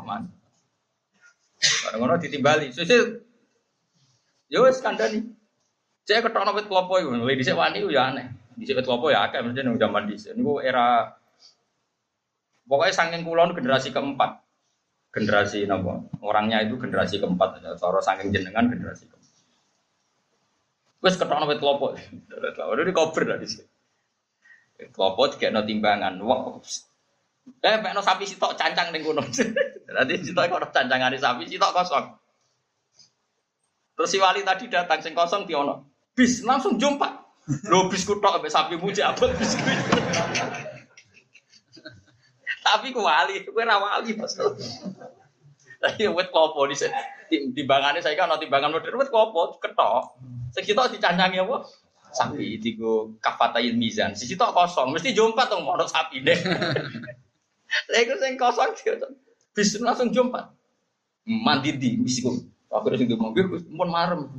Bareng 1.60 2.00
ngono 2.00 2.16
ditimbali. 2.16 2.72
Sesuk 2.72 3.28
Yo 4.50 4.66
wis 4.66 4.82
kandhani. 4.82 5.22
Cek 6.10 6.26
ketokno 6.26 6.58
wit 6.58 6.66
klopo 6.66 6.98
iku. 6.98 7.14
Lha 7.14 7.34
dhisik 7.38 7.54
wani 7.54 7.86
ya 7.86 8.10
aneh. 8.10 8.26
Dhisik 8.58 8.82
wit 8.82 8.88
klopo 8.90 9.14
ya 9.14 9.30
akeh 9.30 9.46
mesti 9.46 9.62
nang 9.62 9.78
zaman 9.78 10.10
dhisik. 10.10 10.34
Niku 10.34 10.58
era 10.64 11.14
pokoknya 12.66 12.98
saking 12.98 13.22
kulon 13.22 13.54
generasi 13.54 13.94
keempat. 13.94 14.42
Generasi 15.14 15.70
napa? 15.70 16.02
Orangnya 16.26 16.66
itu 16.66 16.82
generasi 16.82 17.22
keempat. 17.22 17.62
Cara 17.62 18.00
saking 18.02 18.34
jenengan 18.34 18.66
generasi 18.74 19.06
keempat. 19.06 19.19
Wes 21.00 21.16
ketokno 21.16 21.48
wit 21.48 21.64
klopo. 21.64 21.96
Udah 21.96 22.84
di 22.84 22.92
cover 22.92 23.24
dari 23.24 23.48
sini. 23.48 23.64
Klopo 24.92 25.28
juga 25.32 25.52
no 25.52 25.64
timbangan. 25.64 26.20
Wah. 26.24 26.60
Eh, 27.60 27.76
no 27.80 28.02
sapi 28.04 28.28
sitok 28.28 28.56
cancang 28.60 28.92
ning 28.92 29.04
kono. 29.04 29.24
Nanti 29.96 30.14
sitok 30.24 30.48
kok 30.52 30.76
cancangane 30.76 31.16
sapi 31.20 31.48
sitok 31.48 31.72
kosong. 31.72 32.06
Terus 33.96 34.10
si 34.12 34.20
wali 34.20 34.44
tadi 34.44 34.72
datang 34.72 35.00
sing 35.04 35.16
kosong 35.16 35.48
diono. 35.48 35.88
Bis 36.16 36.44
langsung 36.44 36.80
jumpa. 36.80 37.28
Lo 37.72 37.88
bis 37.92 38.04
kutok 38.08 38.40
ambek 38.40 38.52
sapi 38.52 38.76
muji 38.76 39.04
abot 39.04 39.32
bis 39.36 39.56
Tapi 42.60 42.94
ku 42.94 43.02
wali, 43.02 43.42
ku 43.48 43.56
ora 43.56 43.82
wali 43.82 44.14
Mas. 44.14 44.36
Tapi 45.80 46.12
wit 46.12 46.28
klopo 46.30 46.68
di 46.68 46.76
timbangannya 47.56 48.04
saya 48.04 48.20
kan 48.20 48.36
timbangan 48.36 48.76
modern 48.76 49.00
wit 49.00 49.10
klopo 49.12 49.60
ketok. 49.64 50.20
Sekitar 50.60 50.92
dicandangi 50.92 51.40
apa? 51.40 51.64
Sapi 52.12 52.60
tigo 52.60 53.16
kafatain 53.24 53.80
mizan. 53.80 54.12
Sisi 54.12 54.36
tok 54.36 54.52
kosong, 54.52 54.92
mesti 54.92 55.16
jumpa 55.16 55.48
tuh 55.48 55.64
mau 55.64 55.80
sapi 55.88 56.20
deh. 56.20 56.36
Lego 57.96 58.20
sing 58.20 58.36
kosong 58.36 58.76
dia 58.76 59.00
bisa 59.56 59.80
langsung 59.80 60.12
jumpa. 60.12 60.52
Mandi 61.24 61.80
di 61.80 61.96
misiku. 61.96 62.36
Aku 62.70 62.92
udah 62.92 63.00
sing 63.00 63.10
mobil, 63.16 63.50
pun 63.56 63.90
marem. 63.90 64.30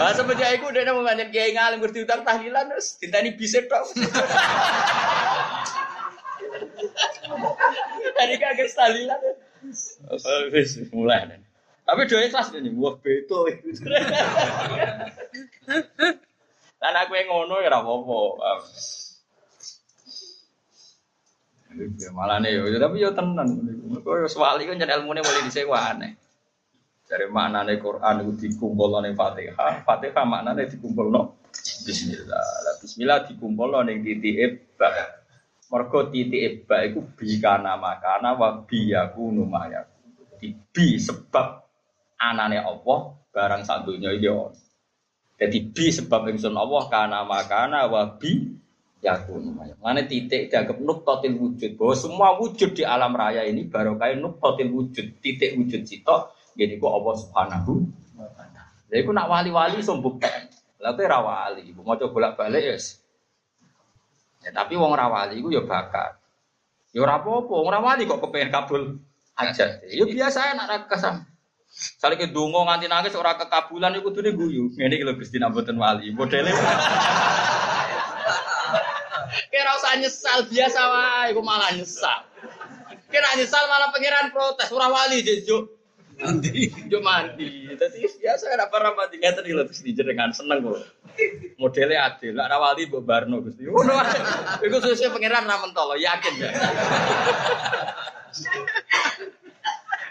Ah 0.00 0.10
semenjak 0.16 0.58
aku 0.58 0.74
udah 0.74 0.90
mau 0.90 1.04
ngajar 1.06 1.28
kiai 1.30 1.54
ngalim 1.54 1.78
berarti 1.78 2.02
utang 2.02 2.26
tahlilan 2.26 2.66
terus 2.72 2.96
tintani 2.98 3.36
bisa 3.36 3.60
tok. 3.68 3.84
Tadi 8.16 8.34
kaget 8.40 8.72
tahlilan. 8.72 9.20
Mulai. 10.90 11.43
Tapi 11.84 12.00
doa 12.08 12.24
ikhlas 12.24 12.48
nih, 12.56 12.72
wah 12.80 12.96
beto. 12.96 13.44
Dan 16.80 16.94
aku 16.96 17.12
yang 17.12 17.28
ngono 17.28 17.60
ya 17.60 17.68
apa-apa. 17.68 18.20
Malah 22.12 22.38
nih, 22.40 22.56
ya, 22.56 22.78
tapi 22.80 23.04
yo 23.04 23.12
tenan. 23.12 23.48
Kau 24.00 24.16
yo 24.16 24.28
swali 24.32 24.64
kan 24.64 24.80
jadi 24.80 24.96
ilmu 24.96 25.12
nih 25.12 25.22
mulai 25.24 25.44
disewa 25.44 25.92
aneh. 25.92 26.16
Dari 27.04 27.28
mana 27.28 27.60
nih 27.68 27.76
Quran 27.76 28.24
itu 28.24 28.32
dikumpul 28.48 29.04
nih 29.04 29.12
Fatihah, 29.12 29.84
Fatihah 29.84 30.24
makna 30.24 30.56
nih 30.56 30.72
dikumpul 30.72 31.12
no. 31.12 31.36
Bismillah, 31.84 32.80
Bismillah 32.80 33.28
dikumpul 33.28 33.76
nih 33.84 34.00
titik 34.00 34.36
eba. 34.40 34.88
Mergo 35.68 36.08
titik 36.08 36.40
eba 36.64 36.80
itu 36.84 37.04
bikana 37.12 37.76
makana 37.76 38.32
wa 38.36 38.64
biyaku 38.64 39.36
numaya. 39.36 39.84
Bi 40.40 41.00
sebab 41.00 41.63
anane 42.18 42.58
Allah 42.60 42.98
barang 43.34 43.62
sak 43.66 43.88
donya 43.88 44.14
iki 44.14 44.28
ono. 44.30 44.54
Jadi 45.34 45.58
bi 45.74 45.90
sebab 45.90 46.30
ingsun 46.30 46.54
Allah 46.54 46.82
kana 46.86 47.26
makana 47.26 47.90
wa 47.90 48.06
bi 48.14 48.54
yakun. 49.02 49.58
Mana 49.82 50.06
titik 50.06 50.48
dianggap 50.48 50.78
nuktatil 50.78 51.34
wujud 51.34 51.74
bahwa 51.74 51.94
semua 51.98 52.28
wujud 52.38 52.70
di 52.72 52.86
alam 52.86 53.12
raya 53.12 53.42
ini 53.44 53.66
baru 53.66 53.98
kayak 53.98 54.22
nuktatil 54.22 54.70
wujud 54.70 55.06
titik 55.18 55.58
wujud 55.58 55.82
sitok 55.82 56.32
jadi 56.54 56.78
gua 56.78 57.02
Allah 57.02 57.14
subhanahu 57.18 57.72
wa 58.14 58.30
taala. 58.38 58.62
Jadi 58.86 59.10
nak 59.10 59.26
wali-wali 59.26 59.82
sombukkan. 59.82 60.54
Lalu 60.78 61.02
ra 61.08 61.18
wali, 61.24 61.64
mau 61.74 61.96
coba 61.96 62.12
bolak-balik 62.12 62.62
ya. 62.62 62.76
Ya 64.44 64.50
tapi 64.52 64.76
wong 64.76 64.92
rawali 64.92 65.40
iku 65.40 65.48
ya 65.48 65.64
bakat. 65.64 66.20
Ya 66.92 67.02
ora 67.02 67.18
apa-apa, 67.18 67.48
wong 67.48 67.72
rawali 67.72 68.04
kok 68.04 68.20
kepengen 68.20 68.52
kabul 68.52 68.82
aja. 69.34 69.80
Ya 69.88 70.04
biasa 70.04 70.52
nak 70.54 70.68
ra. 70.68 71.10
Saling 71.74 72.22
ke 72.22 72.30
dungo 72.30 72.62
nganti 72.62 72.86
nangis 72.86 73.18
orang 73.18 73.34
kekabulan 73.34 73.98
itu 73.98 74.06
tuh 74.14 74.22
guyu. 74.30 74.70
Ini 74.78 74.94
kalau 74.94 75.18
Gusti 75.18 75.42
Naboten 75.42 75.74
Wali 75.74 76.14
modelnya. 76.14 76.54
Kira 79.50 79.70
usah 79.74 79.98
nyesal 79.98 80.46
biasa 80.46 80.80
wae, 80.86 81.34
aku 81.34 81.42
malah 81.42 81.74
nyesal. 81.74 82.22
Kira 83.10 83.34
nyesal 83.34 83.66
malah 83.66 83.90
pangeran 83.90 84.30
protes 84.30 84.70
orang 84.70 84.94
wali 84.94 85.26
jejuk. 85.26 85.74
Mandi, 86.14 86.70
jo 86.90 87.02
mandi. 87.02 87.74
Tapi 87.74 88.06
biasa 88.06 88.54
ada 88.54 88.70
para 88.70 88.94
mati 88.94 89.18
nggak 89.18 89.42
tadi 89.42 89.50
lebih 89.50 89.74
Gusti 89.74 89.90
jenengan 89.90 90.30
seneng 90.30 90.62
kok. 90.62 90.86
Modelnya 91.58 92.06
adil, 92.06 92.38
lah 92.38 92.46
wali 92.54 92.86
mbok 92.86 93.02
barno 93.02 93.42
Gusti. 93.42 93.66
Ngono 93.66 93.98
wae. 93.98 94.18
Iku 94.62 94.78
sesuai 94.78 95.10
pangeran 95.10 95.50
ra 95.50 95.58
yakin 95.98 96.34
ya. 96.38 96.50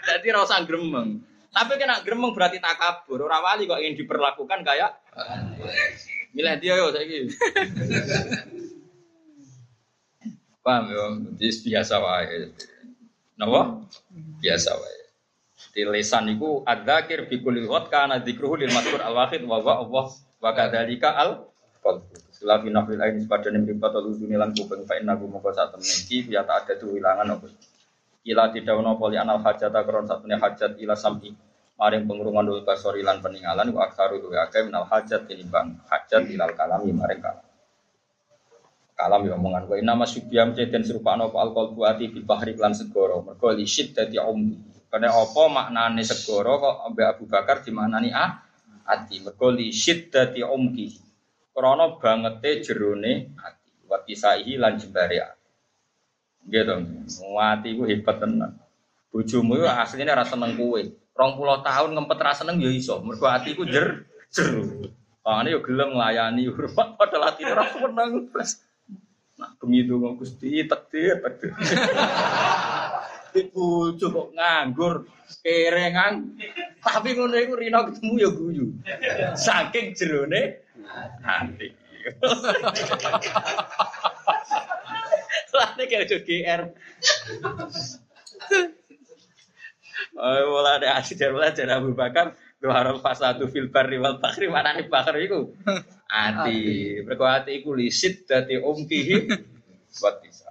Jadi 0.04 0.28
rasa 0.28 0.60
gremeng. 0.68 1.24
Tapi 1.54 1.72
kena 1.78 2.02
gremeng 2.02 2.34
berarti 2.34 2.58
tak 2.58 2.74
kabur. 2.82 3.30
Orang 3.30 3.46
wali 3.46 3.70
kok 3.70 3.78
ingin 3.78 3.94
diperlakukan 3.94 4.66
kayak 4.66 4.90
milih 6.34 6.54
dia 6.58 6.74
yo 6.74 6.90
saiki. 6.90 7.30
Paham 10.66 10.84
yo, 10.90 11.04
jadi 11.38 11.54
biasa 11.70 11.94
wae. 12.02 12.50
Napa? 13.38 13.86
Biasa 14.42 14.74
wae. 14.74 14.98
Di 15.70 15.86
lesan 15.86 16.34
iku 16.34 16.66
adzakir 16.66 17.30
bi 17.30 17.38
kulli 17.38 17.62
ghad 17.62 17.86
kana 17.86 18.18
dzikruhu 18.18 18.58
lil 18.58 18.74
mazkur 18.74 18.98
al 18.98 19.14
wahid 19.14 19.46
wa 19.46 19.62
wa 19.62 19.74
Allah 19.78 20.06
wa 20.42 20.50
kadzalika 20.50 21.14
al 21.14 21.50
qalbu. 21.82 22.14
Setelah 22.34 22.62
fi 22.62 22.68
nafil 22.74 22.98
ain 22.98 23.22
sepadane 23.22 23.62
mripat 23.62 23.94
ulune 24.02 24.34
lan 24.34 24.50
kuping 24.50 24.82
fa 24.90 24.98
innahu 24.98 25.30
moko 25.30 25.54
sak 25.54 25.74
tak 25.74 26.56
ada 26.66 26.72
tu 26.74 26.90
wilangan 26.98 27.38
apa 27.38 27.46
ila 28.24 28.48
tidak 28.48 28.74
ono 28.80 28.96
poli 28.96 29.20
anal 29.20 29.44
hajat 29.44 29.72
akron 29.72 30.08
satunya 30.08 30.40
hajat 30.40 30.80
ila 30.80 30.96
sam'i. 30.96 31.32
Maring 31.74 32.06
pengrungan 32.06 32.46
dulu 32.46 32.62
basori 32.62 33.02
lan 33.02 33.18
peninggalan 33.18 33.66
wa 33.74 33.90
aksaru 33.90 34.22
duwe 34.22 34.38
akeh 34.38 34.62
minal 34.62 34.86
hajat 34.86 35.26
tinimbang 35.26 35.82
hajat 35.90 36.22
ilal 36.30 36.54
kalami 36.54 36.94
maring 36.94 37.18
kalam. 37.18 37.44
Kalam 38.94 39.26
ya 39.26 39.34
omongan 39.34 39.66
wa 39.66 39.74
inama 39.74 40.06
subyam 40.06 40.54
ceten 40.54 40.86
serupa 40.86 41.18
apa? 41.18 41.34
Alkohol 41.34 41.74
buati 41.74 42.14
bil 42.14 42.22
bahri 42.22 42.54
lan 42.54 42.78
segoro 42.78 43.26
mergo 43.26 43.50
lisit 43.50 43.90
dadi 43.90 44.22
om 44.22 44.54
karena 44.86 45.10
apa 45.10 45.42
maknane 45.50 46.06
segoro 46.06 46.62
kok 46.62 46.76
ambek 46.86 47.18
Abu 47.18 47.24
Bakar 47.26 47.66
dimaknani 47.66 48.14
ah? 48.14 48.38
Ati. 48.86 49.26
Mergo 49.26 49.50
lisit 49.50 50.14
dadi 50.14 50.46
omki 50.46 50.94
krana 51.50 51.98
bangete 51.98 52.62
jerone 52.62 53.34
ati. 53.34 53.90
Wa 53.90 53.98
pisaihi 53.98 54.62
lan 54.62 54.78
jembare 54.78 55.43
Gitu. 56.44 56.74
Mati 57.32 57.68
ku 57.76 57.88
hebat 57.88 58.20
tenan. 58.20 58.60
Bojomu 59.14 59.56
itu 59.56 59.66
aslinya 59.68 60.18
rasa 60.18 60.34
seneng. 60.36 60.58
Rong 61.14 61.32
puluh 61.38 61.62
tahun 61.62 61.94
ngempet 61.94 62.18
rasa 62.18 62.42
seneng 62.42 62.58
ya 62.58 62.70
iso. 62.74 62.98
Mergo 63.00 63.30
atiku 63.30 63.62
jer 63.64 64.04
jeru. 64.34 64.90
Pangane 65.24 65.56
yo 65.56 65.64
gelem 65.64 65.96
nglayani 65.96 66.50
hormat 66.52 67.00
padahal 67.00 67.32
ati 67.32 67.42
ora 67.48 67.64
seneng. 67.70 68.28
Nah, 69.34 69.50
begitu 69.58 69.98
kok 69.98 70.14
Gusti 70.20 70.62
takdir 70.68 71.18
takdir. 71.22 71.54
Ibu 73.34 73.98
kok 73.98 74.28
nganggur, 74.30 75.10
kerengan. 75.42 76.38
Tapi 76.78 77.18
ngono 77.18 77.34
Rino 77.34 77.80
ketemu 77.90 78.14
ya 78.18 78.30
guyu. 78.30 78.66
Saking 79.34 79.94
jerone 79.94 80.62
hati. 81.22 81.72
Lane 85.54 85.82
kayak 85.86 86.10
udah 86.10 86.20
GR. 86.26 86.62
Oh, 90.14 90.62
asli 90.66 91.14
dari 91.18 91.32
mulai 91.34 91.54
dari 91.54 91.70
Abu 91.70 91.94
Bakar, 91.94 92.34
Tuharul 92.62 93.02
fasadu 93.02 93.50
fil 93.50 93.70
barri 93.70 93.98
wal 93.98 94.18
bahri 94.22 94.46
mana 94.50 94.74
nih 94.74 94.86
bakar 94.86 95.18
itu? 95.18 95.54
Ati, 96.10 97.02
berkuat 97.02 97.50
iku 97.50 97.74
lisit 97.74 98.26
dari 98.26 98.58
umkihi 98.58 99.30
buat 99.98 100.22
bisa. 100.22 100.43